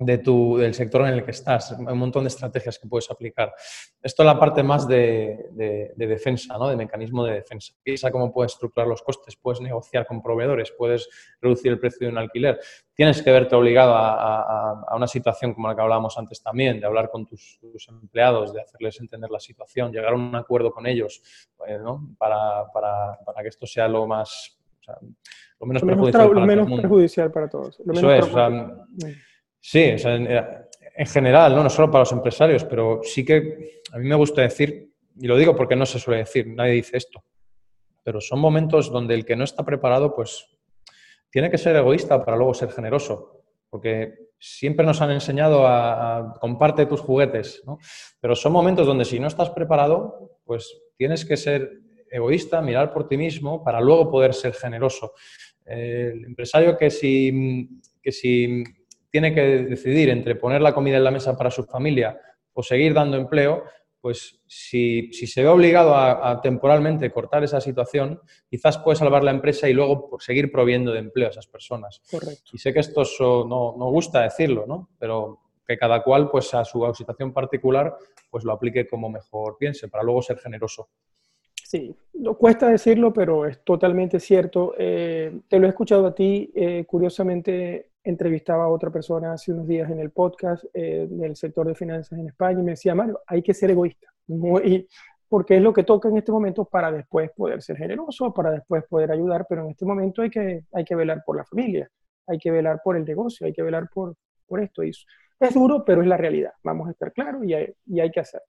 de 0.00 0.18
tu, 0.18 0.56
del 0.56 0.74
sector 0.74 1.02
en 1.02 1.14
el 1.14 1.24
que 1.24 1.32
estás, 1.32 1.72
un 1.72 1.98
montón 1.98 2.22
de 2.22 2.28
estrategias 2.28 2.78
que 2.78 2.86
puedes 2.86 3.10
aplicar. 3.10 3.52
Esto 4.00 4.22
es 4.22 4.26
la 4.26 4.38
parte 4.38 4.62
más 4.62 4.86
de, 4.86 5.48
de, 5.50 6.06
defensa, 6.06 6.56
¿no? 6.56 6.68
de 6.68 6.76
mecanismo 6.76 7.24
de 7.24 7.34
defensa. 7.34 7.74
Piensa 7.82 8.10
cómo 8.12 8.32
puedes 8.32 8.52
estructurar 8.52 8.86
los 8.86 9.02
costes, 9.02 9.34
puedes 9.34 9.60
negociar 9.60 10.06
con 10.06 10.22
proveedores, 10.22 10.72
puedes 10.76 11.08
reducir 11.40 11.72
el 11.72 11.80
precio 11.80 12.06
de 12.06 12.12
un 12.12 12.18
alquiler. 12.18 12.60
Tienes 12.94 13.20
que 13.22 13.32
verte 13.32 13.56
obligado 13.56 13.94
a, 13.94 14.84
a, 14.88 14.96
una 14.96 15.08
situación 15.08 15.52
como 15.52 15.66
la 15.66 15.74
que 15.74 15.82
hablábamos 15.82 16.16
antes 16.16 16.40
también, 16.40 16.78
de 16.78 16.86
hablar 16.86 17.10
con 17.10 17.26
tus, 17.26 17.58
empleados, 17.88 18.52
de 18.52 18.60
hacerles 18.60 19.00
entender 19.00 19.30
la 19.30 19.40
situación, 19.40 19.90
llegar 19.90 20.12
a 20.12 20.16
un 20.16 20.34
acuerdo 20.36 20.70
con 20.70 20.86
ellos 20.86 21.22
eh, 21.66 21.78
¿no? 21.78 22.14
para, 22.18 22.70
para, 22.72 23.18
para, 23.24 23.42
que 23.42 23.48
esto 23.48 23.66
sea 23.66 23.88
lo 23.88 24.06
más... 24.06 24.56
lo 25.58 25.66
menos, 25.66 25.82
perjudicial, 25.82 26.28
para 26.30 26.46
menos 26.46 26.80
perjudicial, 26.80 27.32
para 27.32 27.48
todos. 27.48 27.80
Eso 27.80 28.12
es. 28.12 28.26
Sí, 29.60 29.80
en 30.98 31.06
general, 31.06 31.54
¿no? 31.54 31.62
no 31.62 31.70
solo 31.70 31.90
para 31.90 32.02
los 32.02 32.12
empresarios, 32.12 32.64
pero 32.64 33.00
sí 33.02 33.24
que 33.24 33.80
a 33.92 33.98
mí 33.98 34.08
me 34.08 34.16
gusta 34.16 34.42
decir, 34.42 34.90
y 35.16 35.26
lo 35.26 35.36
digo 35.36 35.54
porque 35.54 35.76
no 35.76 35.86
se 35.86 35.98
suele 35.98 36.20
decir, 36.20 36.46
nadie 36.48 36.72
dice 36.72 36.96
esto, 36.96 37.22
pero 38.02 38.20
son 38.20 38.40
momentos 38.40 38.90
donde 38.90 39.14
el 39.14 39.24
que 39.24 39.36
no 39.36 39.44
está 39.44 39.64
preparado, 39.64 40.14
pues 40.14 40.46
tiene 41.30 41.50
que 41.50 41.58
ser 41.58 41.76
egoísta 41.76 42.24
para 42.24 42.36
luego 42.36 42.54
ser 42.54 42.70
generoso, 42.70 43.44
porque 43.70 44.14
siempre 44.38 44.84
nos 44.86 45.00
han 45.00 45.10
enseñado 45.10 45.66
a, 45.66 46.34
comparte 46.40 46.86
tus 46.86 47.00
juguetes, 47.00 47.62
¿no? 47.64 47.78
pero 48.20 48.34
son 48.34 48.52
momentos 48.52 48.86
donde 48.86 49.04
si 49.04 49.20
no 49.20 49.28
estás 49.28 49.50
preparado, 49.50 50.38
pues 50.44 50.80
tienes 50.96 51.24
que 51.24 51.36
ser 51.36 51.80
egoísta, 52.10 52.60
mirar 52.62 52.92
por 52.92 53.06
ti 53.06 53.16
mismo 53.16 53.62
para 53.62 53.80
luego 53.80 54.10
poder 54.10 54.34
ser 54.34 54.54
generoso. 54.54 55.12
el 55.66 56.24
empresario 56.24 56.76
que 56.76 56.90
si, 56.90 57.68
que 58.02 58.10
si 58.10 58.64
tiene 59.10 59.34
que 59.34 59.42
decidir 59.64 60.10
entre 60.10 60.36
poner 60.36 60.60
la 60.60 60.74
comida 60.74 60.96
en 60.96 61.04
la 61.04 61.10
mesa 61.10 61.36
para 61.36 61.50
su 61.50 61.64
familia 61.64 62.20
o 62.52 62.62
seguir 62.62 62.94
dando 62.94 63.16
empleo, 63.16 63.64
pues 64.00 64.40
si, 64.46 65.12
se 65.12 65.42
ve 65.42 65.48
obligado 65.48 65.94
a, 65.94 66.40
temporalmente 66.40 67.10
cortar 67.10 67.42
esa 67.44 67.60
situación, 67.60 68.20
quizás 68.48 68.78
puede 68.78 68.96
salvar 68.96 69.24
la 69.24 69.32
empresa 69.32 69.68
y 69.68 69.74
luego 69.74 70.16
seguir 70.20 70.52
proviendo 70.52 70.92
de 70.92 71.00
empleo 71.00 71.28
a 71.28 71.30
esas 71.30 71.46
personas. 71.46 72.00
Correcto. 72.10 72.50
Y 72.52 72.58
sé 72.58 72.72
que 72.72 72.80
esto 72.80 73.02
no, 73.46 73.74
no, 73.76 73.90
gusta 73.90 74.22
decirlo, 74.22 74.66
¿no? 74.66 74.90
Pero 74.98 75.40
que 75.66 75.76
cada 75.76 76.02
cual, 76.02 76.30
pues 76.30 76.54
a 76.54 76.64
su 76.64 76.90
situación 76.94 77.32
particular, 77.32 77.96
pues 78.30 78.44
lo 78.44 78.52
aplique 78.52 78.86
como 78.86 79.10
mejor 79.10 79.56
piense, 79.58 79.88
para 79.88 80.04
luego 80.04 80.22
ser 80.22 80.38
generoso. 80.38 80.88
Sí, 81.62 81.94
no 82.14 82.34
cuesta 82.34 82.68
decirlo, 82.68 83.12
pero 83.12 83.44
es 83.44 83.62
totalmente 83.62 84.20
cierto. 84.20 84.74
Eh, 84.78 85.40
te 85.48 85.58
lo 85.58 85.66
he 85.66 85.68
escuchado 85.68 86.06
a 86.06 86.14
ti, 86.14 86.50
eh, 86.54 86.86
curiosamente 86.86 87.87
entrevistaba 88.04 88.64
a 88.64 88.68
otra 88.68 88.90
persona 88.90 89.32
hace 89.32 89.52
unos 89.52 89.66
días 89.66 89.90
en 89.90 90.00
el 90.00 90.10
podcast 90.10 90.64
eh, 90.72 91.06
del 91.10 91.36
sector 91.36 91.66
de 91.66 91.74
finanzas 91.74 92.18
en 92.18 92.28
España 92.28 92.60
y 92.60 92.62
me 92.62 92.70
decía, 92.72 92.94
Mario, 92.94 93.20
hay 93.26 93.42
que 93.42 93.54
ser 93.54 93.70
egoísta, 93.70 94.08
porque 95.28 95.56
es 95.56 95.62
lo 95.62 95.72
que 95.72 95.84
toca 95.84 96.08
en 96.08 96.16
este 96.16 96.32
momento 96.32 96.64
para 96.64 96.90
después 96.90 97.30
poder 97.36 97.60
ser 97.62 97.76
generoso, 97.76 98.32
para 98.32 98.50
después 98.50 98.84
poder 98.88 99.12
ayudar, 99.12 99.46
pero 99.48 99.64
en 99.64 99.70
este 99.70 99.84
momento 99.84 100.22
hay 100.22 100.30
que, 100.30 100.64
hay 100.72 100.84
que 100.84 100.94
velar 100.94 101.22
por 101.24 101.36
la 101.36 101.44
familia, 101.44 101.90
hay 102.26 102.38
que 102.38 102.50
velar 102.50 102.80
por 102.82 102.96
el 102.96 103.04
negocio, 103.04 103.46
hay 103.46 103.52
que 103.52 103.62
velar 103.62 103.88
por, 103.92 104.14
por 104.46 104.60
esto. 104.60 104.82
Y 104.82 104.90
es 105.40 105.54
duro, 105.54 105.84
pero 105.84 106.00
es 106.00 106.08
la 106.08 106.16
realidad, 106.16 106.52
vamos 106.62 106.88
a 106.88 106.92
estar 106.92 107.12
claros 107.12 107.44
y 107.44 107.52
hay, 107.52 107.74
y 107.86 108.00
hay 108.00 108.10
que 108.10 108.20
hacerlo. 108.20 108.46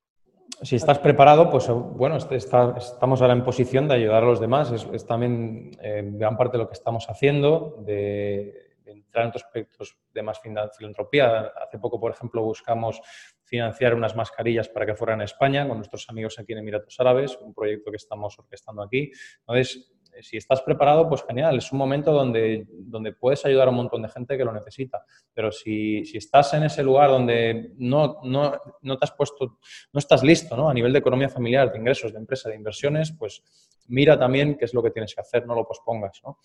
Si 0.62 0.76
estás 0.76 1.00
preparado, 1.00 1.50
pues 1.50 1.70
bueno, 1.70 2.18
estamos 2.18 3.22
ahora 3.22 3.34
en 3.34 3.44
posición 3.44 3.88
de 3.88 3.96
ayudar 3.96 4.24
a 4.24 4.26
los 4.26 4.42
demás. 4.42 4.72
Es, 4.72 5.06
también 5.06 5.72
eh, 5.82 6.04
gran 6.16 6.36
parte 6.36 6.58
de 6.58 6.64
lo 6.64 6.68
que 6.68 6.74
estamos 6.74 7.10
haciendo, 7.10 7.78
de 7.86 8.69
entrar 8.92 9.24
en 9.24 9.30
otros 9.30 9.46
proyectos 9.52 9.98
de 10.14 10.22
más 10.22 10.40
filantropía. 10.42 11.52
Hace 11.62 11.80
poco, 11.80 12.00
por 12.00 12.12
ejemplo, 12.12 12.42
buscamos 12.44 13.02
financiar 13.44 13.96
unas 13.96 14.16
mascarillas 14.16 14.70
para 14.70 14.86
que 14.86 14.96
fueran 14.96 15.22
a 15.22 15.24
España 15.24 15.68
con 15.68 15.78
nuestros 15.78 16.08
amigos 16.10 16.38
aquí 16.40 16.54
en 16.54 16.60
Emiratos 16.60 17.00
Árabes, 17.00 17.38
un 17.42 17.54
proyecto 17.54 17.90
que 17.92 17.98
estamos 17.98 18.38
orquestando 18.38 18.84
aquí. 18.84 19.12
Entonces, 19.40 19.92
si 20.22 20.38
estás 20.38 20.62
preparado, 20.62 21.08
pues 21.08 21.24
genial, 21.24 21.58
es 21.58 21.72
un 21.72 21.78
momento 21.78 22.12
donde, 22.12 22.66
donde 22.70 23.14
puedes 23.14 23.46
ayudar 23.46 23.68
a 23.68 23.72
un 23.72 23.78
montón 23.78 24.02
de 24.02 24.10
gente 24.10 24.38
que 24.38 24.44
lo 24.44 24.52
necesita. 24.52 25.04
Pero 25.34 25.52
si, 25.52 26.06
si 26.06 26.18
estás 26.18 26.54
en 26.54 26.64
ese 26.64 26.84
lugar 26.84 27.10
donde 27.10 27.72
no, 27.78 28.20
no, 28.24 28.54
no, 28.82 28.98
te 28.98 29.06
has 29.06 29.12
puesto, 29.12 29.60
no 29.94 29.98
estás 29.98 30.24
listo 30.24 30.56
¿no? 30.58 30.70
a 30.70 30.74
nivel 30.74 30.94
de 30.94 31.00
economía 31.00 31.30
familiar, 31.30 31.72
de 31.72 31.78
ingresos, 31.78 32.12
de 32.12 32.20
empresa, 32.20 32.50
de 32.50 32.56
inversiones, 32.56 33.12
pues 33.12 33.44
mira 33.88 34.18
también 34.18 34.58
qué 34.58 34.66
es 34.66 34.74
lo 34.74 34.84
que 34.84 34.92
tienes 34.92 35.14
que 35.14 35.22
hacer, 35.22 35.46
no 35.46 35.56
lo 35.56 35.66
pospongas. 35.66 36.22
¿no? 36.24 36.40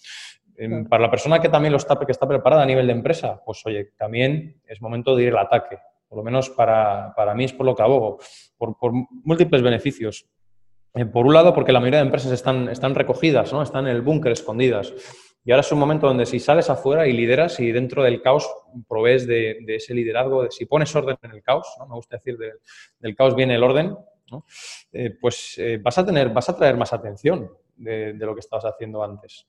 Em, 0.56 0.86
para 0.86 1.02
la 1.02 1.10
persona 1.10 1.40
que 1.40 1.48
también 1.48 1.72
lo 1.72 1.78
está, 1.78 1.98
que 1.98 2.12
está 2.12 2.28
preparada 2.28 2.62
a 2.62 2.66
nivel 2.66 2.86
de 2.86 2.92
empresa, 2.92 3.42
pues 3.44 3.64
oye, 3.66 3.92
también 3.96 4.60
es 4.66 4.80
momento 4.80 5.16
de 5.16 5.24
ir 5.24 5.32
al 5.32 5.46
ataque. 5.46 5.78
Por 6.08 6.18
lo 6.18 6.24
menos 6.24 6.50
para, 6.50 7.12
para 7.16 7.34
mí 7.34 7.44
es 7.44 7.52
por 7.52 7.66
lo 7.66 7.74
que 7.74 7.82
abogo, 7.82 8.18
por, 8.56 8.78
por 8.78 8.92
múltiples 8.92 9.62
beneficios. 9.62 10.28
Eh, 10.94 11.06
por 11.06 11.26
un 11.26 11.34
lado, 11.34 11.52
porque 11.52 11.72
la 11.72 11.80
mayoría 11.80 11.98
de 11.98 12.06
empresas 12.06 12.30
están, 12.30 12.68
están 12.68 12.94
recogidas, 12.94 13.52
¿no? 13.52 13.62
están 13.62 13.86
en 13.86 13.96
el 13.96 14.02
búnker 14.02 14.32
escondidas. 14.32 14.92
Y 15.44 15.50
ahora 15.50 15.60
es 15.60 15.72
un 15.72 15.78
momento 15.78 16.06
donde 16.06 16.24
si 16.24 16.38
sales 16.38 16.70
afuera 16.70 17.06
y 17.06 17.12
lideras 17.12 17.60
y 17.60 17.70
dentro 17.72 18.02
del 18.02 18.22
caos 18.22 18.48
provees 18.88 19.26
de, 19.26 19.58
ese 19.68 19.92
liderazgo, 19.92 20.44
de, 20.44 20.50
si 20.50 20.64
pones 20.64 20.94
orden 20.94 21.18
en 21.22 21.32
el 21.32 21.42
caos, 21.42 21.68
¿no? 21.78 21.86
me 21.86 21.94
gusta 21.96 22.16
decir, 22.16 22.38
del 23.00 23.16
caos 23.16 23.34
viene 23.34 23.56
el 23.56 23.62
orden, 23.62 23.94
eh, 24.92 25.10
pues 25.20 25.58
eh, 25.58 25.78
vas, 25.82 25.98
a 25.98 26.06
tener, 26.06 26.30
vas 26.30 26.48
a 26.48 26.56
traer 26.56 26.76
más 26.76 26.92
atención 26.92 27.50
de, 27.76 28.14
lo 28.14 28.34
que 28.34 28.40
estabas 28.40 28.64
haciendo 28.64 29.02
antes. 29.02 29.44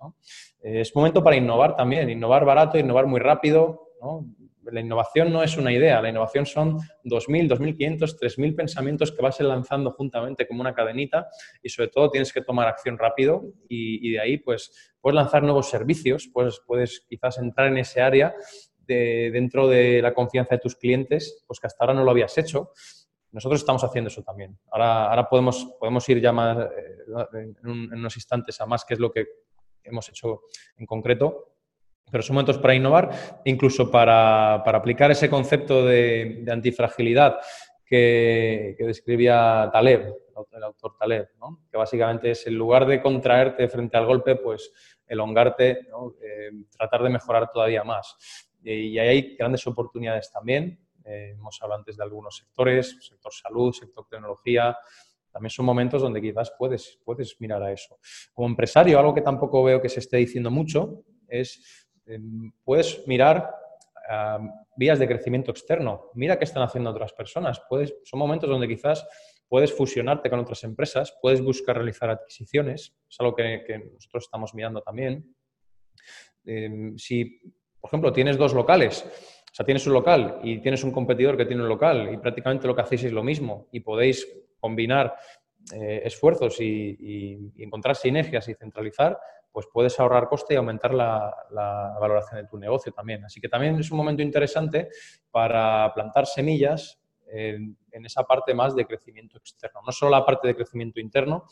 Es 0.62 0.96
momento 0.96 1.24
para 1.24 1.38
innovar 1.38 1.76
también, 1.76 2.10
innovar 2.10 2.44
barato, 2.44 2.78
innovar 2.78 3.06
muy 3.06 3.20
rápido. 3.20 3.85
La 4.72 4.80
innovación 4.80 5.32
no 5.32 5.44
es 5.44 5.58
una 5.58 5.72
idea, 5.72 6.02
la 6.02 6.10
innovación 6.10 6.46
son 6.46 6.78
2.000, 7.04 7.50
2.500, 7.50 8.18
3.000 8.20 8.56
pensamientos 8.56 9.12
que 9.12 9.22
vas 9.22 9.40
lanzando 9.40 9.92
juntamente 9.92 10.48
como 10.48 10.62
una 10.62 10.74
cadenita 10.74 11.28
y 11.62 11.70
sobre 11.70 11.90
todo 11.90 12.10
tienes 12.10 12.34
que 12.34 12.42
tomar 12.42 12.68
acción 12.68 12.98
rápido 12.98 13.44
y, 13.70 14.12
de 14.12 14.20
ahí 14.20 14.38
pues 14.38 14.94
puedes 15.00 15.16
lanzar 15.16 15.44
nuevos 15.44 15.70
servicios, 15.70 16.30
pues 16.34 16.62
puedes 16.66 17.06
quizás 17.08 17.38
entrar 17.38 17.68
en 17.68 17.78
ese 17.78 18.02
área 18.02 18.34
de, 18.80 19.30
dentro 19.32 19.68
de 19.68 20.02
la 20.02 20.14
confianza 20.14 20.56
de 20.56 20.62
tus 20.62 20.76
clientes, 20.76 21.44
pues 21.48 21.60
que 21.60 21.68
hasta 21.68 21.84
ahora 21.84 21.94
no 21.94 22.04
lo 22.04 22.12
habías 22.12 22.38
hecho. 22.38 22.72
Nosotros 23.32 23.62
estamos 23.62 23.84
haciendo 23.84 24.08
eso 24.08 24.24
también. 24.24 24.58
Ahora, 24.72 25.10
ahora 25.10 25.28
podemos, 25.28 25.76
podemos 25.80 26.08
ir 26.10 26.22
ya 26.22 26.32
más 26.32 26.58
eh, 26.58 27.54
en, 27.64 27.92
unos 27.92 28.16
instantes 28.16 28.60
a 28.62 28.66
más 28.66 28.86
qué 28.86 28.94
es 28.94 29.00
lo 29.00 29.12
que 29.12 29.26
hemos 29.84 30.10
hecho 30.10 30.42
en 30.78 30.86
concreto, 30.86 31.55
pero 32.12 32.24
son 32.24 32.36
momentos 32.36 32.58
para 32.58 32.76
innovar, 32.76 33.42
incluso 33.46 33.90
para, 33.92 34.62
para 34.64 34.78
aplicar 34.78 35.12
ese 35.12 35.30
concepto 35.30 35.86
de, 35.86 36.42
de 36.44 36.52
antifragilidad 36.52 37.38
que, 37.86 38.76
que, 38.78 38.86
describía 38.86 39.70
Taleb, 39.72 40.14
el 40.52 40.64
autor 40.64 40.96
Taleb, 40.98 41.30
¿no? 41.40 41.66
que 41.70 41.78
básicamente 41.78 42.32
es 42.32 42.48
en 42.48 42.56
lugar 42.56 42.86
de 42.86 43.02
contraerte 43.02 43.68
frente 43.68 43.98
al 43.98 44.06
golpe, 44.06 44.36
pues 44.36 44.72
elongarte, 45.08 45.88
¿no? 45.90 46.16
eh, 46.22 46.52
tratar 46.76 47.04
de 47.04 47.10
mejorar 47.10 47.52
todavía 47.52 47.84
más. 47.84 48.18
Y, 48.64 48.98
hay 48.98 49.36
grandes 49.38 49.66
oportunidades 49.68 50.32
también. 50.32 50.80
Eh, 51.04 51.32
hemos 51.38 51.62
hablado 51.62 51.80
antes 51.80 51.98
de 51.98 52.04
algunos 52.04 52.38
sectores, 52.38 52.98
sector 53.02 53.32
salud, 53.32 53.72
sector 53.74 54.08
tecnología, 54.10 54.76
también 55.32 55.52
son 55.52 55.66
momentos 55.66 56.02
donde 56.02 56.22
quizás 56.22 56.54
puedes, 56.58 57.00
puedes 57.04 57.36
mirar 57.40 57.62
a 57.62 57.72
eso. 57.72 58.00
Como 58.34 58.48
empresario, 58.48 58.98
algo 58.98 59.14
que 59.14 59.22
tampoco 59.22 59.64
veo 59.64 59.82
que 59.82 59.90
se 59.90 60.00
esté 60.00 60.18
diciendo 60.18 60.50
mucho 60.50 61.04
es, 61.28 61.85
puedes 62.64 63.08
mirar 63.08 63.56
vías 64.76 65.00
de 65.00 65.08
crecimiento 65.08 65.52
externo. 65.52 66.12
Mira 66.14 66.38
qué 66.38 66.46
están 66.46 66.64
haciendo 66.64 66.92
otras 66.92 67.14
personas. 67.14 67.62
Puedes, 67.68 67.96
son 68.04 68.20
momentos 68.20 68.50
donde 68.50 68.68
quizás 68.68 69.08
puedes 69.48 69.74
fusionarte 69.74 70.30
con 70.30 70.40
otras 70.40 70.64
empresas, 70.64 71.18
puedes 71.22 71.42
buscar 71.42 71.76
realizar 71.76 72.10
adquisiciones, 72.10 72.96
es 73.10 73.20
algo 73.20 73.36
que, 73.36 73.92
nosotros 73.94 74.24
estamos 74.24 74.54
mirando 74.54 74.82
también. 74.82 75.36
Em, 76.46 76.98
si, 76.98 77.40
por 77.80 77.90
ejemplo, 77.90 78.12
tienes 78.12 78.38
dos 78.38 78.54
locales, 78.54 79.04
o 79.04 79.56
sea, 79.56 79.66
tienes 79.66 79.88
un 79.88 79.94
local 79.94 80.40
y 80.44 80.60
tienes 80.60 80.84
un 80.84 80.92
competidor 80.92 81.38
que 81.38 81.46
tiene 81.46 81.64
un 81.64 81.70
local 81.70 82.14
y 82.14 82.18
prácticamente 82.18 82.68
lo 82.68 82.76
que 82.76 82.82
hacéis 82.82 83.06
es 83.06 83.14
lo 83.14 83.24
mismo 83.24 83.68
y 83.72 83.80
podéis 83.80 84.28
combinar 84.60 85.16
eh, 85.74 86.02
esfuerzos 86.04 86.60
y, 86.60 87.54
encontrar 87.58 87.96
sinergias 87.96 88.50
y 88.50 88.54
centralizar, 88.56 89.18
pues 89.56 89.68
puedes 89.72 89.98
ahorrar 90.02 90.28
coste 90.28 90.54
y 90.54 90.58
aumentar 90.58 90.94
la, 90.94 91.34
valoración 91.98 92.42
de 92.42 92.48
tu 92.50 92.58
negocio 92.58 92.92
también. 92.92 93.24
Así 93.24 93.40
que 93.40 93.48
también 93.48 93.80
es 93.80 93.90
un 93.90 93.96
momento 93.96 94.22
interesante 94.22 94.90
para 95.32 95.94
plantar 95.94 96.26
semillas 96.26 97.00
en, 97.26 97.78
esa 97.90 98.24
parte 98.26 98.54
más 98.54 98.76
de 98.76 98.86
crecimiento 98.86 99.38
externo. 99.38 99.80
No 99.86 99.94
solo 99.94 100.12
la 100.12 100.26
parte 100.26 100.50
de 100.50 100.56
crecimiento 100.58 101.00
interno, 101.00 101.46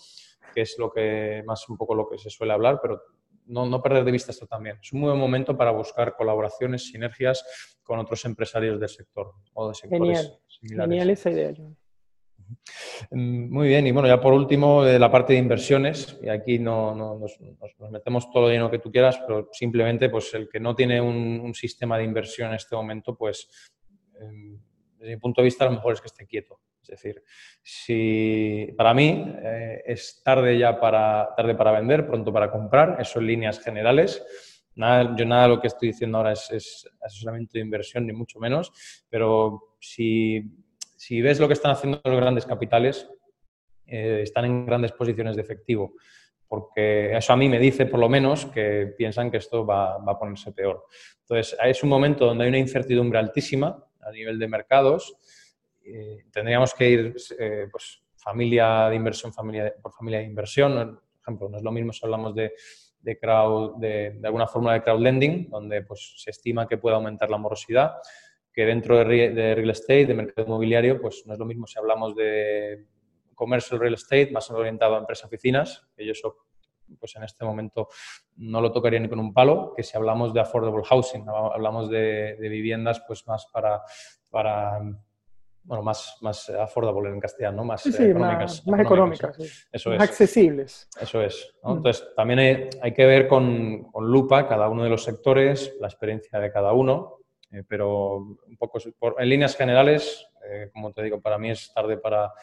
que 0.53 0.63
es 0.63 0.75
lo 0.77 0.91
que 0.91 1.43
más 1.45 1.69
un 1.69 1.77
poco 1.77 1.95
lo 1.95 2.09
que 2.09 2.17
se 2.17 2.29
suele 2.29 2.51
hablar, 2.51 2.79
pero 2.81 3.01
no, 3.45 3.81
perder 3.81 4.03
de 4.03 4.11
vista 4.11 4.31
esto 4.31 4.47
también. 4.47 4.79
Es 4.81 4.91
un 4.91 4.99
buen 4.99 5.17
momento 5.17 5.55
para 5.55 5.71
buscar 5.71 6.13
colaboraciones, 6.17 6.89
sinergias 6.89 7.79
con 7.83 7.99
otros 7.99 8.25
empresarios 8.25 8.81
del 8.81 8.89
sector 8.89 9.31
o 9.53 9.69
de 9.69 9.75
sectores 9.75 10.17
Genial. 10.17 10.39
similares. 10.49 10.89
Genial 10.89 11.09
esa 11.09 11.31
idea, 11.31 11.53
John. 11.55 11.77
Muy 13.11 13.67
bien, 13.67 13.87
y 13.87 13.91
bueno, 13.91 14.07
ya 14.07 14.19
por 14.19 14.33
último, 14.33 14.83
de 14.83 14.99
la 14.99 15.11
parte 15.11 15.33
de 15.33 15.39
inversiones, 15.39 16.17
y 16.21 16.29
aquí 16.29 16.59
no, 16.59 16.95
nos, 16.95 17.39
metemos 17.91 18.29
todo 18.31 18.43
lo 18.43 18.49
dinero 18.49 18.71
que 18.71 18.79
tú 18.79 18.91
quieras, 18.91 19.19
pero 19.25 19.49
simplemente 19.51 20.09
pues 20.09 20.33
el 20.33 20.49
que 20.49 20.59
no 20.59 20.75
tiene 20.75 21.01
un, 21.01 21.53
sistema 21.53 21.97
de 21.97 22.03
inversión 22.03 22.49
en 22.49 22.55
este 22.55 22.75
momento, 22.75 23.15
pues 23.15 23.71
em, 24.19 24.59
desde 24.97 25.15
mi 25.15 25.19
punto 25.19 25.41
de 25.41 25.45
vista, 25.45 25.65
lo 25.65 25.71
mejor 25.71 25.93
es 25.93 26.01
que 26.01 26.07
esté 26.07 26.25
quieto. 26.25 26.59
Es 26.81 26.89
decir, 26.89 27.23
si 27.61 28.73
para 28.75 28.93
mí 28.93 29.33
eh, 29.41 29.83
es 29.85 30.21
tarde 30.23 30.57
ya 30.57 30.79
para, 30.79 31.29
tarde 31.35 31.55
para 31.55 31.71
vender, 31.71 32.05
pronto 32.05 32.33
para 32.33 32.51
comprar, 32.51 32.97
eso 32.99 33.19
en 33.19 33.27
líneas 33.27 33.59
generales. 33.59 34.23
Nada, 34.75 35.15
yo 35.15 35.25
nada 35.25 35.47
lo 35.47 35.61
que 35.61 35.67
estoy 35.67 35.89
diciendo 35.89 36.17
ahora 36.17 36.33
es, 36.33 36.49
es 36.51 36.89
asesoramiento 37.01 37.53
de 37.53 37.61
inversión, 37.61 38.05
ni 38.05 38.13
mucho 38.13 38.39
menos, 38.39 38.71
pero 39.09 39.75
si 39.79 40.41
si 41.03 41.21
ves 41.21 41.37
lo 41.37 41.47
que 41.47 41.53
están 41.53 41.71
haciendo 41.71 41.99
los 42.01 42.15
grandes 42.15 42.45
capitales, 42.45 43.09
eh, 43.85 44.21
están 44.23 44.45
en 44.45 44.65
grandes 44.65 44.93
posiciones 44.93 45.35
de 45.35 45.41
efectivo, 45.41 45.95
porque 46.47 47.13
eso 47.17 47.33
a 47.33 47.35
mí 47.35 47.49
me 47.49 47.59
dice, 47.59 47.85
por 47.87 47.99
lo 47.99 48.07
menos, 48.07 48.45
que 48.45 48.93
piensan 48.97 49.29
que 49.29 49.35
esto 49.35 49.65
va, 49.65 49.95
a 49.95 50.17
ponerse 50.17 50.53
peor. 50.53 50.85
Entonces, 51.19 51.57
es 51.61 51.83
un 51.83 51.89
momento 51.89 52.25
donde 52.25 52.45
hay 52.45 52.49
una 52.49 52.57
incertidumbre 52.57 53.19
altísima 53.19 53.83
a 53.99 54.11
nivel 54.11 54.39
de 54.39 54.47
mercados. 54.47 55.17
Eh, 55.83 56.23
tendríamos 56.31 56.73
que 56.73 56.89
ir, 56.89 57.15
eh, 57.37 57.67
pues, 57.69 58.01
familia 58.15 58.87
de 58.87 58.95
inversión, 58.95 59.33
familia 59.33 59.73
por 59.81 59.91
familia 59.91 60.19
de 60.19 60.25
inversión. 60.25 60.73
Por 60.73 61.21
ejemplo, 61.21 61.49
no 61.49 61.57
es 61.57 61.63
lo 61.63 61.71
mismo 61.73 61.91
si 61.91 62.05
hablamos 62.05 62.33
de, 62.33 62.53
crowd, 63.19 63.75
de, 63.75 64.11
de, 64.11 64.25
alguna 64.25 64.47
fórmula 64.47 64.75
de 64.75 64.83
crowdlending, 64.83 65.49
donde 65.49 65.81
pues, 65.81 66.13
se 66.15 66.29
estima 66.29 66.65
que 66.65 66.77
puede 66.77 66.95
aumentar 66.95 67.29
la 67.29 67.37
morosidad 67.37 67.95
que 68.53 68.65
dentro 68.65 68.97
de, 68.97 69.03
real 69.55 69.69
estate, 69.71 70.05
de 70.05 70.13
mercado 70.13 70.47
inmobiliario, 70.47 71.01
pues 71.01 71.23
no 71.25 71.33
es 71.33 71.39
lo 71.39 71.45
mismo 71.45 71.65
si 71.65 71.79
hablamos 71.79 72.15
de 72.15 72.85
commercial 73.33 73.79
real 73.79 73.95
estate, 73.95 74.31
más 74.31 74.49
orientado 74.51 74.95
a 74.95 74.99
empresas 74.99 75.25
oficinas, 75.25 75.87
que 75.97 76.05
yo 76.05 76.11
eso 76.11 76.35
pues 76.99 77.15
en 77.15 77.23
este 77.23 77.43
momento 77.43 77.87
no 78.35 78.61
lo 78.61 78.71
tocaría 78.71 78.99
ni 78.99 79.09
con 79.09 79.19
un 79.19 79.33
palo, 79.33 79.73
que 79.75 79.81
si 79.81 79.97
hablamos 79.97 80.33
de 80.33 80.41
affordable 80.41 80.83
housing, 80.83 81.25
hablamos 81.27 81.89
de, 81.89 82.37
viviendas 82.39 83.01
pues 83.07 83.25
más 83.25 83.47
para, 83.51 83.81
para 84.29 84.79
bueno, 85.63 85.81
más, 85.81 86.17
más 86.21 86.49
affordable 86.49 87.09
en 87.09 87.19
castellano, 87.19 87.63
más 87.63 87.85
económicas. 87.87 88.67
Más, 88.67 88.79
económicas, 88.81 89.67
Eso 89.71 89.89
más 89.91 90.01
accesibles. 90.01 90.89
Eso 90.99 91.21
es. 91.21 91.55
Mm. 91.63 91.77
Entonces, 91.77 92.07
también 92.15 92.39
hay, 92.39 92.69
hay 92.81 92.93
que 92.93 93.05
ver 93.05 93.27
con, 93.27 93.83
con, 93.91 94.11
lupa 94.11 94.47
cada 94.47 94.67
uno 94.67 94.83
de 94.83 94.89
los 94.89 95.03
sectores, 95.03 95.75
la 95.79 95.87
experiencia 95.87 96.39
de 96.39 96.51
cada 96.51 96.73
uno, 96.73 97.22
eh, 97.53 97.63
pero 97.67 98.17
un 98.17 98.57
poco 98.57 98.79
en 99.19 99.29
líneas 99.29 99.55
generales, 99.55 100.27
eh, 100.49 100.71
como 100.73 100.91
te 100.91 101.03
digo, 101.03 101.21
para 101.21 101.37
mí 101.37 101.51
es 101.51 101.71
tarde 101.71 101.97
para, 101.97 102.33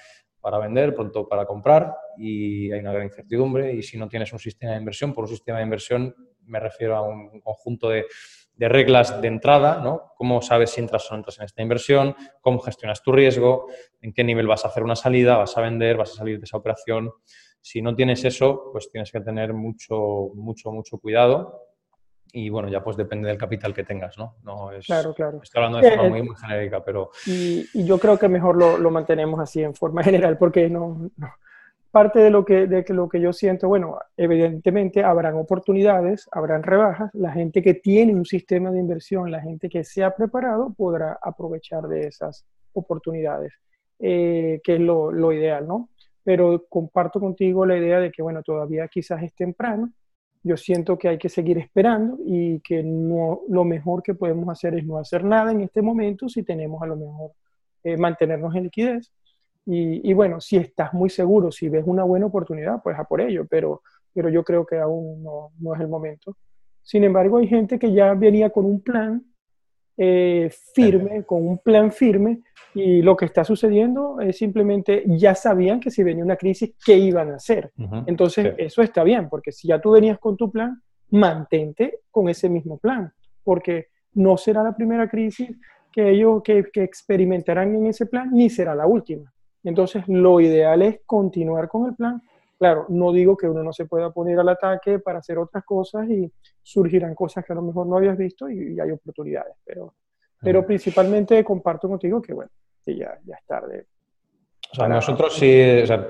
para, 0.40 0.58
vender, 0.58 0.94
pronto 0.94 1.28
para 1.28 1.46
comprar 1.46 1.96
y 2.16 2.70
hay 2.70 2.78
una 2.78 2.92
gran 2.92 3.06
incertidumbre. 3.06 3.72
Y 3.72 3.82
si 3.82 3.98
no 3.98 4.08
tienes 4.08 4.32
un 4.32 4.38
sistema 4.38 4.72
de 4.72 4.78
inversión, 4.78 5.12
por 5.12 5.24
un 5.24 5.30
sistema 5.30 5.58
de 5.58 5.64
inversión 5.64 6.14
me 6.46 6.60
refiero 6.60 6.96
a 6.96 7.02
un 7.02 7.40
conjunto 7.40 7.88
de, 7.88 8.06
de 8.54 8.68
reglas 8.68 9.20
de 9.20 9.28
entrada, 9.28 9.80
¿no? 9.82 10.12
Cómo 10.16 10.42
sabes 10.42 10.70
si 10.70 10.80
entras 10.80 11.10
o 11.10 11.14
no 11.14 11.18
entras 11.18 11.38
en 11.38 11.44
esta 11.44 11.62
inversión, 11.62 12.14
cómo 12.40 12.60
gestionas 12.60 13.02
tu 13.02 13.10
riesgo, 13.10 13.66
en 14.00 14.12
qué 14.12 14.22
nivel 14.22 14.46
vas 14.46 14.64
a 14.64 14.68
hacer 14.68 14.84
una 14.84 14.96
salida, 14.96 15.36
vas 15.36 15.56
a 15.56 15.60
vender, 15.60 15.96
vas 15.96 16.12
a 16.12 16.14
salir 16.14 16.38
de 16.38 16.44
esa 16.44 16.56
operación. 16.56 17.10
Si 17.60 17.82
no 17.82 17.94
tienes 17.96 18.24
eso, 18.24 18.70
pues 18.72 18.90
tienes 18.90 19.10
que 19.10 19.20
tener 19.20 19.54
mucho, 19.54 20.30
mucho, 20.34 20.70
mucho 20.70 20.98
cuidado 20.98 21.69
y 22.32 22.48
bueno, 22.48 22.68
ya 22.68 22.82
pues 22.82 22.96
depende 22.96 23.28
del 23.28 23.38
capital 23.38 23.74
que 23.74 23.84
tengas, 23.84 24.16
¿no? 24.18 24.36
no 24.42 24.72
es, 24.72 24.86
claro, 24.86 25.14
claro. 25.14 25.40
Estoy 25.42 25.62
hablando 25.62 25.86
de 25.86 25.96
forma 25.96 26.06
eh, 26.06 26.10
muy, 26.10 26.22
muy 26.22 26.36
genérica, 26.36 26.84
pero... 26.84 27.10
Y, 27.26 27.84
yo 27.84 27.98
creo 27.98 28.18
que 28.18 28.28
mejor 28.28 28.56
lo, 28.56 28.78
lo, 28.78 28.90
mantenemos 28.90 29.40
así 29.40 29.62
en 29.62 29.74
forma 29.74 30.02
general, 30.04 30.38
porque 30.38 30.68
no, 30.68 31.10
parte 31.90 32.20
de 32.20 32.30
lo, 32.30 32.44
que, 32.44 32.66
de 32.66 32.84
lo 32.90 33.08
que 33.08 33.20
yo 33.20 33.32
siento, 33.32 33.68
bueno, 33.68 33.98
evidentemente 34.16 35.02
habrán 35.02 35.34
oportunidades, 35.34 36.28
habrán 36.30 36.62
rebajas, 36.62 37.10
la 37.14 37.32
gente 37.32 37.62
que 37.62 37.74
tiene 37.74 38.14
un 38.14 38.24
sistema 38.24 38.70
de 38.70 38.78
inversión, 38.78 39.30
la 39.30 39.40
gente 39.40 39.68
que 39.68 39.84
se 39.84 40.04
ha 40.04 40.14
preparado, 40.14 40.72
podrá 40.76 41.18
aprovechar 41.20 41.88
de 41.88 42.06
esas 42.06 42.46
oportunidades, 42.72 43.52
eh, 43.98 44.60
que 44.62 44.74
es 44.74 44.80
lo, 44.80 45.10
lo 45.10 45.32
ideal, 45.32 45.66
¿no? 45.66 45.88
Pero 46.22 46.66
comparto 46.68 47.18
contigo 47.18 47.66
la 47.66 47.76
idea 47.76 47.98
de 47.98 48.12
que, 48.12 48.22
bueno, 48.22 48.42
todavía 48.42 48.86
quizás 48.88 49.22
es 49.22 49.34
temprano, 49.34 49.90
yo 50.42 50.56
siento 50.56 50.96
que 50.96 51.08
hay 51.08 51.18
que 51.18 51.28
seguir 51.28 51.58
esperando 51.58 52.18
y 52.24 52.60
que 52.60 52.82
no, 52.82 53.42
lo 53.48 53.64
mejor 53.64 54.02
que 54.02 54.14
podemos 54.14 54.48
hacer 54.48 54.74
es 54.74 54.84
no 54.84 54.98
hacer 54.98 55.24
nada 55.24 55.52
en 55.52 55.60
este 55.60 55.82
momento 55.82 56.28
si 56.28 56.42
tenemos 56.42 56.82
a 56.82 56.86
lo 56.86 56.96
mejor 56.96 57.32
eh, 57.84 57.96
mantenernos 57.96 58.54
en 58.54 58.64
liquidez. 58.64 59.12
Y, 59.66 60.12
bueno, 60.14 60.40
si 60.40 60.56
estás 60.56 60.92
muy 60.94 61.10
seguro, 61.10 61.52
si 61.52 61.68
ves 61.68 61.84
una 61.86 62.02
buena 62.02 62.26
oportunidad, 62.26 62.82
pues 62.82 62.98
a 62.98 63.04
por 63.04 63.20
ello, 63.20 63.46
pero, 63.48 63.82
pero 64.12 64.28
yo 64.28 64.42
creo 64.42 64.66
que 64.66 64.76
aún 64.78 65.22
no, 65.22 65.52
no 65.60 65.74
es 65.74 65.80
el 65.80 65.86
momento. 65.86 66.36
Sin 66.82 67.04
embargo, 67.04 67.38
hay 67.38 67.46
gente 67.46 67.78
que 67.78 67.92
ya 67.92 68.14
venía 68.14 68.50
con 68.50 68.64
un 68.64 68.80
plan 68.80 69.29
eh, 70.02 70.50
firme, 70.74 71.24
con 71.24 71.46
un 71.46 71.58
plan 71.58 71.92
firme, 71.92 72.40
y 72.74 73.02
lo 73.02 73.14
que 73.14 73.26
está 73.26 73.44
sucediendo 73.44 74.18
es 74.18 74.38
simplemente 74.38 75.04
ya 75.06 75.34
sabían 75.34 75.78
que 75.78 75.90
si 75.90 76.02
venía 76.02 76.24
una 76.24 76.36
crisis, 76.36 76.74
¿qué 76.82 76.96
iban 76.96 77.30
a 77.30 77.34
hacer? 77.34 77.70
Entonces, 78.06 78.54
eso 78.56 78.80
está 78.80 79.04
bien, 79.04 79.28
porque 79.28 79.52
si 79.52 79.68
ya 79.68 79.78
tú 79.78 79.90
venías 79.90 80.18
con 80.18 80.38
tu 80.38 80.50
plan, 80.50 80.80
mantente 81.10 81.98
con 82.10 82.30
ese 82.30 82.48
mismo 82.48 82.78
plan, 82.78 83.12
porque 83.44 83.88
no 84.14 84.38
será 84.38 84.62
la 84.62 84.74
primera 84.74 85.06
crisis 85.06 85.50
que 85.92 86.08
ellos 86.08 86.42
que, 86.42 86.70
que 86.72 86.82
experimentarán 86.82 87.74
en 87.74 87.84
ese 87.84 88.06
plan, 88.06 88.30
ni 88.32 88.48
será 88.48 88.74
la 88.74 88.86
última. 88.86 89.30
Entonces, 89.64 90.04
lo 90.08 90.40
ideal 90.40 90.80
es 90.80 91.00
continuar 91.04 91.68
con 91.68 91.90
el 91.90 91.94
plan 91.94 92.22
Claro, 92.60 92.84
no 92.90 93.10
digo 93.10 93.38
que 93.38 93.48
uno 93.48 93.62
no 93.62 93.72
se 93.72 93.86
pueda 93.86 94.12
poner 94.12 94.38
al 94.38 94.50
ataque 94.50 94.98
para 94.98 95.20
hacer 95.20 95.38
otras 95.38 95.64
cosas 95.64 96.06
y 96.10 96.30
surgirán 96.62 97.14
cosas 97.14 97.42
que 97.42 97.54
a 97.54 97.56
lo 97.56 97.62
mejor 97.62 97.86
no 97.86 97.96
habías 97.96 98.18
visto 98.18 98.50
y, 98.50 98.78
hay 98.78 98.90
oportunidades, 98.90 99.54
pero, 99.64 99.94
pero 100.42 100.66
principalmente 100.66 101.42
comparto 101.42 101.88
contigo 101.88 102.20
que, 102.20 102.34
bueno, 102.34 102.50
ya, 102.84 103.18
ya 103.24 103.36
es 103.36 103.46
tarde. 103.46 103.86
O 104.72 104.74
sea, 104.74 104.88
nosotros 104.88 105.34
sí, 105.34 105.80
o 105.82 105.86
sea, 105.86 106.06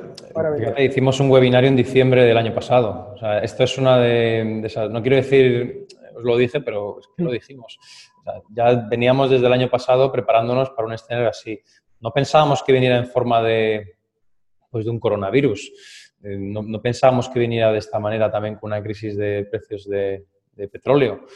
hicimos 0.79 1.21
un 1.21 1.31
webinario 1.31 1.69
en 1.69 1.77
diciembre 1.77 2.25
del 2.25 2.37
año 2.37 2.53
pasado. 2.53 3.13
O 3.15 3.17
sea, 3.17 3.39
esto 3.39 3.63
es 3.63 3.79
una 3.79 3.99
de, 3.99 4.61
esas, 4.67 4.91
no 4.91 5.01
quiero 5.03 5.19
decir, 5.19 5.87
os 6.17 6.25
lo 6.25 6.37
dije, 6.37 6.61
pero 6.63 6.99
es 6.99 7.07
que 7.17 7.23
lo 7.23 7.31
dijimos. 7.31 7.79
ya 8.51 8.75
veníamos 8.91 9.31
desde 9.31 9.47
el 9.47 9.53
año 9.53 9.71
pasado 9.71 10.11
preparándonos 10.11 10.71
para 10.71 10.89
un 10.89 10.95
escenario 10.95 11.29
así. 11.29 11.61
No 12.01 12.11
pensábamos 12.11 12.65
que 12.65 12.73
viniera 12.73 12.97
en 12.97 13.07
forma 13.07 13.41
de, 13.41 13.95
pues, 14.69 14.85
de 14.85 14.91
un 14.91 14.99
coronavirus. 14.99 16.10
Eh, 16.23 16.37
no, 16.39 16.83
pensábamos 16.83 17.29
que 17.29 17.39
viniera 17.39 17.73
de 17.73 17.79
esta 17.79 17.99
manera 17.99 18.31
también 18.31 18.57
con 18.57 18.69
una 18.69 18.83
crisis 18.83 19.17
de 19.17 19.47
precios 19.51 19.89
de, 19.89 20.27
petróleo. 20.71 21.27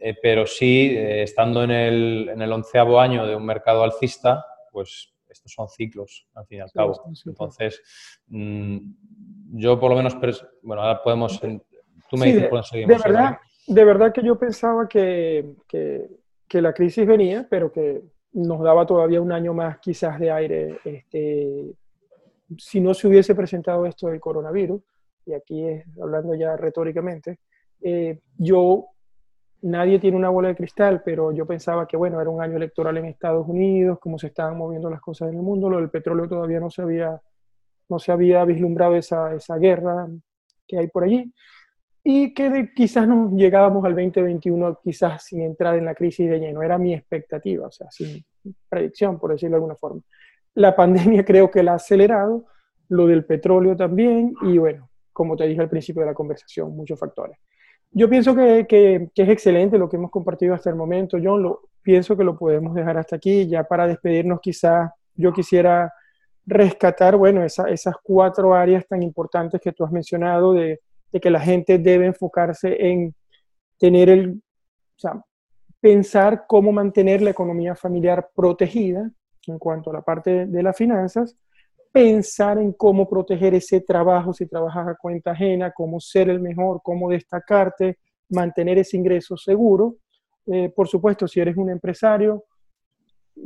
Eh, 0.00 0.16
pero 0.20 0.44
sí, 0.44 0.96
eh, 0.96 1.22
estando 1.22 1.62
en 1.62 1.70
el, 1.70 2.28
en 2.30 2.42
el 2.42 2.52
onceavo 2.52 2.98
año 2.98 3.24
de 3.24 3.36
un 3.36 3.46
mercado 3.46 3.84
alcista, 3.84 4.44
pues 4.72 5.14
estos 5.28 5.52
son 5.52 5.68
ciclos, 5.68 6.26
al 6.34 6.46
fin 6.46 6.58
y 6.58 6.60
al 6.62 6.72
cabo. 6.72 7.00
Entonces, 7.24 7.80
mm, 8.26 8.78
yo 9.52 9.78
por 9.78 9.90
lo 9.90 9.96
menos, 9.96 10.16
bueno, 10.62 10.82
ahora 10.82 11.00
podemos, 11.02 11.40
tú 11.40 12.16
me 12.16 12.26
dices. 12.26 12.50
De 12.72 12.86
verdad, 12.86 13.38
de 13.68 13.84
verdad 13.84 14.12
que 14.12 14.24
yo 14.24 14.36
pensaba 14.36 14.88
que, 14.88 15.54
que, 15.68 16.08
que, 16.48 16.60
la 16.60 16.74
crisis 16.74 17.06
venía, 17.06 17.46
pero 17.48 17.70
que 17.70 18.02
nos 18.32 18.60
daba 18.62 18.84
todavía 18.84 19.20
un 19.20 19.30
año 19.30 19.54
más 19.54 19.78
quizás 19.78 20.18
de 20.18 20.30
aire 20.30 20.78
este, 20.84 21.74
si 22.58 22.80
no 22.80 22.94
se 22.94 23.08
hubiese 23.08 23.34
presentado 23.34 23.86
esto 23.86 24.08
del 24.08 24.20
coronavirus, 24.20 24.82
y 25.26 25.34
aquí 25.34 25.64
es 25.64 25.84
hablando 26.00 26.34
ya 26.34 26.56
retóricamente, 26.56 27.38
eh, 27.80 28.20
yo, 28.38 28.86
nadie 29.62 29.98
tiene 29.98 30.16
una 30.16 30.28
bola 30.28 30.48
de 30.48 30.56
cristal, 30.56 31.02
pero 31.04 31.32
yo 31.32 31.46
pensaba 31.46 31.86
que, 31.86 31.96
bueno, 31.96 32.20
era 32.20 32.30
un 32.30 32.42
año 32.42 32.56
electoral 32.56 32.96
en 32.98 33.06
Estados 33.06 33.46
Unidos, 33.48 33.98
cómo 34.00 34.18
se 34.18 34.28
estaban 34.28 34.56
moviendo 34.56 34.90
las 34.90 35.00
cosas 35.00 35.28
en 35.30 35.36
el 35.36 35.42
mundo, 35.42 35.68
lo 35.68 35.78
del 35.78 35.90
petróleo 35.90 36.28
todavía 36.28 36.60
no 36.60 36.70
se 36.70 36.82
había, 36.82 37.20
no 37.88 37.98
se 37.98 38.12
había 38.12 38.44
vislumbrado 38.44 38.96
esa, 38.96 39.34
esa 39.34 39.56
guerra 39.56 40.08
que 40.66 40.78
hay 40.78 40.88
por 40.88 41.04
allí, 41.04 41.32
y 42.04 42.34
que 42.34 42.70
quizás 42.74 43.06
nos 43.06 43.32
llegábamos 43.32 43.84
al 43.84 43.94
2021 43.94 44.80
quizás 44.82 45.24
sin 45.24 45.42
entrar 45.42 45.76
en 45.76 45.84
la 45.84 45.94
crisis 45.94 46.28
de 46.28 46.40
lleno, 46.40 46.62
era 46.62 46.78
mi 46.78 46.94
expectativa, 46.94 47.68
o 47.68 47.70
sea, 47.70 47.88
sin 47.90 48.24
predicción, 48.68 49.20
por 49.20 49.30
decirlo 49.30 49.54
de 49.54 49.58
alguna 49.58 49.76
forma. 49.76 50.02
La 50.54 50.74
pandemia 50.74 51.24
creo 51.24 51.50
que 51.50 51.62
la 51.62 51.72
ha 51.72 51.76
acelerado, 51.76 52.46
lo 52.88 53.06
del 53.06 53.24
petróleo 53.24 53.76
también, 53.76 54.34
y 54.42 54.58
bueno, 54.58 54.90
como 55.12 55.36
te 55.36 55.46
dije 55.46 55.60
al 55.60 55.68
principio 55.68 56.00
de 56.02 56.06
la 56.06 56.14
conversación, 56.14 56.74
muchos 56.74 56.98
factores. 56.98 57.38
Yo 57.90 58.08
pienso 58.08 58.34
que, 58.34 58.66
que, 58.66 59.10
es 59.14 59.28
excelente 59.28 59.78
lo 59.78 59.88
que 59.88 59.96
hemos 59.96 60.10
compartido 60.10 60.54
hasta 60.54 60.70
el 60.70 60.76
momento, 60.76 61.18
John, 61.22 61.42
lo, 61.42 61.60
pienso 61.82 62.16
que 62.16 62.24
lo 62.24 62.38
podemos 62.38 62.74
dejar 62.74 62.96
hasta 62.96 63.16
aquí, 63.16 63.46
ya 63.46 63.64
para 63.64 63.86
despedirnos 63.86 64.40
quizás 64.40 64.90
yo 65.14 65.32
quisiera 65.32 65.92
rescatar, 66.46 67.16
bueno, 67.16 67.44
esas 67.44 67.94
cuatro 68.02 68.54
áreas 68.54 68.86
tan 68.86 69.02
importantes 69.02 69.60
que 69.60 69.72
tú 69.72 69.84
has 69.84 69.92
mencionado 69.92 70.54
de, 70.54 70.80
de 71.12 71.20
que 71.20 71.30
la 71.30 71.40
gente 71.40 71.78
debe 71.78 72.06
enfocarse 72.06 72.76
en 72.86 73.14
tener 73.78 74.08
el, 74.08 74.30
o 74.30 74.98
sea, 74.98 75.22
pensar 75.80 76.44
cómo 76.46 76.72
mantener 76.72 77.20
la 77.20 77.30
economía 77.30 77.74
familiar 77.74 78.30
protegida, 78.34 79.10
en 79.46 79.58
cuanto 79.58 79.90
a 79.90 79.94
la 79.94 80.02
parte 80.02 80.46
de 80.46 80.62
las 80.62 80.76
finanzas, 80.76 81.36
pensar 81.92 82.58
en 82.58 82.72
cómo 82.72 83.08
proteger 83.08 83.54
ese 83.54 83.82
trabajo 83.82 84.32
si 84.32 84.46
trabajas 84.46 84.88
a 84.88 84.94
cuenta 84.94 85.32
ajena, 85.32 85.72
cómo 85.72 86.00
ser 86.00 86.30
el 86.30 86.40
mejor, 86.40 86.80
cómo 86.82 87.10
destacarte, 87.10 87.98
mantener 88.30 88.78
ese 88.78 88.96
ingreso 88.96 89.36
seguro. 89.36 89.96
Eh, 90.46 90.72
por 90.74 90.88
supuesto, 90.88 91.28
si 91.28 91.40
eres 91.40 91.56
un 91.56 91.70
empresario, 91.70 92.44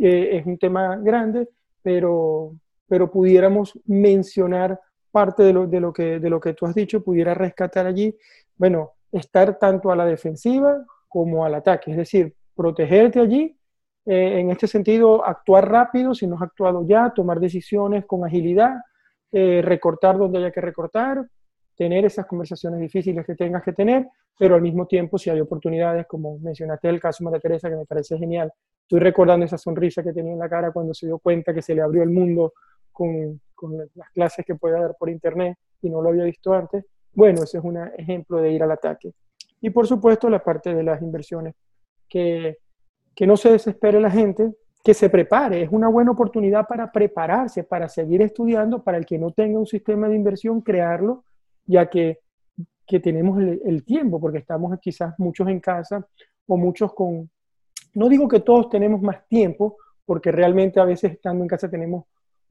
eh, 0.01 0.39
es 0.39 0.47
un 0.47 0.59
tema 0.59 0.97
grande, 0.97 1.49
pero, 1.83 2.53
pero 2.87 3.11
pudiéramos 3.11 3.79
mencionar 3.85 4.79
parte 5.11 5.43
de 5.43 5.53
lo, 5.53 5.67
de, 5.67 5.81
lo 5.81 5.93
que, 5.93 6.21
de 6.21 6.31
lo 6.31 6.41
que 6.41 6.55
tú 6.55 6.67
has 6.67 6.75
dicho, 6.75 7.03
pudiera 7.03 7.35
rescatar 7.35 7.87
allí, 7.87 8.17
bueno, 8.57 8.93
estar 9.11 9.59
tanto 9.59 9.91
a 9.91 9.97
la 9.97 10.05
defensiva 10.05 10.85
como 11.09 11.45
al 11.45 11.55
ataque, 11.55 11.91
es 11.91 11.97
decir, 11.97 12.35
protegerte 12.55 13.21
allí 13.21 13.57
eh, 14.07 14.39
en 14.41 14.51
este 14.51 14.69
sentido, 14.69 15.27
actuar 15.27 15.69
rápido, 15.69 16.15
si 16.15 16.29
no 16.29 16.37
has 16.37 16.43
actuado 16.43 16.87
ya, 16.87 17.13
tomar 17.15 17.41
decisiones 17.41 18.07
con 18.07 18.25
agilidad, 18.25 18.77
eh, 19.33 19.61
recortar 19.63 20.17
donde 20.17 20.39
haya 20.39 20.53
que 20.53 20.61
recortar, 20.61 21.27
tener 21.77 22.05
esas 22.05 22.25
conversaciones 22.27 22.79
difíciles 22.81 23.27
que 23.27 23.35
tengas 23.35 23.65
que 23.65 23.73
tener, 23.73 24.07
pero 24.39 24.55
al 24.55 24.63
mismo 24.63 24.87
tiempo, 24.87 25.19
si 25.19 25.29
hay 25.29 25.41
oportunidades, 25.41 26.07
como 26.07 26.39
mencionaste 26.39 26.89
el 26.89 27.01
caso 27.01 27.23
de 27.23 27.25
María 27.27 27.41
Teresa, 27.41 27.69
que 27.69 27.77
me 27.77 27.85
parece 27.85 28.17
genial, 28.17 28.53
estoy 28.83 29.01
recordando 29.01 29.45
esa 29.45 29.59
sonrisa 29.59 30.05
que 30.05 30.13
tenía 30.13 30.33
en 30.33 30.39
la 30.39 30.49
cara 30.49 30.71
cuando 30.71 30.95
se 30.95 31.07
dio 31.07 31.19
cuenta 31.19 31.53
que 31.53 31.61
se 31.61 31.75
le 31.75 31.83
abrió 31.83 32.05
el 32.05 32.11
mundo 32.11 32.53
con, 32.93 33.41
con 33.57 33.77
las 33.95 34.11
clases 34.11 34.47
que 34.47 34.55
puede 34.55 34.81
dar 34.81 34.95
por 34.97 35.11
internet 35.11 35.59
y 35.83 35.91
no 35.91 36.01
lo 36.01 36.11
había 36.11 36.25
visto 36.25 36.55
antes. 36.55 36.85
Bueno, 37.13 37.43
ese 37.43 37.59
es 37.59 37.65
un 37.65 37.77
ejemplo 37.99 38.39
de 38.39 38.53
ir 38.53 38.63
al 38.63 38.71
ataque. 38.71 39.13
Y 39.61 39.71
por 39.71 39.87
supuesto, 39.89 40.31
la 40.31 40.45
parte 40.45 40.75
de 40.75 40.83
las 40.85 41.03
inversiones, 41.03 41.55
que 42.09 42.59
que 43.17 43.27
no 43.27 43.37
se 43.39 43.51
desespere 43.51 43.99
la 43.99 44.11
gente, 44.11 44.55
que 44.85 44.95
se 44.95 45.09
prepare. 45.09 45.63
Es 45.63 45.71
una 45.73 45.89
buena 45.89 46.13
oportunidad 46.13 46.69
para 46.69 46.93
prepararse, 46.93 47.65
para 47.65 47.89
seguir 47.89 48.21
estudiando, 48.21 48.85
para 48.85 48.99
el 48.99 49.07
que 49.07 49.19
no 49.19 49.33
tenga 49.33 49.59
un 49.59 49.67
sistema 49.67 50.07
de 50.09 50.15
inversión, 50.15 50.61
crearlo, 50.61 51.25
ya 51.65 51.89
que, 51.89 52.21
que 52.87 53.01
tenemos 53.01 53.43
el, 53.43 53.85
tiempo, 53.85 54.21
porque 54.21 54.39
estamos 54.39 54.79
quizás 54.81 55.19
muchos 55.19 55.49
en 55.49 55.61
casa 55.61 56.07
o 56.47 56.57
muchos 56.57 56.93
con... 56.93 57.29
No 57.95 58.09
digo 58.11 58.29
que 58.29 58.41
todos 58.41 58.69
tenemos 58.69 59.01
más 59.01 59.27
tiempo, 59.27 59.79
porque 60.05 60.31
realmente 60.31 60.79
a 60.79 60.85
veces 60.85 61.13
estando 61.13 61.43
en 61.43 61.49
casa 61.49 61.71
tenemos 61.71 62.05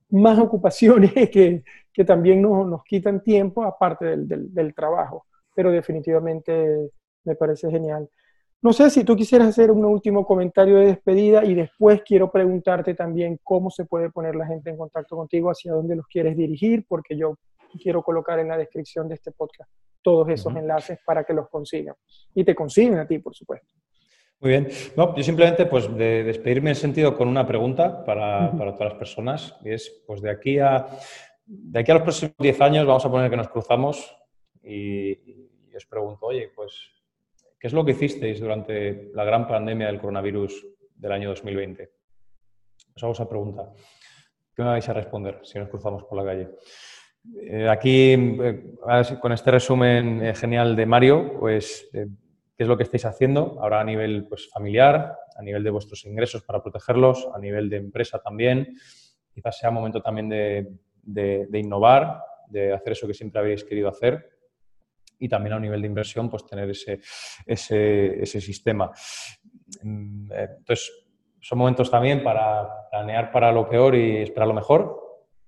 más 0.10 0.40
ocupaciones 0.40 1.14
que, 1.32 1.64
que 1.94 2.04
también 2.04 2.42
nos, 2.42 2.68
nos, 2.68 2.84
quitan 2.84 3.22
tiempo 3.22 3.64
aparte 3.64 4.06
del, 4.06 4.28
del, 4.28 4.54
del 4.54 4.74
trabajo, 4.74 5.28
pero 5.56 5.72
definitivamente 5.72 6.90
me 7.24 7.36
parece 7.36 7.70
genial. 7.70 8.10
No 8.62 8.74
sé 8.74 8.90
si 8.90 9.04
tú 9.04 9.16
quisieras 9.16 9.50
hacer 9.50 9.70
un 9.70 9.86
último 9.86 10.26
comentario 10.26 10.78
de 10.78 10.88
despedida 10.88 11.46
y 11.46 11.54
después 11.54 12.02
quiero 12.04 12.32
preguntarte 12.32 12.96
también 12.96 13.40
cómo 13.44 13.70
se 13.70 13.86
puede 13.86 14.10
poner 14.10 14.36
la 14.36 14.48
gente 14.48 14.72
en 14.72 14.78
contacto 14.78 15.16
contigo, 15.16 15.52
hacia 15.52 15.74
dónde 15.74 15.96
los 15.96 16.08
quieres 16.08 16.36
dirigir, 16.36 16.86
porque 16.88 17.16
yo 17.16 17.38
quiero 17.82 18.02
colocar 18.02 18.40
en 18.40 18.48
la 18.48 18.58
descripción 18.58 19.08
de 19.08 19.16
este 19.16 19.32
podcast 19.32 19.70
todos 20.02 20.30
esos 20.30 20.56
enlaces 20.56 21.00
para 21.06 21.24
que 21.24 21.34
los 21.34 21.50
consigan 21.50 21.96
y 22.34 22.44
te 22.44 22.54
consiguen 22.54 23.00
a 23.00 23.08
ti, 23.08 23.20
por 23.20 23.36
supuesto. 23.36 23.74
Muy 24.40 24.52
bien. 24.52 24.68
No, 24.96 25.16
yo 25.16 25.24
simplemente, 25.24 25.66
pues, 25.66 25.96
de 25.96 26.24
despedirme 26.24 26.72
en 26.72 26.76
sentido 26.76 27.16
con 27.16 27.28
una 27.28 27.48
pregunta 27.48 28.04
para, 28.06 28.52
para, 28.52 28.74
todas 28.74 28.92
las 28.92 29.00
personas. 29.00 29.58
Y 29.64 29.72
es, 29.72 30.04
pues, 30.06 30.22
de 30.22 30.30
aquí 30.30 30.60
a, 30.60 30.88
de 31.46 31.80
aquí 31.80 31.92
a 31.92 31.96
los 31.96 32.04
próximos 32.04 32.36
10 32.38 32.62
años 32.62 32.86
vamos 32.86 33.06
a 33.06 33.10
poner 33.10 33.30
que 33.30 33.38
nos 33.38 33.48
cruzamos 33.48 34.16
y, 34.62 35.12
y 35.12 35.76
os 35.76 35.86
pregunto, 35.86 36.28
oye, 36.28 36.52
pues, 36.56 36.92
¿Qué 37.66 37.70
es 37.70 37.74
lo 37.74 37.84
que 37.84 37.94
hicisteis 37.94 38.40
durante 38.40 39.10
la 39.16 39.24
gran 39.24 39.48
pandemia 39.48 39.88
del 39.88 40.00
coronavirus 40.00 40.68
del 40.98 41.12
año 41.12 41.30
2020? 41.30 41.90
Os 42.96 43.02
hago 43.02 43.14
esa 43.14 43.28
pregunta. 43.28 43.74
¿Qué 44.56 44.62
me 44.62 44.70
vais 44.70 44.88
a 44.88 44.94
responder 44.94 45.40
si 45.42 45.58
nos 45.58 45.68
cruzamos 45.70 46.04
por 46.04 46.16
la 46.16 46.26
calle? 46.26 46.50
Eh, 47.42 47.68
aquí, 47.68 48.14
eh, 48.14 48.76
con 49.20 49.32
este 49.32 49.50
resumen 49.50 50.24
eh, 50.24 50.36
genial 50.36 50.76
de 50.76 50.86
Mario, 50.86 51.40
pues, 51.40 51.90
¿qué 51.92 52.06
es 52.56 52.68
lo 52.68 52.78
que 52.78 52.84
estáis 52.84 53.06
haciendo 53.06 53.58
ahora 53.60 53.82
a 53.82 53.84
nivel 53.84 54.28
pues, 54.30 54.48
familiar, 54.48 55.18
a 55.36 55.42
nivel 55.42 55.64
de 55.64 55.72
vuestros 55.72 56.06
ingresos 56.06 56.44
para 56.44 56.62
protegerlos, 56.62 57.28
a 57.34 57.40
nivel 57.40 57.68
de 57.68 57.78
empresa 57.78 58.20
también? 58.20 58.78
Quizás 59.34 59.58
sea 59.58 59.72
momento 59.72 60.04
también 60.04 60.30
de 60.30 61.50
innovar, 61.52 62.20
de 62.48 62.74
hacer 62.74 62.92
eso 62.94 63.08
que 63.08 63.16
siempre 63.16 63.40
habéis 63.40 63.64
querido 63.64 63.90
hacer 63.90 64.35
y 65.26 65.30
también 65.30 65.54
a 65.54 65.56
un 65.58 65.64
nivel 65.64 65.82
de 65.82 65.88
inversión, 65.88 66.30
pues 66.30 66.46
tener 66.46 66.70
ese, 66.70 67.00
ese, 67.46 68.42
sistema. 68.42 68.92
Mm, 69.82 70.32
eh, 70.32 70.48
entonces, 70.60 70.92
son 71.42 71.58
momentos 71.58 71.90
también 71.90 72.24
para 72.24 72.90
planear 72.90 73.32
para 73.32 73.52
lo 73.52 73.68
peor 73.68 73.96
y 73.96 74.18
esperar 74.18 74.48
lo 74.48 74.54
mejor. 74.54 75.02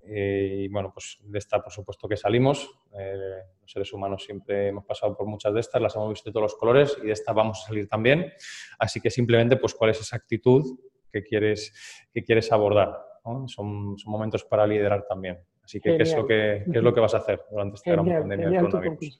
Eh, 0.03 0.63
y 0.63 0.67
bueno, 0.69 0.91
pues 0.93 1.17
de 1.21 1.37
esta, 1.37 1.61
por 1.61 1.71
supuesto 1.71 2.07
que 2.07 2.17
salimos. 2.17 2.69
Eh, 2.97 3.41
los 3.61 3.71
seres 3.71 3.91
humanos 3.93 4.23
siempre 4.23 4.69
hemos 4.69 4.85
pasado 4.85 5.15
por 5.15 5.27
muchas 5.27 5.53
de 5.53 5.59
estas, 5.59 5.81
las 5.81 5.95
hemos 5.95 6.09
visto 6.09 6.29
de 6.29 6.33
todos 6.33 6.43
los 6.43 6.55
colores 6.55 6.97
y 7.01 7.07
de 7.07 7.11
esta 7.11 7.33
vamos 7.33 7.61
a 7.61 7.67
salir 7.67 7.87
también. 7.87 8.31
Así 8.79 8.99
que 8.99 9.09
simplemente, 9.09 9.57
pues, 9.57 9.75
¿cuál 9.75 9.91
es 9.91 10.01
esa 10.01 10.15
actitud 10.15 10.63
que 11.11 11.23
quieres, 11.23 11.73
que 12.13 12.23
quieres 12.23 12.51
abordar? 12.51 12.97
Son, 13.23 13.47
son, 13.97 13.97
momentos 14.05 14.45
para 14.45 14.65
liderar 14.65 15.05
también. 15.05 15.39
Así 15.61 15.81
que, 15.81 15.97
¿qué 15.97 16.03
es, 16.03 16.15
lo 16.15 16.25
que, 16.25 16.63
¿qué 16.71 16.77
es 16.77 16.83
lo 16.83 16.93
que 16.93 17.01
vas 17.01 17.13
a 17.13 17.17
hacer 17.17 17.41
durante 17.51 17.75
esta 17.75 17.91
gran 17.91 18.05
pandemia 18.05 18.49
del 18.49 18.69
coronavirus? 18.69 19.19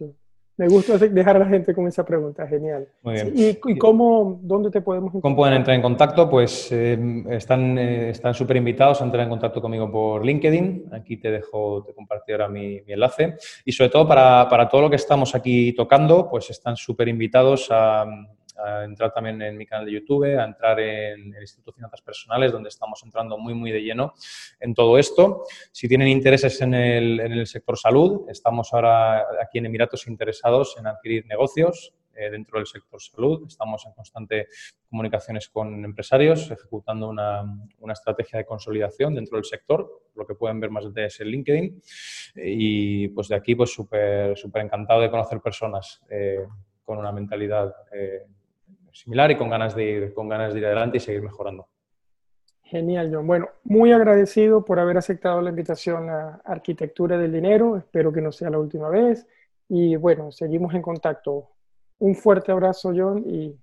Me 0.57 0.67
gusta 0.67 0.97
dejar 0.97 1.35
a 1.35 1.39
la 1.39 1.45
gente 1.45 1.73
con 1.75 1.87
esa 1.87 2.03
pregunta, 2.03 2.47
genial. 2.47 2.87
Muy 3.03 3.13
bien. 3.13 3.33
¿Y, 3.35 3.77
cómo, 3.77 4.39
dónde 4.41 4.71
te 4.71 4.81
podemos 4.81 5.09
encontrar? 5.09 5.21
¿Cómo 5.21 5.35
pueden 5.35 5.53
entrar 5.53 5.75
en 5.75 5.83
contacto? 5.83 6.27
Pues 6.27 6.71
eh, 6.71 6.97
están 7.29 7.77
eh, 7.77 8.09
están 8.09 8.33
súper 8.33 8.57
invitados 8.57 8.99
a 8.99 9.05
entrar 9.05 9.23
en 9.23 9.29
contacto 9.29 9.61
conmigo 9.61 9.91
por 9.91 10.25
LinkedIn. 10.25 10.85
Aquí 10.93 11.17
te 11.17 11.29
dejo, 11.29 11.83
te 11.83 11.93
compartir 11.93 12.33
ahora 12.35 12.49
mi, 12.49 12.81
enlace. 12.87 13.35
Y 13.65 13.71
sobre 13.71 13.91
todo 13.91 14.07
para, 14.07 14.49
para, 14.49 14.67
todo 14.67 14.81
lo 14.81 14.89
que 14.89 14.95
estamos 14.95 15.35
aquí 15.35 15.73
tocando, 15.73 16.27
pues 16.27 16.49
están 16.49 16.75
súper 16.75 17.07
invitados 17.07 17.67
a, 17.69 18.05
a 18.63 18.83
entrar 18.83 19.13
también 19.13 19.41
en 19.41 19.57
mi 19.57 19.65
canal 19.65 19.85
de 19.85 19.93
YouTube, 19.93 20.37
a 20.37 20.43
entrar 20.43 20.79
en 20.79 21.33
el 21.33 21.41
Instituto 21.41 21.71
de 21.71 21.75
Finanzas 21.75 22.01
Personales, 22.01 22.51
donde 22.51 22.69
estamos 22.69 23.01
entrando 23.03 23.37
muy, 23.37 23.53
muy 23.53 23.71
de 23.71 23.81
lleno 23.81 24.13
en 24.59 24.73
todo 24.73 24.97
esto. 24.97 25.43
Si 25.71 25.87
tienen 25.87 26.07
intereses 26.07 26.59
en 26.61 26.73
el, 26.73 27.19
en 27.19 27.45
sector 27.45 27.77
salud, 27.77 28.29
estamos 28.29 28.73
ahora 28.73 29.25
aquí 29.41 29.59
en 29.59 29.67
Emiratos 29.67 30.07
interesados 30.07 30.75
en 30.77 30.87
adquirir 30.87 31.25
negocios 31.25 31.93
eh, 32.17 32.31
dentro 32.31 32.57
del 32.57 32.65
sector 32.65 32.99
salud. 32.99 33.45
Estamos 33.47 33.85
en 33.85 33.93
constante 33.93 34.47
comunicaciones 34.89 35.49
con 35.49 35.85
empresarios, 35.85 36.49
ejecutando 36.49 37.07
una, 37.07 37.43
una, 37.77 37.93
estrategia 37.93 38.39
de 38.39 38.45
consolidación 38.45 39.13
dentro 39.13 39.37
del 39.37 39.45
sector, 39.45 40.01
lo 40.15 40.25
que 40.25 40.33
pueden 40.33 40.59
ver 40.59 40.71
más 40.71 40.85
detalles 40.85 41.19
en 41.19 41.27
LinkedIn. 41.27 41.81
Y 42.37 43.07
pues 43.09 43.27
de 43.27 43.35
aquí, 43.35 43.53
pues 43.53 43.71
súper 43.71 44.35
súper 44.35 44.63
encantado 44.63 45.01
de 45.01 45.11
conocer 45.11 45.39
personas 45.41 46.01
eh, 46.09 46.43
con 46.83 46.97
una 46.97 47.11
mentalidad 47.11 47.71
eh, 47.93 48.25
similar 48.97 49.31
y 49.31 49.37
con 49.37 49.49
ganas 49.49 49.75
de 49.75 49.83
ir, 49.83 50.13
con 50.13 50.27
ganas 50.27 50.53
de 50.53 50.59
ir 50.59 50.65
adelante 50.65 50.97
y 50.97 50.99
seguir 50.99 51.21
mejorando. 51.21 51.67
Genial, 52.63 53.09
John. 53.13 53.25
Bueno, 53.25 53.47
muy 53.63 53.93
agradecido 53.93 54.65
por 54.65 54.79
haber 54.79 54.97
aceptado 54.97 55.41
la 55.41 55.51
invitación 55.51 56.09
a 56.09 56.41
Arquitectura 56.43 57.17
del 57.17 57.31
Dinero. 57.31 57.77
Espero 57.77 58.11
que 58.11 58.21
no 58.21 58.31
sea 58.31 58.49
la 58.49 58.59
última 58.59 58.89
vez. 58.89 59.25
Y 59.69 59.95
bueno, 59.95 60.31
seguimos 60.31 60.73
en 60.73 60.81
contacto. 60.81 61.49
Un 61.99 62.13
fuerte 62.13 62.51
abrazo, 62.51 62.91
John, 62.95 63.23
y 63.25 63.55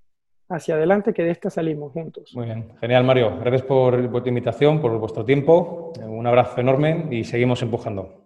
hacia 0.48 0.76
adelante, 0.76 1.12
que 1.12 1.22
de 1.22 1.30
esta 1.32 1.50
salimos 1.50 1.92
juntos. 1.92 2.32
Muy 2.34 2.46
bien, 2.46 2.72
genial, 2.80 3.04
Mario. 3.04 3.38
Gracias 3.38 3.62
por 3.62 4.08
vuestra 4.08 4.28
invitación, 4.30 4.80
por 4.80 4.98
vuestro 4.98 5.24
tiempo. 5.24 5.92
Un 6.00 6.26
abrazo 6.26 6.60
enorme 6.60 7.08
y 7.10 7.24
seguimos 7.24 7.60
empujando. 7.62 8.23